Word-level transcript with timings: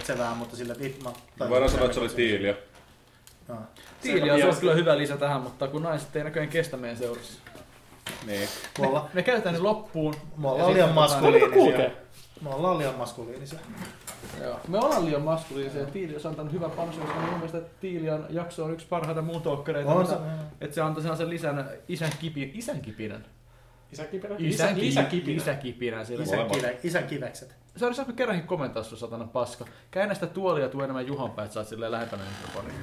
häiritsevää, 0.00 0.34
mutta 0.34 0.56
sillä 0.56 0.74
tai- 1.38 1.50
Voidaan 1.50 1.70
sanoa, 1.70 1.84
että 1.84 1.94
se 1.94 2.00
oli 2.00 2.08
tiiliä. 2.08 2.54
Joo. 3.48 3.58
Tiili 4.02 4.30
on 4.30 4.56
kyllä 4.60 4.74
hyvä 4.74 4.98
lisä 4.98 5.16
tähän, 5.16 5.40
mutta 5.40 5.68
kun 5.68 5.82
naiset 5.82 6.16
ei 6.16 6.24
näköjään 6.24 6.48
kestä 6.50 6.76
meidän 6.76 6.98
seurassa. 6.98 7.40
Niin. 8.26 8.48
Me 8.78 8.86
olla- 8.86 9.08
Me 9.14 9.22
käytetään 9.22 9.54
ne 9.54 9.60
loppuun. 9.60 10.14
Me 10.36 10.46
ja 10.48 10.52
ollaan 10.52 10.74
liian 10.74 10.92
maskuliinisia. 10.92 11.90
Me 12.42 12.50
ollaan 12.50 12.78
liian 12.78 12.94
maskuliinisia. 12.94 13.58
Joo. 14.42 14.60
Me 14.68 14.78
ollaan 14.78 15.04
liian 15.04 15.22
maskuliinisia. 15.22 15.86
Tiili 15.86 16.16
on 16.16 16.26
antanut 16.26 16.52
hyvän 16.52 16.70
panoksen, 16.70 17.02
koska 17.02 17.20
mun 17.20 17.34
mielestä 17.34 17.60
Tiilian 17.80 18.26
jakso 18.30 18.64
on 18.64 18.72
yksi 18.72 18.86
parhaita 18.90 19.22
muun 19.22 19.42
talkkereita. 19.42 19.90
On 19.90 19.98
missä- 19.98 20.14
se. 20.16 20.20
Että 20.60 20.74
se 20.74 20.80
antoi 20.80 21.02
sellaisen 21.02 21.30
lisän 21.30 21.70
isän, 21.88 22.12
kipi, 22.20 22.50
isän 22.54 22.80
kipinän. 22.80 23.24
Isäkipinä? 23.92 24.34
Isän, 24.38 24.78
Isä, 24.78 25.00
isäkipinä. 25.36 25.36
Isän, 25.36 25.58
kive, 26.50 26.78
isän 26.82 27.04
kivekset. 27.04 27.54
Se 27.76 27.86
on 27.86 27.94
saanut 27.94 28.16
kerrankin 28.16 28.46
komentaa 28.46 28.82
sun 28.82 28.98
satana 28.98 29.24
paska. 29.24 29.64
Käännä 29.90 30.14
sitä 30.14 30.26
tuolia 30.26 30.64
ja 30.64 30.68
tuu 30.68 30.80
enemmän 30.80 31.06
Juhan 31.06 31.30
päin, 31.30 31.44
että 31.44 31.54
sä 31.54 31.60
oot 31.60 31.68
silleen 31.68 31.92
lähempänä 31.92 32.22
mikrofoniin. 32.38 32.74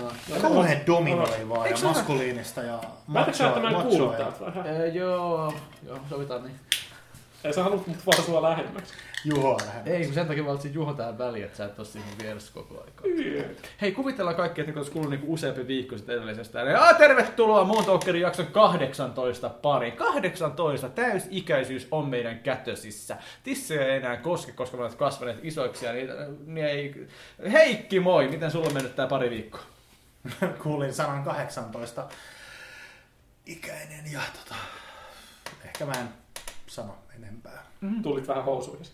No. 0.00 0.12
Kauhean 0.40 0.86
dominoivaa 0.86 1.66
ja 1.66 1.76
maskuliinista 1.82 2.62
ja 2.62 2.80
sä, 3.32 3.48
että 3.48 3.60
mä 3.60 3.68
en 3.68 3.74
machoa. 3.74 3.82
kuullut 3.82 4.16
täältä 4.16 4.44
vähän? 4.44 4.66
Ee, 4.66 4.88
joo, 4.88 5.54
joo, 5.86 5.98
sovitaan 6.10 6.42
niin. 6.44 6.56
Ei 7.44 7.52
sä 7.52 7.62
haluat 7.62 7.86
mut 7.86 8.06
vaan 8.06 8.22
sua 8.22 8.42
lähemmäksi. 8.42 8.94
Juhoa 9.24 9.56
lähemmäs. 9.66 9.86
Ei, 9.92 10.04
kun 10.04 10.14
sen 10.14 10.26
takia 10.26 10.46
valitsin 10.46 10.74
Juho 10.74 10.92
tähän 10.94 11.18
väliin, 11.18 11.44
että 11.44 11.56
sä 11.56 11.64
et 11.64 11.78
oo 11.78 11.84
siinä 11.84 12.06
vieressä 12.22 12.52
koko 12.54 12.74
aikaa. 12.84 13.06
Hei, 13.80 13.92
kuvitellaan 13.92 14.36
kaikki, 14.36 14.60
että 14.60 14.72
kun 14.72 14.78
olisi 14.80 14.92
kulunut 14.92 15.10
niinku 15.10 15.32
useampi 15.32 15.66
viikko 15.66 15.96
sitten 15.96 16.16
edellisestä. 16.16 16.64
Niin, 16.64 16.76
"Aa, 16.76 16.94
tervetuloa 16.94 17.64
Muun 17.64 17.84
Talkerin 17.84 18.22
jakson 18.22 18.46
18 18.46 19.48
pari. 19.48 19.92
18 19.92 20.88
täysikäisyys 20.88 21.88
on 21.90 22.08
meidän 22.08 22.38
kätösissä. 22.38 23.16
Tissejä 23.42 23.86
ei 23.86 23.96
enää 23.96 24.16
koske, 24.16 24.52
koska 24.52 24.76
me 24.76 24.82
olemme 24.82 24.98
kasvaneet 24.98 25.38
isoiksi. 25.42 25.86
Ja 25.86 25.92
niin, 25.92 26.08
niin 26.46 26.66
ei... 26.66 27.06
Heikki, 27.52 28.00
moi! 28.00 28.28
Miten 28.28 28.50
sulla 28.50 28.66
on 28.66 28.74
mennyt 28.74 28.96
tää 28.96 29.06
pari 29.06 29.30
viikkoa? 29.30 29.60
Kuulin 30.62 30.94
sanan 30.94 31.22
18 31.24 32.04
ikäinen 33.46 34.12
ja 34.12 34.20
tota, 34.42 34.54
ehkä 35.64 35.86
mä 35.86 35.92
en 35.92 36.08
sano 36.66 36.94
enempää. 37.16 37.66
Tulit 38.02 38.28
vähän 38.28 38.44
housuihin. 38.44 38.86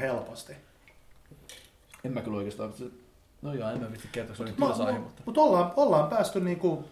Helposti. 0.00 0.52
En 2.04 2.12
mä 2.12 2.20
kyllä 2.20 2.36
oikeastaan... 2.36 2.74
No 3.42 3.54
joo, 3.54 3.70
en 3.70 3.80
mä 3.80 3.92
vitsi 3.92 4.08
kertoa, 4.12 4.36
se 4.36 4.42
on 4.42 4.46
niin 4.46 4.60
Mä- 4.60 4.66
tylsä 4.66 4.84
aihe, 4.84 4.98
mu- 4.98 5.02
mutta... 5.02 5.22
Mutta 5.26 5.40
ollaan, 5.40 5.72
ollaan 5.76 6.08
päästy 6.08 6.40
niinku 6.40 6.84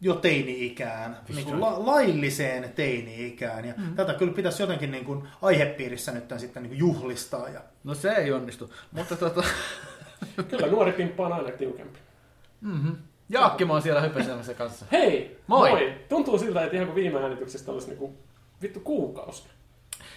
jo 0.00 0.14
teini-ikään, 0.14 1.16
niinku 1.34 1.60
la, 1.60 1.86
lailliseen 1.86 2.72
teini-ikään. 2.72 3.64
Ja 3.64 3.74
mm. 3.76 3.94
tätä 3.94 4.14
kyllä 4.14 4.32
pitäisi 4.32 4.62
jotenkin 4.62 4.90
niinku 4.90 5.26
aihepiirissä 5.42 6.12
nyt 6.12 6.24
sitten 6.36 6.62
niinku 6.62 6.78
juhlistaa. 6.78 7.48
Ja... 7.48 7.60
No 7.84 7.94
se 7.94 8.10
ei 8.10 8.32
onnistu, 8.32 8.74
mutta 8.92 9.16
tota... 9.16 9.42
Kyllä 10.50 10.66
nuori 10.66 10.92
pimppa 10.92 11.26
on 11.26 11.32
aina 11.32 11.50
tiukempi. 11.50 11.98
Mm-hmm. 12.60 12.96
Jaakkimo 13.28 13.74
on 13.74 13.82
siellä 13.82 14.00
höpöselemässä 14.00 14.54
kanssa. 14.54 14.86
Hei! 14.92 15.40
Moi! 15.46 15.94
Tuntuu 16.08 16.38
siltä, 16.38 16.64
että 16.64 16.76
ihan 16.76 16.86
kuin 16.86 16.94
viime 16.94 17.22
äänityksestä 17.22 17.72
olisi 17.72 17.88
niinku 17.88 18.14
vittu 18.62 18.80
kuukausi. 18.80 19.42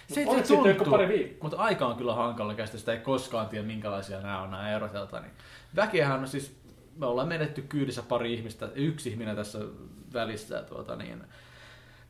Se, 0.08 0.20
Oliko 0.20 0.32
se 0.32 0.38
sitten 0.38 0.56
joku 0.68 0.84
tuntuu, 0.84 0.90
pari 0.90 1.08
viikkoa? 1.08 1.38
Mutta 1.42 1.56
aika 1.62 1.86
on 1.86 1.96
kyllä 1.96 2.14
hankala 2.14 2.54
käsitä, 2.54 2.78
sitä 2.78 2.92
ei 2.92 2.98
koskaan 2.98 3.48
tiedä 3.48 3.66
minkälaisia 3.66 4.20
nämä 4.20 4.42
on 4.42 4.50
nämä 4.50 4.76
erotelta. 4.76 5.20
Niin. 5.20 5.32
Väkeähän 5.76 6.20
on 6.20 6.28
siis, 6.28 6.56
me 6.96 7.06
ollaan 7.06 7.28
menetty 7.28 7.62
kyydissä 7.62 8.02
pari 8.02 8.34
ihmistä, 8.34 8.68
yksi 8.74 9.10
ihminen 9.10 9.36
tässä 9.36 9.58
välissä. 10.14 10.62
Tuota, 10.62 10.96
niin. 10.96 11.22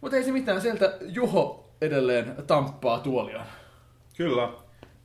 Mutta 0.01 0.17
ei 0.17 0.25
se 0.25 0.33
mitään, 0.33 0.61
sieltä 0.61 0.97
Juho 1.01 1.69
edelleen 1.81 2.35
tamppaa 2.47 2.99
tuoliaan. 3.01 3.47
Kyllä. 4.17 4.49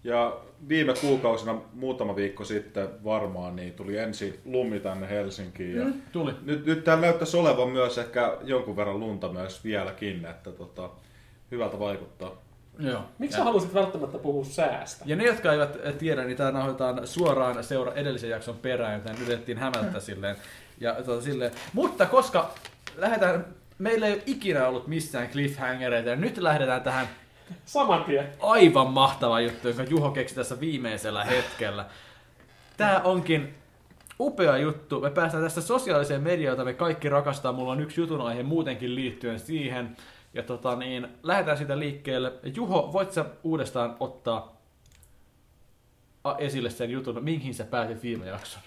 Ja 0.03 0.37
viime 0.69 0.93
kuukausina, 1.01 1.61
muutama 1.73 2.15
viikko 2.15 2.43
sitten 2.45 3.03
varmaan, 3.03 3.55
niin 3.55 3.73
tuli 3.73 3.97
ensi 3.97 4.39
lumi 4.45 4.79
tänne 4.79 5.09
Helsinkiin. 5.09 5.75
Ja 5.77 5.85
Mm, 5.85 6.01
tuli. 6.11 6.33
nyt, 6.45 6.65
nyt 6.65 6.83
täällä 6.83 7.01
näyttäisi 7.01 7.37
olevan 7.37 7.69
myös 7.69 7.97
ehkä 7.97 8.37
jonkun 8.43 8.75
verran 8.75 8.99
lunta 8.99 9.29
myös 9.29 9.63
vieläkin, 9.63 10.25
että 10.25 10.51
tota, 10.51 10.89
hyvältä 11.51 11.79
vaikuttaa. 11.79 12.31
Joo. 12.79 13.01
Miksi 13.19 13.35
ja, 13.35 13.37
sä 13.37 13.43
halusit 13.43 13.73
välttämättä 13.73 14.17
puhua 14.17 14.45
säästä? 14.45 15.05
ja 15.07 15.15
ne, 15.15 15.25
jotka 15.25 15.53
eivät 15.53 15.97
tiedä, 15.97 16.23
niin 16.23 16.37
tämä 16.37 16.51
nauhoitetaan 16.51 17.07
suoraan 17.07 17.63
seura 17.63 17.93
edellisen 17.93 18.29
jakson 18.29 18.57
perään, 18.57 18.93
joten 18.93 19.15
yritettiin 19.15 19.57
hämätä 19.57 19.99
silleen. 19.99 20.35
Ja, 20.79 20.93
tuota, 20.93 21.21
silleen. 21.21 21.51
Mutta 21.73 22.05
koska 22.05 22.53
lähdetään, 22.97 23.45
meillä 23.77 24.07
ei 24.07 24.13
ole 24.13 24.23
ikinä 24.25 24.67
ollut 24.67 24.87
missään 24.87 25.29
cliffhangereita, 25.29 26.09
ja 26.09 26.15
nyt 26.15 26.37
lähdetään 26.37 26.81
tähän 26.81 27.07
Saman 27.65 28.03
tien. 28.03 28.29
aivan 28.39 28.87
mahtava 28.87 29.39
juttu, 29.39 29.67
jonka 29.67 29.83
Juho 29.83 30.11
keksi 30.11 30.35
tässä 30.35 30.59
viimeisellä 30.59 31.23
hetkellä. 31.25 31.85
Tämä 32.77 33.01
onkin 33.03 33.53
upea 34.19 34.57
juttu. 34.57 35.01
Me 35.01 35.09
päästään 35.09 35.43
tästä 35.43 35.61
sosiaaliseen 35.61 36.21
mediaan, 36.21 36.53
jota 36.53 36.65
me 36.65 36.73
kaikki 36.73 37.09
rakastaa. 37.09 37.53
Mulla 37.53 37.71
on 37.71 37.81
yksi 37.81 38.01
jutun 38.01 38.21
aihe 38.21 38.43
muutenkin 38.43 38.95
liittyen 38.95 39.39
siihen. 39.39 39.97
Ja 40.33 40.43
tota 40.43 40.75
niin, 40.75 41.07
lähdetään 41.23 41.57
siitä 41.57 41.79
liikkeelle. 41.79 42.33
Juho, 42.55 42.89
voit 42.93 43.11
sä 43.11 43.25
uudestaan 43.43 43.95
ottaa 43.99 44.61
esille 46.37 46.69
sen 46.69 46.89
jutun, 46.89 47.23
mihin 47.23 47.53
sä 47.53 47.63
päätit 47.63 48.03
viime 48.03 48.27
jakson? 48.27 48.61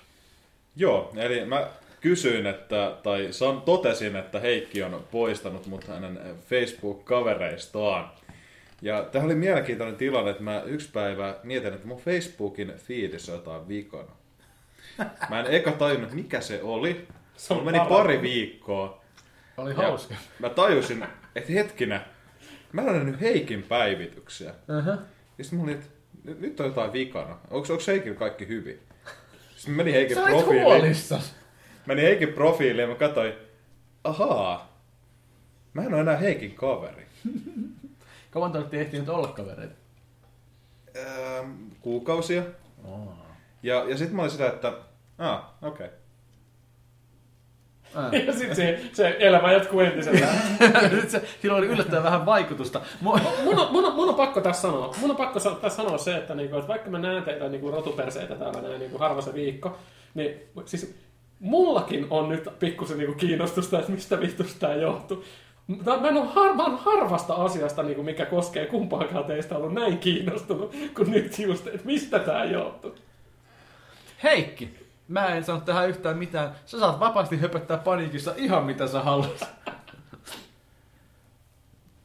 Joo, 0.77 1.13
eli 1.17 1.45
mä 1.45 1.69
kysyin, 2.01 2.47
että, 2.47 2.97
tai 3.03 3.29
san, 3.31 3.63
totesin, 3.63 4.17
että 4.17 4.41
Heikki 4.41 4.83
on 4.83 5.05
poistanut 5.11 5.67
mut 5.67 5.85
hänen 5.85 6.21
Facebook-kavereistaan. 6.49 8.11
Ja 8.83 9.03
tämä 9.03 9.25
oli 9.25 9.35
mielenkiintoinen 9.35 9.97
tilanne, 9.97 10.31
että 10.31 10.43
mä 10.43 10.63
yksi 10.63 10.91
päivä 10.93 11.37
mietin, 11.43 11.75
että 11.75 11.87
mun 11.87 12.01
Facebookin 12.01 12.73
feedissä 12.77 13.33
on 13.33 13.39
jotain 13.39 13.69
vikana. 13.69 14.13
Mä 15.31 15.41
en 15.41 15.47
eka 15.47 15.73
tajunnut, 15.73 16.13
mikä 16.13 16.41
se 16.41 16.63
oli. 16.63 17.09
Se 17.37 17.55
meni 17.55 17.81
pari 17.89 18.23
viikkoa. 18.23 19.02
Oli 19.57 19.71
Ja 19.71 19.77
hauska. 19.77 20.15
Mä 20.39 20.49
tajusin, 20.49 21.07
että 21.37 21.53
hetkinen, 21.53 22.01
mä 22.73 22.81
en 22.83 22.89
ole 22.89 22.97
nähnyt 22.99 23.21
Heikin 23.21 23.63
päivityksiä. 23.63 24.51
Uh-huh. 24.51 24.99
Ja 25.39 25.45
sitten 25.45 25.59
mä 25.59 25.65
olin, 25.65 25.75
että 25.75 25.87
nyt- 26.25 26.41
nyt 26.41 26.61
on 26.61 26.67
jotain 26.67 26.93
vikana. 26.93 27.31
Onko, 27.51 27.73
onko 27.73 27.85
Heikin 27.87 28.17
kaikki 28.17 28.49
hyvin? 28.49 28.81
Sitten 29.57 29.73
mä 29.73 29.77
menin 29.77 29.95
Heikin 29.95 30.17
Sä 30.17 30.23
profiiliin. 30.27 30.65
huolissas. 30.65 31.35
Menin 31.87 32.05
Heikin 32.05 32.33
profiiliin 32.33 32.83
ja 32.83 32.89
mä 32.89 32.95
katsoin, 32.95 33.33
ahaa, 34.05 34.79
mä 35.75 35.83
en 35.83 35.95
ole 35.95 36.01
enää 36.01 36.17
Heikin 36.17 36.55
kaveri. 36.55 37.07
Kauan 38.31 38.53
te 38.53 38.59
olette 38.59 38.81
ehtinyt 38.81 39.09
olla 39.09 39.29
kavereita? 39.29 39.75
Öö, 40.97 41.43
kuukausia. 41.81 42.43
Oh. 42.85 43.09
Ja, 43.63 43.85
ja 43.89 43.97
sitten 43.97 44.17
mä 44.17 44.23
olin 44.23 44.31
sitä, 44.33 44.47
että, 44.47 44.73
ah, 45.19 45.45
okei. 45.63 45.87
Okay. 45.87 45.99
Ja 48.27 48.33
sitten 48.33 48.57
se, 48.57 48.81
se 48.93 49.17
elämä 49.19 49.53
jatkuu 49.53 49.81
entisellään. 49.81 50.37
Se, 51.09 51.23
sillä 51.43 51.57
oli 51.57 51.67
yllättävän 51.67 52.03
vähän 52.03 52.27
vaikutusta. 52.27 52.81
Mu- 53.05 53.21
mun, 53.45 53.59
on, 53.59 53.73
mun, 53.73 53.85
on, 53.85 53.95
mun 53.95 54.09
on 54.09 54.15
pakko 54.15 54.41
tässä 54.41 54.63
sanoa, 54.63 54.95
mun 55.01 55.11
on 55.11 55.17
pakko 55.17 55.41
tässä 55.41 55.77
sanoa 55.77 55.99
se, 55.99 56.17
että, 56.17 56.35
niinku, 56.35 56.57
että 56.57 56.69
vaikka 56.69 56.91
mä 56.91 56.99
näen 56.99 57.23
teitä 57.23 57.49
niinku 57.49 57.71
rotuperseitä 57.71 58.35
täällä 58.35 58.61
näin 58.61 58.79
niinku 58.79 58.99
harva 58.99 59.21
se 59.21 59.35
viikko, 59.35 59.79
niin 60.15 60.41
siis 60.65 60.95
mullakin 61.41 62.07
on 62.11 62.29
nyt 62.29 62.49
pikkusen 62.59 62.99
niinku 62.99 63.15
kiinnostusta, 63.15 63.79
että 63.79 63.93
mistä 63.93 64.21
vittusta 64.21 64.61
tämä 64.61 64.75
johtuu. 64.75 65.25
Mä 65.67 66.09
en 66.09 66.17
ole 66.17 66.27
har, 66.27 66.77
harvasta 66.77 67.35
asiasta, 67.35 67.83
niinku, 67.83 68.03
mikä 68.03 68.27
koskee 68.27 68.67
kumpaakaan 68.67 69.25
teistä 69.25 69.57
ollut 69.57 69.75
näin 69.75 69.99
kiinnostunut, 69.99 70.75
kuin 70.95 71.11
nyt 71.11 71.39
just, 71.39 71.67
että 71.67 71.87
mistä 71.87 72.19
tämä 72.19 72.45
johtuu. 72.45 72.95
Heikki, 74.23 74.82
mä 75.13 75.27
en 75.27 75.45
sano 75.45 75.61
tähän 75.61 75.89
yhtään 75.89 76.19
mitään. 76.19 76.55
Sä 76.67 76.79
saat 76.79 77.01
vapaasti 77.01 77.41
höpöttää 77.41 77.77
paniikissa 77.79 78.35
ihan 78.37 78.65
mitä 78.65 78.87
sä 78.89 79.01
haluat. 79.03 79.49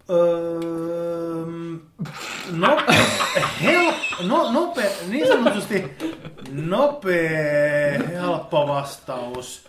Öö, 0.09 1.45
no, 2.51 2.77
hel, 3.63 3.93
no, 4.27 4.51
nope, 4.51 4.91
niin 5.07 5.27
sanotusti 5.27 5.91
nopea, 6.51 7.99
helppo 8.11 8.67
vastaus 8.67 9.67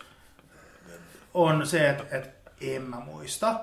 on 1.33 1.67
se, 1.67 1.89
että, 1.89 2.17
että 2.17 2.51
en 2.61 2.81
mä 2.81 2.95
muista. 2.99 3.59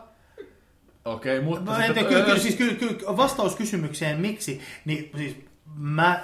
Okei, 1.05 1.41
mutta... 1.41 1.65
No, 1.71 1.77
sitten- 1.77 1.99
ente, 1.99 2.05
kyllä, 2.05 2.25
kyllä, 2.25 2.39
siis, 2.39 2.55
kyllä, 2.57 2.75
kyllä, 2.75 3.17
vastaus 3.17 3.57
kysymykseen 3.57 4.21
miksi, 4.21 4.61
niin 4.85 5.11
siis 5.17 5.37
mä 5.77 6.15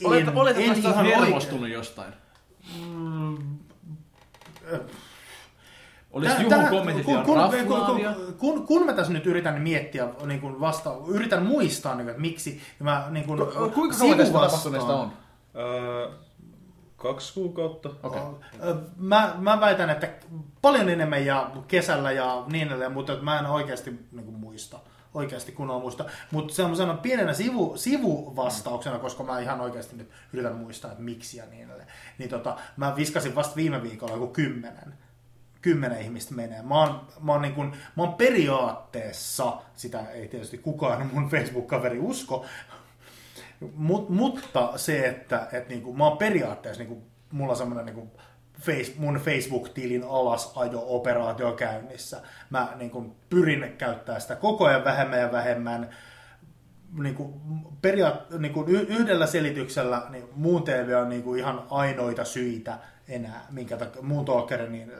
en, 0.00 0.06
Olet, 0.06 0.28
olet, 0.34 0.56
en 0.56 0.78
ihan 0.78 1.04
hermostunut 1.04 1.62
oikein- 1.62 1.72
jostain. 1.74 2.12
Ö, 4.72 4.78
Olisi 6.12 6.32
Tää- 6.34 6.42
Juhon 6.42 6.60
tää- 6.60 6.70
kommentit 6.70 7.04
kun, 7.04 7.14
ihan 7.14 7.24
kun, 7.24 7.36
kun, 7.66 8.34
kun, 8.38 8.66
kun 8.66 8.86
mä 8.86 8.92
tässä 8.92 9.12
nyt 9.12 9.26
yritän 9.26 9.62
miettiä, 9.62 10.08
niin 10.26 10.40
kuin 10.40 10.60
vasta, 10.60 10.94
yritän 11.08 11.42
muistaa, 11.46 11.94
niin 11.94 12.04
kuin, 12.04 12.08
että 12.10 12.20
miksi, 12.20 12.50
niin 12.50 12.60
mä 12.80 13.06
niin 13.10 13.24
kuin, 13.26 13.38
Ku- 13.38 13.70
Kuinka 13.74 13.96
kauan 13.98 14.16
tästä 14.16 14.32
tapahtuneesta 14.32 14.96
on? 14.96 15.12
Öö, 15.56 16.08
kaksi 16.96 17.34
kuukautta. 17.34 17.90
Okei. 18.02 18.20
Ö, 18.66 18.74
Mä, 18.96 19.34
mä 19.38 19.60
väitän, 19.60 19.90
että 19.90 20.08
paljon 20.62 20.88
enemmän 20.88 21.26
ja 21.26 21.50
kesällä 21.68 22.12
ja 22.12 22.44
niin 22.52 22.66
edelleen, 22.68 22.92
mutta 22.92 23.12
että 23.12 23.24
mä 23.24 23.38
en 23.38 23.46
oikeasti 23.46 23.90
niin 24.12 24.24
kuin, 24.24 24.36
muista. 24.36 24.78
Oikeasti 25.16 25.52
kunnolla 25.52 25.80
muista. 25.80 26.04
Mutta 26.30 26.54
semmoisena 26.54 26.94
pienenä 26.94 27.32
sivu, 27.32 27.76
sivuvastauksena, 27.76 28.98
koska 28.98 29.22
mä 29.22 29.40
ihan 29.40 29.60
oikeasti 29.60 29.96
nyt 29.96 30.10
yritän 30.32 30.56
muistaa, 30.56 30.90
että 30.90 31.02
miksi 31.02 31.36
ja 31.36 31.46
niin 31.46 31.64
edelleen. 31.64 31.88
Niin 32.18 32.30
tota, 32.30 32.56
mä 32.76 32.96
viskasin 32.96 33.34
vasta 33.34 33.56
viime 33.56 33.82
viikolla 33.82 34.12
joku 34.12 34.26
kymmenen 34.26 34.94
kymmenen 35.62 36.00
ihmistä 36.00 36.34
menee. 36.34 36.62
Mä 36.62 36.80
oon, 36.80 37.00
mä 37.20 37.32
oon, 37.32 37.42
niin 37.42 37.54
kun, 37.54 37.76
mä 37.96 38.02
oon 38.02 38.14
periaatteessa, 38.14 39.56
sitä 39.74 40.10
ei 40.10 40.28
tietysti 40.28 40.58
kukaan 40.58 41.10
mun 41.12 41.30
Facebook-kaveri 41.30 41.98
usko, 41.98 42.46
mut, 43.74 44.08
mutta 44.08 44.72
se, 44.76 45.08
että 45.08 45.48
et 45.52 45.68
niin 45.68 45.82
kuin, 45.82 45.98
mä 45.98 46.04
oon 46.06 46.18
periaatteessa, 46.18 46.82
niin 46.82 46.88
kuin, 46.88 47.02
mulla 47.30 47.52
on 47.52 47.56
semmoinen 47.56 47.94
niin 47.94 48.10
face, 48.60 48.92
mun 48.96 49.20
Facebook-tilin 49.24 50.04
alasajo-operaatio 50.04 51.52
käynnissä. 51.52 52.20
Mä 52.50 52.72
niin 52.76 52.90
kuin, 52.90 53.12
pyrin 53.30 53.74
käyttää 53.78 54.20
sitä 54.20 54.36
koko 54.36 54.64
ajan 54.64 54.84
vähemmän 54.84 55.20
ja 55.20 55.32
vähemmän. 55.32 55.90
Niin 56.98 57.14
kuin, 57.14 57.34
periaat, 57.82 58.30
niin 58.30 58.52
kuin 58.52 58.68
yhdellä 58.68 59.26
selityksellä 59.26 60.02
niin 60.10 60.28
muun 60.34 60.62
TV 60.62 60.98
on 61.02 61.08
niin 61.08 61.22
kuin, 61.22 61.38
ihan 61.38 61.66
ainoita 61.70 62.24
syitä 62.24 62.78
enää, 63.08 63.46
minkä 63.50 63.76
takia, 63.76 64.02
muun 64.02 64.24
talkerin 64.24 64.72
niin 64.72 64.92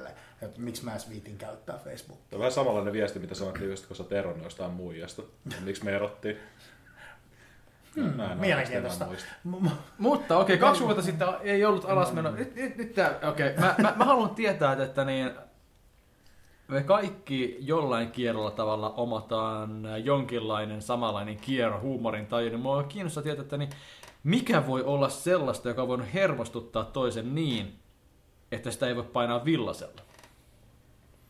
että 0.42 0.60
miksi 0.60 0.84
mä 0.84 0.90
edes 0.90 1.10
viitin 1.10 1.38
käyttää 1.38 1.78
Facebookia. 1.78 2.24
Tämä 2.30 2.38
on 2.38 2.40
vähän 2.40 2.52
samanlainen 2.52 2.92
viesti, 2.92 3.18
mitä 3.18 3.34
sanottiin 3.34 3.70
just, 3.70 3.86
kun 3.86 3.96
sä 3.96 4.04
eronnut 4.10 4.44
jostain 4.44 4.70
muijasta. 4.70 5.22
miksi 5.64 5.84
me 5.84 5.96
erottiin? 5.96 6.36
Hmm, 7.96 8.40
mielenkiintoista. 8.40 9.06
Mutta 9.98 10.38
okei, 10.38 10.56
okay, 10.56 10.68
kaksi 10.68 10.84
vuotta 10.84 11.02
sitten 11.02 11.28
ei 11.42 11.64
ollut 11.64 11.84
alasmeno. 11.84 12.30
Nyt, 12.30 12.54
nyt, 12.54 12.76
nyt 12.76 12.96
okei, 13.28 13.50
okay. 13.50 13.60
mä, 13.60 13.74
mä, 13.78 13.94
mä, 13.96 14.04
haluan 14.04 14.34
tietää, 14.34 14.82
että 14.82 15.04
niin, 15.04 15.30
me 16.68 16.82
kaikki 16.82 17.56
jollain 17.60 18.10
kierrolla 18.10 18.50
tavalla 18.50 18.90
omataan 18.90 19.84
jonkinlainen 20.04 20.82
samanlainen 20.82 21.36
kierro 21.36 21.80
huumorin 21.80 22.26
tai 22.26 22.42
niin 22.42 22.60
mua 22.60 22.82
kiinnostaa 22.82 23.22
tietää, 23.22 23.42
että 23.42 23.56
niin, 23.56 23.70
mikä 24.24 24.66
voi 24.66 24.82
olla 24.82 25.08
sellaista, 25.08 25.68
joka 25.68 25.88
voi 25.88 25.98
hermostuttaa 26.14 26.84
toisen 26.84 27.34
niin, 27.34 27.78
että 28.52 28.70
sitä 28.70 28.86
ei 28.86 28.96
voi 28.96 29.04
painaa 29.04 29.44
villasella. 29.44 30.02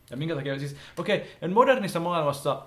Ja 0.09 0.17
minkä 0.17 0.35
takia, 0.35 0.59
siis, 0.59 0.75
okei, 0.97 1.17
okay, 1.37 1.49
modernissa 1.49 1.99
maailmassa 1.99 2.61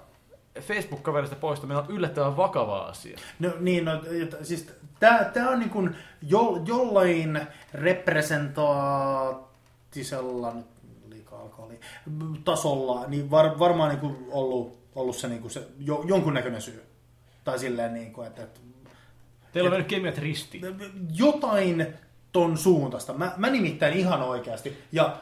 Facebook-kaverista 0.60 1.36
poistaminen 1.36 1.82
on 1.82 1.86
yllättävän 1.88 2.36
vakava 2.36 2.78
asia. 2.78 3.18
No 3.38 3.50
niin, 3.60 3.84
no, 3.84 3.92
siis 4.42 4.66
tämä 5.34 5.50
on 5.50 5.58
niin 5.58 5.70
kuin 5.70 5.96
jo, 6.22 6.62
jollain 6.66 7.40
representaattisella, 7.74 10.54
nyt 10.54 10.66
liikaa 11.08 11.40
alkoholi, 11.40 11.80
tasolla, 12.44 13.06
niin 13.06 13.30
var, 13.30 13.58
varmaan 13.58 13.90
niin 13.90 14.00
kuin 14.00 14.16
ollut, 14.30 14.78
ollut 14.94 15.16
se, 15.16 15.28
niin 15.28 15.40
kuin 15.40 15.50
se 15.50 15.66
jo, 15.78 16.04
jonkunnäköinen 16.06 16.62
syy. 16.62 16.82
Tai 17.44 17.58
silleen, 17.58 17.94
niin 17.94 18.12
kuin, 18.12 18.26
että, 18.26 18.42
että 18.42 18.60
Teillä 19.52 19.68
on 19.68 19.72
mennyt 19.72 19.88
kemiat 19.88 20.18
risti. 20.18 20.60
Jotain 21.12 21.86
ton 22.32 22.58
suuntaista. 22.58 23.12
Mä, 23.12 23.32
mä 23.36 23.50
nimittäin 23.50 23.94
ihan 23.94 24.22
oikeasti. 24.22 24.78
Ja 24.92 25.16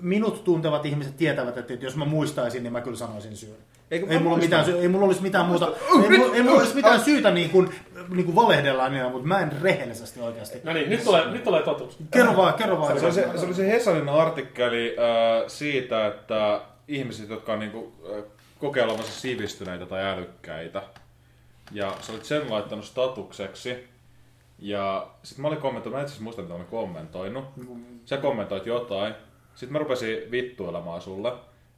minut 0.00 0.44
tuntevat 0.44 0.86
ihmiset 0.86 1.16
tietävät, 1.16 1.56
että 1.56 1.72
jos 1.72 1.96
mä 1.96 2.04
muistaisin, 2.04 2.62
niin 2.62 2.72
mä 2.72 2.80
kyllä 2.80 2.96
sanoisin 2.96 3.36
syyn. 3.36 3.56
Eikö 3.90 4.06
ei, 4.10 4.18
mulla 4.18 4.36
mitään, 4.36 4.70
ei 4.80 4.88
mulla 4.88 5.06
olisi 5.06 5.22
mitään 5.22 5.46
muuta, 5.46 5.72
ei, 6.02 6.18
mulla, 6.18 6.34
ei 6.34 6.42
mulla 6.42 6.58
olisi 6.58 6.74
mitään 6.74 7.00
syytä 7.00 7.30
niin 7.30 7.50
kuin, 7.50 7.74
niin 8.08 8.24
kuin 8.24 8.34
valehdella 8.34 8.88
niin, 8.88 9.10
mutta 9.10 9.28
mä 9.28 9.40
en 9.40 9.62
rehellisesti 9.62 10.20
oikeasti. 10.20 10.60
No 10.64 10.72
niin, 10.72 10.90
nyt 10.90 11.04
tulee, 11.04 11.30
nyt 11.30 11.44
tulee 11.44 11.62
totuus. 11.62 11.98
Kerro 12.10 12.36
vaan, 12.36 12.54
kerro 12.54 12.80
vaan. 12.80 13.00
Se, 13.00 13.12
se, 13.12 13.28
se 13.36 13.46
oli 13.46 13.54
se 13.54 13.66
Hesanin 13.66 14.08
artikkeli 14.08 14.96
äh, 14.98 15.44
siitä, 15.46 16.06
että 16.06 16.60
ihmiset, 16.88 17.28
jotka 17.28 17.52
on 17.52 17.58
niin 17.58 17.70
kuin, 17.70 17.92
äh, 18.16 18.24
kokeilemassa 18.58 19.20
sivistyneitä 19.20 19.86
tai 19.86 20.04
älykkäitä, 20.04 20.82
ja 21.72 21.92
sä 22.00 22.12
olit 22.12 22.24
sen 22.24 22.50
laittanut 22.50 22.84
statukseksi, 22.84 23.88
ja 24.58 25.06
sitten 25.22 25.42
mä 25.42 25.48
olin 25.48 25.60
kommentoinut, 25.60 25.96
mä 25.96 26.00
en 26.00 26.08
itse 26.08 26.22
muista 26.22 26.42
mitä 26.42 26.54
olin 26.54 26.66
kommentoinut. 26.66 27.44
Sä 28.04 28.16
kommentoit 28.16 28.66
jotain, 28.66 29.14
sitten 29.54 29.72
mä 29.72 29.78
rupesin 29.78 30.30
vittuilemaan 30.30 31.00
sulle. 31.00 31.32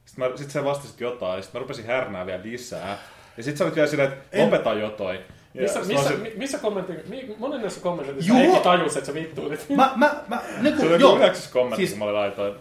Sitten, 0.07 0.31
mä, 0.31 0.37
sit 0.37 0.51
sä 0.51 0.63
vastasit 0.63 1.01
jotain, 1.01 1.43
sitten 1.43 1.59
mä 1.59 1.63
rupesin 1.63 1.85
härnää 1.85 2.25
vielä 2.25 2.43
lisää. 2.43 2.97
Ja 3.37 3.43
sitten 3.43 3.57
sä 3.57 3.63
olit 3.63 3.75
vielä 3.75 3.87
silleen, 3.87 4.11
että 4.11 4.43
opeta 4.43 4.73
jotain. 4.73 5.19
Missä, 5.53 5.79
missä, 5.79 6.09
se... 6.09 6.33
missä 6.35 6.57
kommentti, 6.57 6.93
monen 7.37 7.61
näissä 7.61 7.81
kommenteissa 7.81 8.27
Juho... 8.27 8.39
Heikki 8.39 8.59
tajus, 8.59 8.97
että 8.97 9.07
sä 9.07 9.13
vittuilit? 9.13 9.65
Mä, 9.69 9.91
mä, 9.95 10.15
mä, 10.27 10.41
niin 10.61 10.75
kuin, 10.75 10.87
se 10.87 10.93
oli 10.93 11.01
joo. 11.01 11.15
yhdeksäs 11.15 11.47
kommentti, 11.47 11.77
siis, 11.77 11.89
kun 11.89 11.99
mä 11.99 12.05
olin 12.05 12.15
laitoin. 12.15 12.53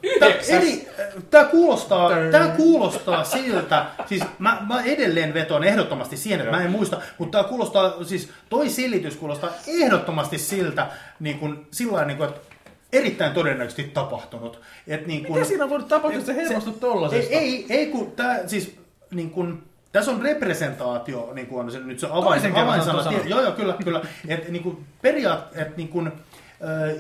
Eli, 0.49 0.89
tää 1.31 1.45
kuulostaa, 1.45 2.11
tää 2.31 2.49
kuulostaa 2.49 3.25
siltä, 3.25 3.87
siis 4.07 4.23
mä, 4.39 4.63
mä 4.69 4.83
edelleen 4.83 5.35
vetoan 5.35 5.65
ehdottomasti 5.65 6.17
siihen, 6.17 6.41
että 6.41 6.57
mä 6.57 6.65
en 6.65 6.71
muista, 6.71 7.01
mutta 7.19 7.39
tää 7.39 7.49
kuulostaa, 7.49 8.05
siis 8.05 8.31
toi 8.49 8.69
silitys 8.69 9.17
kuulostaa 9.17 9.51
ehdottomasti 9.67 10.39
siltä, 10.39 10.87
niin 11.21 11.39
kuin, 11.39 11.67
sillä 11.71 12.05
niin 12.05 12.17
kuin, 12.17 12.29
että 12.29 12.56
erittäin 12.99 13.33
todennäköisesti 13.33 13.83
tapahtunut. 13.83 14.61
Et 14.87 15.07
niin 15.07 15.25
kun, 15.25 15.37
Mitä 15.37 15.49
siinä 15.49 15.65
on 15.65 15.71
voinut 15.71 15.89
tapahtua, 15.89 16.21
että 16.21 16.33
se 16.33 16.37
hermostut 16.37 16.81
tollasesta? 16.81 17.35
Ei, 17.35 17.67
ei, 17.69 17.87
kun 17.87 18.13
tää, 18.13 18.49
siis 18.49 18.77
niin 19.11 19.31
kun, 19.31 19.63
tässä 19.93 20.11
on 20.11 20.23
representaatio, 20.23 21.31
niin 21.35 21.47
kuin 21.47 21.61
on 21.61 21.73
se, 21.73 21.79
nyt 21.79 22.01
se 22.01 22.07
avain, 22.11 22.57
avainsana. 22.57 23.13
Joo, 23.25 23.41
joo, 23.41 23.53
kyllä, 23.53 23.77
kyllä. 23.85 24.03
Et, 24.29 24.49
niin 24.49 24.63
kuin, 24.63 24.85
periaat, 25.03 25.57
et, 25.57 25.77
niin 25.77 25.89
kuin, 25.89 26.09
uh, 26.09 26.15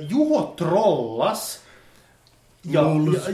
Juho 0.08 0.42
trollas, 0.56 1.60
ja, 2.64 2.82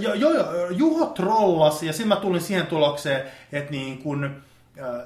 ja, 0.00 0.14
ja, 0.14 0.35
ja, 0.35 0.47
Juho 0.71 1.07
trollas, 1.07 1.83
ja 1.83 1.92
sitten 1.92 2.09
mä 2.09 2.16
tulin 2.16 2.40
siihen 2.40 2.66
tulokseen, 2.66 3.23
että 3.52 3.71
niin 3.71 3.99
kun, 3.99 4.42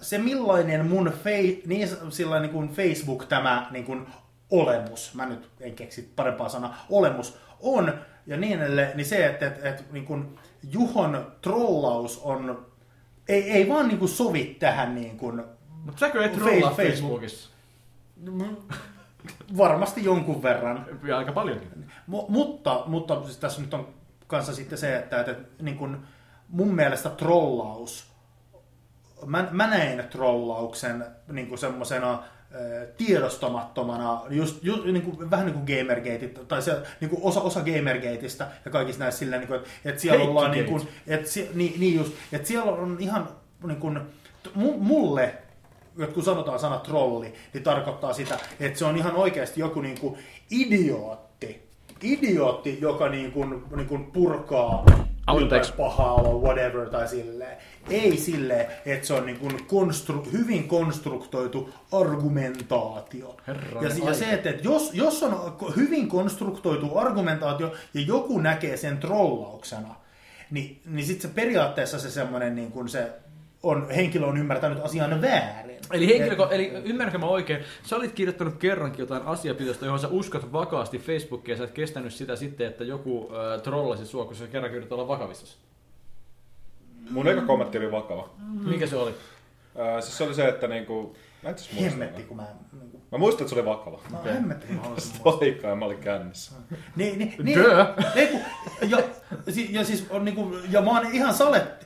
se 0.01 0.19
millainen 0.19 0.87
mun 0.87 1.13
fei, 1.25 1.63
niin, 1.67 1.89
sillä 2.11 2.41
niin 2.41 2.53
kuin 2.53 2.69
Facebook 2.69 3.25
tämä 3.25 3.67
niin 3.71 3.85
kuin 3.85 4.07
olemus, 4.51 5.15
mä 5.15 5.27
nyt 5.27 5.49
en 5.61 5.75
keksi 5.75 6.13
parempaa 6.17 6.49
sanaa, 6.49 6.87
olemus 6.91 7.39
on, 7.61 7.99
ja 8.27 8.37
niin 8.37 8.63
edelleen, 8.63 8.97
niin 8.97 9.07
se, 9.07 9.27
että, 9.27 9.47
että, 9.47 9.69
että 9.69 9.83
niin 9.93 10.05
kuin 10.05 10.39
Juhon 10.71 11.33
trollaus 11.41 12.19
on, 12.19 12.67
ei, 13.29 13.51
ei 13.51 13.69
vaan 13.69 13.89
niin 13.89 13.99
kuin 13.99 14.09
sovi 14.09 14.57
tähän 14.61 14.95
niin 14.95 15.19
kuin 15.19 15.43
Mutta 15.85 16.01
säkö 16.01 16.25
et 16.25 16.33
trollaa 16.33 16.71
Facebook. 16.71 16.77
Facebookissa? 16.77 17.51
Varmasti 19.57 20.05
jonkun 20.05 20.43
verran. 20.43 20.87
Ja 21.03 21.19
aika 21.19 21.33
paljonkin. 21.33 21.93
M- 22.07 22.29
mutta, 22.29 22.83
mutta 22.87 23.23
siis 23.25 23.37
tässä 23.37 23.61
nyt 23.61 23.75
on 23.75 23.89
kanssa 24.27 24.55
sitten 24.55 24.79
se, 24.79 24.97
että, 24.97 25.21
että 25.21 25.63
niin 25.63 25.79
kuin 25.79 25.97
mun 26.49 26.75
mielestä 26.75 27.11
trollaus, 27.11 28.13
mä, 29.27 29.49
mä 29.51 29.67
näen 29.67 30.09
trollauksen 30.11 31.05
niin 31.29 31.47
kuin 31.47 31.59
semmoisena 31.59 32.23
tiedostamattomana, 32.97 34.21
just, 34.31 34.65
just 34.65 34.85
niin 34.85 35.03
kuin, 35.03 35.31
vähän 35.31 35.47
niin 35.47 35.55
kuin 35.55 35.79
Gamergateit, 35.79 36.49
tai 36.49 36.63
se, 36.63 36.83
niin 37.01 37.09
kuin 37.11 37.23
osa, 37.23 37.41
osa 37.41 37.61
Gamergateista 37.61 38.47
ja 38.65 38.71
kaikista 38.71 39.05
näistä 39.05 39.19
silleen, 39.19 39.41
niin 39.41 39.49
kuin, 39.49 39.59
että, 39.59 39.71
että 39.85 40.03
siellä 40.03 40.19
Heikki 40.19 40.31
ollaan, 40.31 40.51
niin, 40.51 40.67
kuin, 40.67 40.89
että, 41.07 41.29
niin, 41.55 41.81
niin 41.81 41.95
just, 41.95 42.13
että 42.33 42.49
siellä 42.49 42.73
on 42.73 42.97
ihan 43.01 43.29
niin 43.67 43.81
kuin, 43.81 44.01
mulle 44.79 45.35
että 46.03 46.15
kun 46.15 46.23
sanotaan 46.23 46.59
sana 46.59 46.79
trolli, 46.79 47.35
niin 47.55 47.65
tarkoittaa 47.65 48.13
sitä, 48.13 48.39
että 48.61 48.79
se 48.79 48.85
on 48.85 48.97
ihan 48.97 49.15
oikeasti 49.15 49.61
joku 49.61 49.81
niin 49.81 50.01
kuin 50.01 50.19
idiootti. 50.51 51.67
Idiootti, 52.03 52.79
joka 52.81 53.09
niin 53.09 53.33
kuin, 53.33 53.65
niin 53.77 53.89
kuin 53.89 54.05
purkaa 54.05 54.85
pahaa 55.77 56.15
olo, 56.15 56.41
whatever, 56.41 56.91
tai 56.91 57.09
silleen. 57.09 57.57
Ei 57.91 58.17
silleen, 58.17 58.67
että 58.87 59.07
se 59.07 59.15
on 59.15 59.27
niin 59.27 59.39
kuin 59.39 59.53
konstru- 59.53 60.33
hyvin 60.33 60.69
konstruktoitu 60.69 61.75
argumentaatio. 61.93 63.37
Herran 63.47 63.85
ja, 63.85 63.91
ja 64.05 64.15
se, 64.15 64.33
että, 64.33 64.51
että 64.51 64.63
jos, 64.69 64.95
jos 64.95 65.23
on 65.23 65.57
hyvin 65.77 66.09
konstruktoitu 66.09 66.99
argumentaatio 66.99 67.73
ja 67.95 68.01
joku 68.01 68.41
näkee 68.41 68.77
sen 68.77 68.99
trollauksena, 68.99 69.95
niin, 70.51 70.81
niin 70.85 71.07
sitten 71.07 71.31
se 71.31 71.35
periaatteessa 71.35 71.99
se 71.99 72.11
semmoinen 72.11 72.55
niin 72.55 72.73
kuin 72.73 72.89
se 72.89 73.13
on, 73.63 73.91
henkilö 73.91 74.27
on 74.27 74.39
ymmärtänyt 74.39 74.85
asian 74.85 75.23
väärin. 75.23 75.77
Eli, 75.93 76.07
henkilö, 76.09 76.49
eli 76.51 76.73
ymmärränkö 76.85 77.19
mä 77.19 77.27
oikein, 77.27 77.65
sä 77.83 77.97
olit 77.97 78.13
kirjoittanut 78.13 78.57
kerrankin 78.57 79.03
jotain 79.03 79.23
asiapitoista, 79.23 79.85
johon 79.85 80.01
sä 80.01 80.09
uskot 80.09 80.53
vakaasti 80.53 80.99
Facebookia 80.99 81.53
ja 81.53 81.59
sä 81.59 81.65
et 81.65 81.71
kestänyt 81.71 82.15
sitä 82.15 82.37
sitten, 82.37 82.67
että 82.67 82.85
joku 82.85 83.31
äh, 83.33 83.63
trollasi 83.63 84.07
sua, 84.07 84.25
kun 84.25 84.37
sä 84.37 84.47
kerran 84.47 84.71
kirjoitat 84.71 84.99
olla 84.99 85.09
vakavissa. 85.09 85.59
Mun 87.11 87.29
eka 87.29 87.41
kommentti 87.41 87.79
oli 87.79 87.93
vakava. 87.93 88.31
Mm. 88.39 88.69
Mikä 88.69 88.87
se 88.87 88.97
oli? 88.97 89.15
Äh, 89.81 90.03
siis 90.03 90.19
se 90.19 90.25
oli 90.25 90.35
se, 90.35 90.49
että 90.49 90.69
niinku... 90.69 91.17
Mä 91.43 91.51
et 91.51 91.69
Hemmetti, 91.81 92.23
kun 92.23 92.37
mä... 92.37 92.47
Niinku... 92.81 93.03
Mä 93.13 93.19
muistan, 93.19 93.45
että 93.45 93.55
se 93.55 93.61
oli 93.61 93.69
vakava. 93.69 94.01
No, 94.11 94.19
okay. 94.19 94.33
hemmetti, 94.33 94.67
kun 94.67 94.77
mä 94.77 94.83
haluaisin 94.83 95.61
ja 95.69 95.77
mä 95.77 95.85
olin 95.85 95.99
kännissä. 95.99 96.53
Niin, 96.97 97.19
niin, 97.19 97.35
niin. 97.43 97.59
Ei, 98.15 98.27
kun, 98.27 98.41
ja, 98.91 98.99
ja, 99.71 99.85
siis 99.85 100.07
on 100.11 100.25
niinku, 100.25 100.57
ja 100.71 100.81
mä 100.83 100.91
oon 100.91 101.07
ihan 101.13 101.35
saletti, 101.35 101.86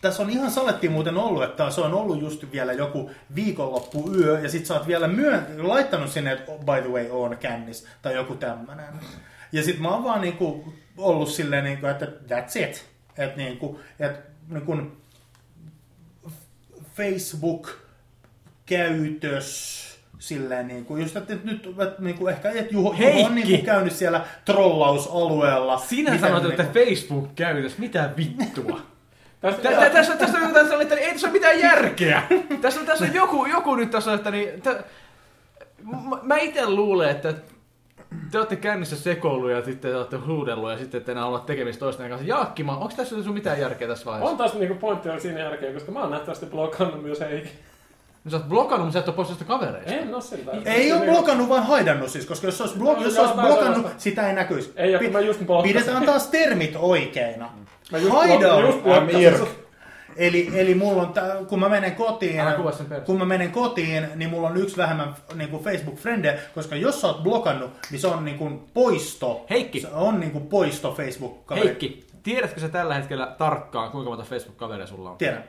tässä 0.00 0.22
on 0.22 0.30
ihan 0.30 0.50
saletti 0.50 0.88
muuten 0.88 1.16
ollut, 1.16 1.42
että 1.42 1.70
se 1.70 1.80
on 1.80 1.94
ollut 1.94 2.20
just 2.20 2.52
vielä 2.52 2.72
joku 2.72 3.10
viikonloppu 3.34 4.14
yö, 4.14 4.40
ja 4.40 4.48
sit 4.48 4.66
sä 4.66 4.74
oot 4.74 4.86
vielä 4.86 5.08
myö- 5.08 5.42
laittanut 5.58 6.10
sinne, 6.10 6.32
että 6.32 6.52
by 6.52 6.82
the 6.82 6.90
way 6.92 7.06
on 7.10 7.36
kännis, 7.36 7.86
tai 8.02 8.14
joku 8.14 8.34
tämmönen. 8.34 8.94
Ja 9.52 9.62
sit 9.62 9.78
mä 9.78 9.88
oon 9.88 10.04
vaan 10.04 10.20
niinku 10.20 10.74
ollut 10.98 11.28
silleen, 11.28 11.64
niinku, 11.64 11.86
että 11.86 12.06
that's 12.06 12.68
it. 12.68 12.86
Että 13.18 13.36
niinku, 13.36 13.80
et, 14.00 14.20
niinku, 14.48 14.76
Facebook 16.96 17.70
käytös, 18.66 19.78
silleen 20.18 20.68
niin 20.68 20.84
kuin, 20.84 21.02
just 21.02 21.16
että 21.16 21.34
nyt 21.44 21.66
että 21.66 22.02
niin 22.02 22.18
kuin 22.18 22.34
ehkä 22.34 22.50
et 22.50 22.72
Juho, 22.72 22.94
Juho 22.98 23.26
on 23.26 23.34
niin 23.34 23.46
kuin 23.48 23.64
käynyt 23.64 23.92
siellä 23.92 24.26
trollausalueella. 24.44 25.78
Sinä 25.78 26.18
sanoit, 26.18 26.42
niin 26.42 26.60
että 26.60 26.80
Facebook-käytös, 26.80 27.78
mitä 27.78 28.10
vittua? 28.16 28.80
Tässä, 29.40 29.62
Tä- 29.62 29.70
tä- 29.70 29.90
Tässä, 29.90 30.16
tässä, 30.16 30.38
tässä, 30.54 30.74
on, 30.76 30.82
että 30.82 30.94
ei 30.94 31.12
tässä 31.12 31.26
ole 31.26 31.32
mitään 31.32 31.60
järkeä. 31.60 32.22
Tässä 32.62 32.80
on, 32.80 32.86
tässä 32.86 33.04
on 33.04 33.14
joku, 33.14 33.46
joku 33.46 33.74
nyt 33.76 33.90
tässä, 33.90 34.14
että 34.14 34.30
niin, 34.30 34.62
tä, 34.62 34.84
mä- 36.10 36.18
mä 36.22 36.36
itse 36.36 36.66
luulen, 36.70 37.10
että 37.10 37.34
te 38.30 38.38
olette 38.38 38.56
kännissä 38.56 38.96
sekoillut 38.96 39.50
ja 39.50 39.64
sitten 39.64 39.90
te 39.90 39.96
olette 39.96 40.16
huudellut 40.16 40.70
ja 40.70 40.78
sitten 40.78 40.98
ette 40.98 41.12
enää 41.12 41.26
olla 41.26 41.38
tekemistä 41.40 41.80
toisten 41.80 42.08
kanssa. 42.08 42.28
Jaakkima, 42.28 42.76
onko 42.76 42.92
tässä 42.96 43.22
sun 43.22 43.34
mitään 43.34 43.60
järkeä 43.60 43.88
tässä 43.88 44.04
vaiheessa? 44.06 44.30
on 44.30 44.36
taas 44.36 44.54
niinku 44.54 44.74
pointti 44.74 45.08
on 45.10 45.20
siinä 45.20 45.40
jälkeen, 45.40 45.74
koska 45.74 45.92
mä 45.92 46.00
oon 46.00 46.10
nähtävästi 46.10 46.46
blokannut 46.46 47.02
myös 47.02 47.20
Heikin. 47.20 47.50
No, 48.24 48.30
sä 48.30 48.36
oot 48.36 48.48
blokannut, 48.48 48.86
mutta 48.86 48.92
sä 48.92 48.98
et 48.98 49.08
ole 49.08 49.16
pois 49.16 49.38
kavereista. 49.46 49.92
En 49.92 50.14
oo 50.14 50.20
siltä. 50.20 50.52
Ei 50.64 50.92
ole 50.92 51.04
blokannut, 51.06 51.48
vaan 51.48 51.66
haidannut 51.66 52.08
siis, 52.08 52.26
koska 52.26 52.46
jos 52.46 52.60
olisi, 52.60 52.76
blo- 52.76 52.78
No, 52.96 53.02
jos 53.02 53.14
joo, 53.14 53.24
olisi 53.24 53.40
blokannut, 53.40 53.92
sitä 53.98 54.28
ei 54.28 54.34
näkyisi. 54.34 54.72
Ei, 54.76 54.92
ja 54.92 54.98
kun 54.98 55.12
mä 55.12 55.20
just 55.20 55.40
blokkasin. 55.46 55.76
Pidetään 55.76 56.06
taas 56.06 56.26
termit 56.26 56.72
oikeina. 56.76 57.50
Mä 57.92 57.98
just, 57.98 58.14
just. 59.22 59.44
Eli, 60.16 60.50
eli 60.54 60.74
mulla 60.74 61.02
on, 61.02 61.12
tää, 61.12 61.36
kun 61.48 61.60
mä 61.60 61.68
menen 61.68 61.94
kotiin, 61.94 62.40
kun 63.06 63.18
mä 63.18 63.24
menen 63.24 63.52
kotiin, 63.52 64.08
niin 64.14 64.30
mulla 64.30 64.48
on 64.48 64.56
yksi 64.56 64.76
vähemmän 64.76 65.14
niin 65.34 65.50
kuin 65.50 65.64
Facebook-frendejä, 65.64 66.38
koska 66.54 66.76
jos 66.76 67.00
sä 67.00 67.06
oot 67.06 67.22
blokannut, 67.22 67.70
niin 67.90 68.00
se 68.00 68.06
on 68.06 68.24
niin 68.24 68.38
kuin 68.38 68.60
poisto. 68.74 69.46
Heikki. 69.50 69.80
Se 69.80 69.88
on 69.92 70.20
niin 70.20 70.32
kuin 70.32 70.46
poisto 70.46 70.92
facebook 70.92 71.50
Heikki, 71.50 72.06
tiedätkö 72.22 72.60
sä 72.60 72.68
tällä 72.68 72.94
hetkellä 72.94 73.34
tarkkaan, 73.38 73.90
kuinka 73.90 74.10
monta 74.10 74.24
Facebook-kaveria 74.24 74.86
sulla 74.86 75.10
on? 75.10 75.18
Tiedän. 75.18 75.44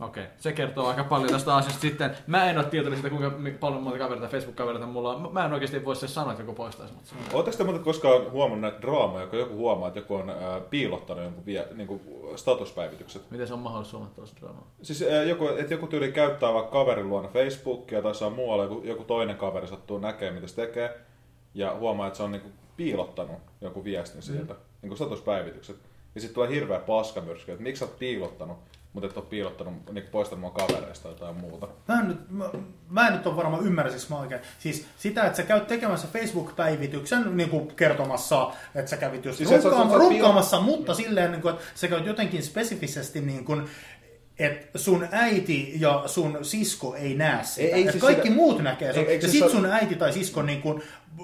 Okei, 0.00 0.24
se 0.38 0.52
kertoo 0.52 0.86
aika 0.86 1.04
paljon 1.04 1.30
tästä 1.30 1.56
asiasta 1.56 1.80
sitten. 1.80 2.16
Mä 2.26 2.50
en 2.50 2.58
ole 2.58 2.66
tietoinen 2.66 3.00
siitä, 3.00 3.16
kuinka 3.16 3.50
paljon 3.60 3.82
monta 3.82 3.98
kavereita 3.98 4.28
Facebook-kavereita 4.28 4.86
mulla 4.86 5.14
on. 5.14 5.32
Mä 5.32 5.44
en 5.44 5.52
oikeasti 5.52 5.84
voi 5.84 5.96
se 5.96 6.08
sanoa, 6.08 6.32
että 6.32 6.42
joku 6.42 6.54
poistaisi 6.54 6.94
mut. 6.94 7.04
Oletteko 7.32 7.56
te 7.56 7.64
muuten 7.64 7.84
koskaan 7.84 8.30
huomannut 8.30 8.60
näitä 8.60 8.82
draamoja, 8.82 9.26
kun 9.26 9.38
joku 9.38 9.56
huomaa, 9.56 9.88
että 9.88 10.00
joku 10.00 10.14
on 10.14 10.30
äh, 10.30 10.36
piilottanut 10.70 11.24
jonkun 11.24 11.46
vie, 11.46 11.68
niin 11.74 11.86
kuin 11.86 12.00
statuspäivitykset? 12.36 13.30
Miten 13.30 13.46
se 13.46 13.54
on 13.54 13.60
mahdollista 13.60 13.98
tuosta 14.16 14.40
draamaa? 14.40 14.66
Siis 14.82 15.02
äh, 15.02 15.26
joku, 15.28 15.48
että 15.48 15.74
joku 15.74 15.86
tyyli 15.86 16.12
käyttää 16.12 16.54
vaikka 16.54 16.72
kaverin 16.72 17.08
luona 17.08 17.28
Facebookia 17.28 18.02
tai 18.02 18.14
saa 18.14 18.30
muualla, 18.30 18.64
joku, 18.64 18.82
joku 18.84 19.04
toinen 19.04 19.36
kaveri 19.36 19.66
sattuu 19.66 19.98
näkemään, 19.98 20.34
mitä 20.34 20.46
se 20.46 20.56
tekee, 20.56 21.00
ja 21.54 21.74
huomaa, 21.74 22.06
että 22.06 22.16
se 22.16 22.22
on 22.22 22.32
niin 22.32 22.42
kuin, 22.42 22.52
piilottanut 22.76 23.38
jonkun 23.60 23.84
viestin 23.84 24.22
sieltä, 24.22 24.52
mm. 24.52 24.60
niin 24.82 24.88
kuin 24.88 24.96
statuspäivitykset. 24.96 25.76
Ja 26.14 26.20
sitten 26.20 26.34
tulee 26.34 26.50
hirveä 26.50 26.78
paskamyrsky, 26.78 27.52
että 27.52 27.62
miksi 27.62 27.80
sä 27.80 27.84
oot 27.84 27.98
piilottanut, 27.98 28.58
mutta 28.92 29.06
et 29.06 29.16
ole 29.16 29.24
piilottanut, 29.24 29.74
niin 29.92 30.04
poistanut 30.12 30.40
mun 30.40 30.50
kavereista 30.52 31.02
tai 31.02 31.12
jotain 31.12 31.36
muuta. 31.36 31.68
Mä 31.88 32.00
en 32.00 32.08
nyt, 32.08 32.30
mä, 32.30 32.44
mä 32.88 33.06
en 33.06 33.12
nyt 33.12 33.26
ole 33.26 33.36
varmaan 33.36 33.66
ymmärsinkö 33.66 34.06
mä 34.10 34.18
oikein. 34.18 34.40
Siis 34.58 34.86
sitä, 34.98 35.24
että 35.24 35.36
sä 35.36 35.42
käyt 35.42 35.66
tekemässä 35.66 36.08
Facebook-päivityksen 36.12 37.36
niin 37.36 37.50
kuin 37.50 37.68
kertomassa, 37.76 38.52
että 38.74 38.90
sä 38.90 38.96
kävit 38.96 39.24
just 39.24 39.36
Siis 39.38 39.48
siis 39.48 39.62
sä- 39.62 39.70
sä- 39.70 39.94
runkkaamassa, 39.98 40.60
mutta 40.60 40.94
silleen, 40.94 41.32
niin 41.32 41.42
kuin, 41.42 41.54
että 41.54 41.64
sä 41.74 41.88
käyt 41.88 42.06
jotenkin 42.06 42.42
spesifisesti 42.42 43.20
niin 43.20 43.44
kuin, 43.44 43.62
että 44.38 44.78
sun 44.78 45.08
äiti 45.12 45.72
ja 45.80 46.02
sun 46.06 46.38
sisko 46.42 46.94
ei 46.94 47.14
näe 47.14 47.44
sitä. 47.44 47.66
Ei- 47.66 47.72
ei 47.72 47.90
siis 47.90 48.02
kaikki 48.02 48.28
sitä- 48.28 48.34
muut 48.36 48.62
näkee 48.62 48.92
sun. 48.92 49.04
Ei- 49.08 49.14
ja 49.14 49.20
se 49.22 49.28
sit 49.28 49.50
sun 49.50 49.66
äiti 49.66 49.94
tai 49.96 50.12
sisko 50.12 50.42
niin 50.42 50.62
kuin, 50.62 50.82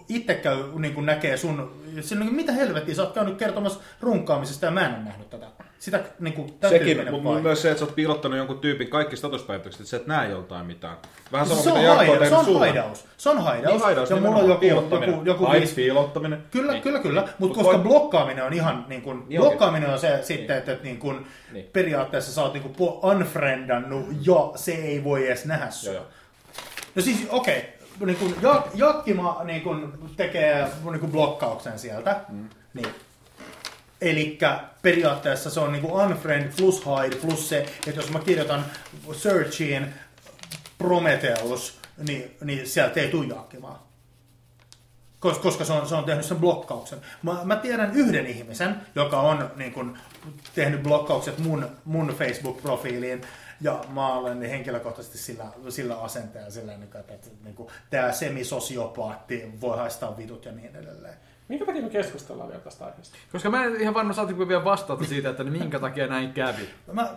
itse 0.09 0.35
käy, 0.35 0.57
niin 0.79 0.95
kuin 0.95 1.07
näkee 1.07 1.37
sun... 1.37 1.83
Sillä, 2.01 2.25
niin, 2.25 2.35
mitä 2.35 2.53
helvettiä, 2.53 2.95
sä 2.95 3.03
oot 3.03 3.15
käynyt 3.15 3.39
kertomassa 3.39 3.81
runkaamisesta 4.01 4.67
ja 4.67 4.71
mä 4.73 4.87
en 4.87 4.95
ole 4.95 5.05
nähnyt 5.05 5.31
tätä. 5.31 5.47
Sitä 5.79 6.01
niin 6.21 6.35
kuin, 6.35 6.53
tämän 6.61 6.79
Sekin, 6.79 6.97
mutta 6.97 7.13
paikka. 7.25 7.43
myös 7.43 7.63
se, 7.63 7.71
että 7.71 7.79
sä 7.79 7.85
oot 7.85 7.95
piilottanut 7.95 8.39
jonkun 8.39 8.59
tyypin 8.59 8.89
kaikki 8.89 9.17
statuspäivitykset, 9.17 9.81
että 9.81 9.91
sä 9.91 9.97
et 9.97 10.07
näe 10.07 10.29
joltain 10.31 10.67
mitään. 10.67 10.97
Vähän 11.33 11.47
sama, 11.49 11.63
se, 11.63 11.71
on 11.73 11.79
mitä 11.79 11.89
Jarkko 11.89 12.13
on 12.13 12.19
se 12.19 12.21
tehnyt 12.25 12.39
on 12.39 12.45
sulle. 12.45 12.59
haidaus. 12.59 13.05
Se 13.17 13.31
on 13.31 13.39
haidaus. 13.43 13.73
Niin 13.73 13.83
haidaus, 13.83 14.11
ja 14.11 14.17
mulla 14.17 14.37
on 14.37 14.49
joku, 14.49 14.61
piilottaminen. 14.61 15.15
joku, 15.15 15.25
joku 15.45 15.53
viisi... 15.53 15.75
piilottaminen. 15.75 16.43
Kyllä, 16.51 16.73
Niin. 16.73 16.83
kyllä, 16.83 16.99
kyllä. 16.99 17.21
Mutta 17.21 17.35
Mut 17.39 17.55
koska 17.55 17.73
voi- 17.73 17.79
blokkaaminen 17.83 18.45
on 18.45 18.53
ihan 18.53 18.85
niin 18.89 19.03
kuin, 19.03 19.23
Niin 19.29 19.41
blokkaaminen 19.41 19.91
on 19.91 19.99
se 19.99 20.19
sitten, 20.23 20.57
että, 20.57 20.73
että 20.73 20.85
niin 20.85 20.99
kuin, 20.99 21.27
Niin. 21.53 21.69
periaatteessa 21.73 22.33
sä 22.33 22.43
oot 22.43 22.53
niin 22.55 22.63
kuin 22.75 22.91
unfriendannut 23.03 24.07
ja 24.27 24.51
se 24.55 24.73
ei 24.73 25.05
voi 25.05 25.27
edes 25.27 25.45
nähdä 25.45 25.71
sua. 25.71 25.93
Joo, 25.93 26.03
joo. 26.03 26.11
No 26.95 27.03
siis 27.03 27.27
okei, 27.31 27.59
okay. 27.59 28.07
niin 28.07 28.17
kuin, 28.19 28.35
Jak- 28.43 28.71
Jakkima 28.75 29.41
niin 29.45 29.63
kuin, 29.63 29.93
tekee 30.17 30.67
niin 30.91 31.01
kuin, 31.01 31.13
blokkauksen 31.13 31.79
sieltä. 31.79 32.21
Mm. 32.29 32.49
Niin. 32.75 32.89
Eli 34.01 34.39
periaatteessa 34.83 35.51
se 35.51 35.61
on 35.61 35.73
niin 35.73 35.83
kuin 35.83 35.93
unfriend 35.93 36.53
plus 36.57 36.83
hide 36.85 37.17
plus 37.17 37.49
se, 37.49 37.59
että 37.87 38.01
jos 38.01 38.11
mä 38.11 38.19
kirjoitan 38.19 38.65
searchiin 39.13 39.95
Prometheus, 40.79 41.79
niin, 41.99 42.37
niin 42.45 42.69
sieltä 42.69 43.01
ei 43.01 43.11
tule 43.11 43.35
Jakkimaa. 43.35 43.87
Kos- 45.27 45.39
Koska 45.39 45.65
se 45.65 45.73
on, 45.73 45.89
se 45.89 45.95
on 45.95 46.05
tehnyt 46.05 46.25
sen 46.25 46.37
blokkauksen. 46.37 46.99
Mä, 47.23 47.41
mä 47.45 47.57
tiedän 47.57 47.95
yhden 47.95 48.27
ihmisen, 48.27 48.77
joka 48.95 49.21
on 49.21 49.51
niin 49.57 49.73
kun, 49.73 49.99
tehnyt 50.55 50.83
blokkaukset 50.83 51.39
mun, 51.39 51.71
mun 51.85 52.15
Facebook-profiiliin. 52.19 53.27
Ja 53.61 53.85
mä 53.89 54.15
olen 54.15 54.43
henkilökohtaisesti 54.43 55.19
sillä, 55.19 55.45
sillä 55.69 56.01
asenteella, 56.01 56.51
sillä, 56.51 56.73
että, 56.73 56.99
että 56.99 57.29
niin 57.45 57.55
kuin, 57.55 57.69
tämä 57.91 58.13
semisosiopaatti 58.13 59.53
voi 59.61 59.77
haistaa 59.77 60.17
vitut 60.17 60.45
ja 60.45 60.53
niin 60.53 60.77
edelleen. 60.77 61.15
Minkä 61.49 61.67
takia 61.67 61.83
me 61.83 61.91
keskustellaan 61.91 62.49
vielä 62.49 62.63
tästä 62.63 62.85
aiheesta? 62.85 63.17
Koska 63.33 63.51
mä 63.51 63.65
en 63.65 63.81
ihan 63.81 63.95
varma 63.95 64.13
saatiinko 64.13 64.49
vielä 64.49 64.65
vastausta 64.65 65.05
siitä, 65.05 65.31
että 65.31 65.45
minkä 65.45 65.79
takia 65.79 66.07
näin 66.07 66.33
kävi. 66.33 66.69
Mä, 66.93 67.09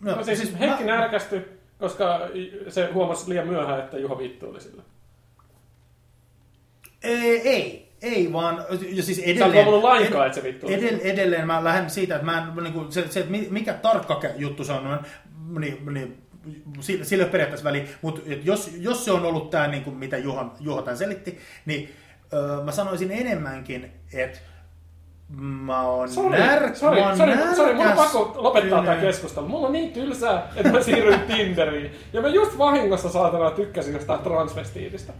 no, 0.00 0.16
No 0.16 0.24
siis, 0.24 0.38
siis 0.38 0.58
Heikki 0.58 0.84
mä... 0.84 0.90
närkästyi, 0.90 1.44
koska 1.78 2.20
se 2.68 2.90
huomasi 2.92 3.28
liian 3.30 3.46
myöhään, 3.46 3.80
että 3.80 3.98
Juho 3.98 4.18
vittuili 4.18 4.60
sillä. 4.60 4.82
Ei, 7.02 7.48
ei, 7.48 7.92
ei 8.02 8.32
vaan, 8.32 8.64
ja 8.90 9.02
siis 9.02 9.18
Sä 9.18 9.24
edelleen... 9.24 9.52
huomannut 9.52 9.82
lainkaan, 9.82 10.26
että 10.26 10.40
se 10.40 10.48
vittuili. 10.48 10.74
Edell, 10.74 10.98
edelleen 11.02 11.46
mä 11.46 11.64
lähden 11.64 11.90
siitä, 11.90 12.14
että 12.14 12.26
mä 12.26 12.38
en, 12.56 12.64
niin 12.64 12.72
kuin, 12.72 12.92
se, 12.92 13.08
se, 13.08 13.26
mikä 13.50 13.72
tarkka 13.72 14.20
juttu 14.36 14.64
se 14.64 14.72
on, 14.72 15.00
niin, 15.58 15.94
niin 15.94 16.22
sillä 16.80 17.04
sillä 17.04 17.22
ei 17.22 17.24
ole 17.24 17.32
periaatteessa 17.32 17.64
väliä, 17.64 17.84
mutta 18.02 18.20
jos, 18.44 18.70
jos 18.78 19.04
se 19.04 19.12
on 19.12 19.24
ollut 19.26 19.50
tämä, 19.50 19.66
niin 19.66 19.84
kuin, 19.84 19.96
mitä 19.96 20.18
Juho, 20.18 20.54
Juho 20.60 20.82
tämän 20.82 20.98
selitti, 20.98 21.38
niin 21.66 21.94
öö, 22.32 22.64
mä 22.64 22.72
sanoisin 22.72 23.10
enemmänkin, 23.10 23.92
että 24.12 24.38
mä 25.38 25.82
oon 25.82 26.08
Sori, 26.08 26.38
när, 26.38 26.74
sori, 26.74 27.00
mä 27.00 27.06
oon 27.08 27.16
sori, 27.16 27.32
sori, 27.56 27.74
mun 27.74 27.86
on 27.86 27.90
närkäs- 27.92 27.96
pakko 27.96 28.32
lopettaa 28.36 28.82
tämä 28.84 28.96
keskustelu. 28.96 29.48
Mulla 29.48 29.66
on 29.66 29.72
niin 29.72 29.92
tylsää, 29.92 30.48
että 30.56 30.72
mä 30.72 30.82
siirryin 30.82 31.20
Tinderiin. 31.20 31.90
Ja 32.12 32.20
mä 32.22 32.28
just 32.28 32.58
vahingossa 32.58 33.08
saatana 33.08 33.50
tykkäsin 33.50 33.92
jostain 33.94 34.20
transvestiitistä. 34.20 35.12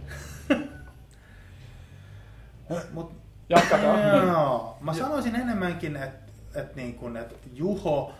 Mut, 2.93 3.11
Jatkakaa. 3.49 3.97
Joo, 4.15 4.77
mä 4.81 4.93
sanoisin 4.93 5.35
enemmänkin, 5.35 5.95
että 5.95 6.31
et 6.55 6.75
niin 6.75 6.95
kun, 6.95 7.17
et 7.17 7.35
Juho, 7.53 8.13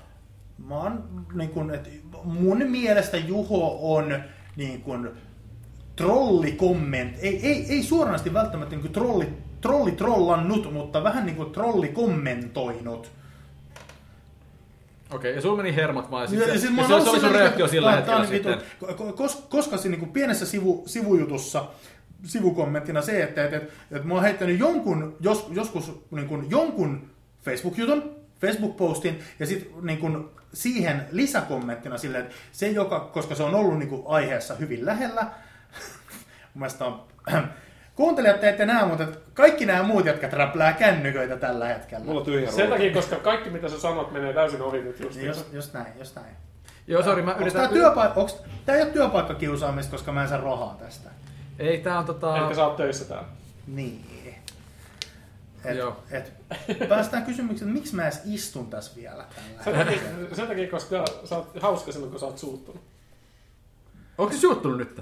mä 0.67 0.75
oon, 0.75 1.25
niin 1.33 1.49
kun, 1.49 1.73
et 1.73 1.89
mun 2.23 2.57
mielestä 2.67 3.17
Juho 3.17 3.95
on 3.95 4.23
niin 4.55 4.81
kun, 4.81 5.17
trollikomment, 5.95 7.15
ei, 7.21 7.47
ei, 7.47 7.65
ei 7.69 7.83
suoranaisesti 7.83 8.33
välttämättä 8.33 8.75
niin 8.75 8.81
kuin 8.81 8.93
trolli, 8.93 9.27
trolli 9.61 9.91
trollannut, 9.91 10.73
mutta 10.73 11.03
vähän 11.03 11.25
niin 11.25 11.35
kuin 11.35 11.51
trolli 11.51 11.87
kommentoinut. 11.87 13.11
Okei, 15.11 15.35
ja 15.35 15.41
sulla 15.41 15.57
meni 15.57 15.75
hermot 15.75 16.11
vaan. 16.11 16.23
Ja 16.23 16.29
sit 16.29 16.39
Ja 16.39 16.59
siis 16.59 16.77
ja 16.77 16.87
se, 16.87 16.93
oli 16.93 17.03
sun 17.03 17.15
silleen, 17.15 17.33
reaktio 17.33 17.65
että 17.65 17.75
sillä 17.75 17.91
hetkellä 17.91 18.19
on 18.19 18.27
sitten. 18.27 18.61
Koska, 19.15 19.41
koska 19.49 19.77
se 19.77 19.89
niin 19.89 20.09
pienessä 20.09 20.45
sivu, 20.45 20.83
sivujutussa 20.85 21.65
sivukommenttina 22.23 23.01
se, 23.01 23.23
että, 23.23 23.43
että, 23.43 23.57
että, 23.57 23.73
että 23.91 24.07
mä 24.07 24.13
oon 24.13 24.23
heittänyt 24.23 24.59
jonkun, 24.59 25.17
jos, 25.19 25.47
joskus 25.51 25.91
niin 26.11 26.27
kuin, 26.27 26.49
jonkun 26.49 27.09
Facebook-jutun, 27.45 28.15
Facebook-postin 28.41 29.19
ja 29.39 29.45
sitten 29.45 29.71
niin 29.81 29.97
kuin, 29.97 30.29
siihen 30.53 31.01
lisäkommenttina 31.11 31.97
silleen, 31.97 32.23
että 32.23 32.35
se 32.51 32.69
joka, 32.69 32.99
koska 32.99 33.35
se 33.35 33.43
on 33.43 33.55
ollut 33.55 33.79
niin 33.79 33.89
kuin, 33.89 34.03
aiheessa 34.05 34.55
hyvin 34.55 34.85
lähellä, 34.85 35.27
mun 36.53 36.59
mielestä 36.59 36.85
on, 36.85 37.03
kuuntelijat 37.95 38.39
te 38.39 38.49
ette 38.49 38.65
näe, 38.65 38.85
mutta 38.85 39.07
kaikki 39.33 39.65
nämä 39.65 39.83
muut, 39.83 40.05
jotka 40.05 40.27
räplää 40.27 40.73
kännyköitä 40.73 41.37
tällä 41.37 41.67
hetkellä. 41.67 42.05
Mulla 42.05 42.19
on 42.19 42.25
tyhjä 42.25 42.51
Sen 42.51 42.69
takia, 42.69 42.93
koska 42.93 43.15
kaikki 43.15 43.49
mitä 43.49 43.69
sä 43.69 43.79
sanot 43.79 44.11
menee 44.11 44.33
täysin 44.33 44.61
ohi 44.61 44.81
nyt 44.81 44.99
just. 44.99 45.21
Just, 45.21 45.53
just 45.53 45.73
näin, 45.73 45.93
just 45.99 46.15
näin. 46.15 46.35
Joo, 46.87 47.03
sori, 47.03 47.21
mä 47.21 47.31
Onko 47.31 47.41
yritän... 47.41 47.61
tää, 47.61 47.71
työpa- 47.71 48.13
onks, 48.15 48.35
tää 48.65 48.75
ei 48.75 48.81
ole 48.81 48.91
työpaikkakiusaamista, 48.91 49.91
koska 49.91 50.11
mä 50.11 50.23
en 50.23 50.29
saa 50.29 50.41
rahaa 50.41 50.75
tästä. 50.79 51.09
Ei, 51.59 51.77
tää 51.77 51.99
on 51.99 52.05
tota... 52.05 52.37
Ehkä 52.37 52.55
sä 52.55 52.65
oot 52.65 52.75
töissä 52.77 53.05
täällä. 53.05 53.27
Niin. 53.67 54.05
Et, 55.65 55.77
Joo. 55.77 56.03
et, 56.11 56.33
päästään 56.89 57.23
kysymykseen, 57.25 57.69
että 57.69 57.79
miksi 57.79 57.95
mä 57.95 58.03
edes 58.03 58.21
istun 58.25 58.69
tässä 58.69 58.91
vielä 58.95 59.25
tällä 59.35 59.63
Sen 59.63 59.75
hetkellä? 59.75 60.11
takia, 60.11 60.35
sen 60.35 60.47
takia, 60.47 60.71
koska 60.71 61.05
sä 61.25 61.35
oot 61.35 61.61
hauska 61.61 61.91
silloin, 61.91 62.11
kun 62.11 62.19
sä 62.19 62.25
oot 62.25 62.37
suuttunut. 62.37 62.81
Onko 64.17 64.33
se 64.33 64.39
suuttunut 64.39 64.77
nyt? 64.77 65.01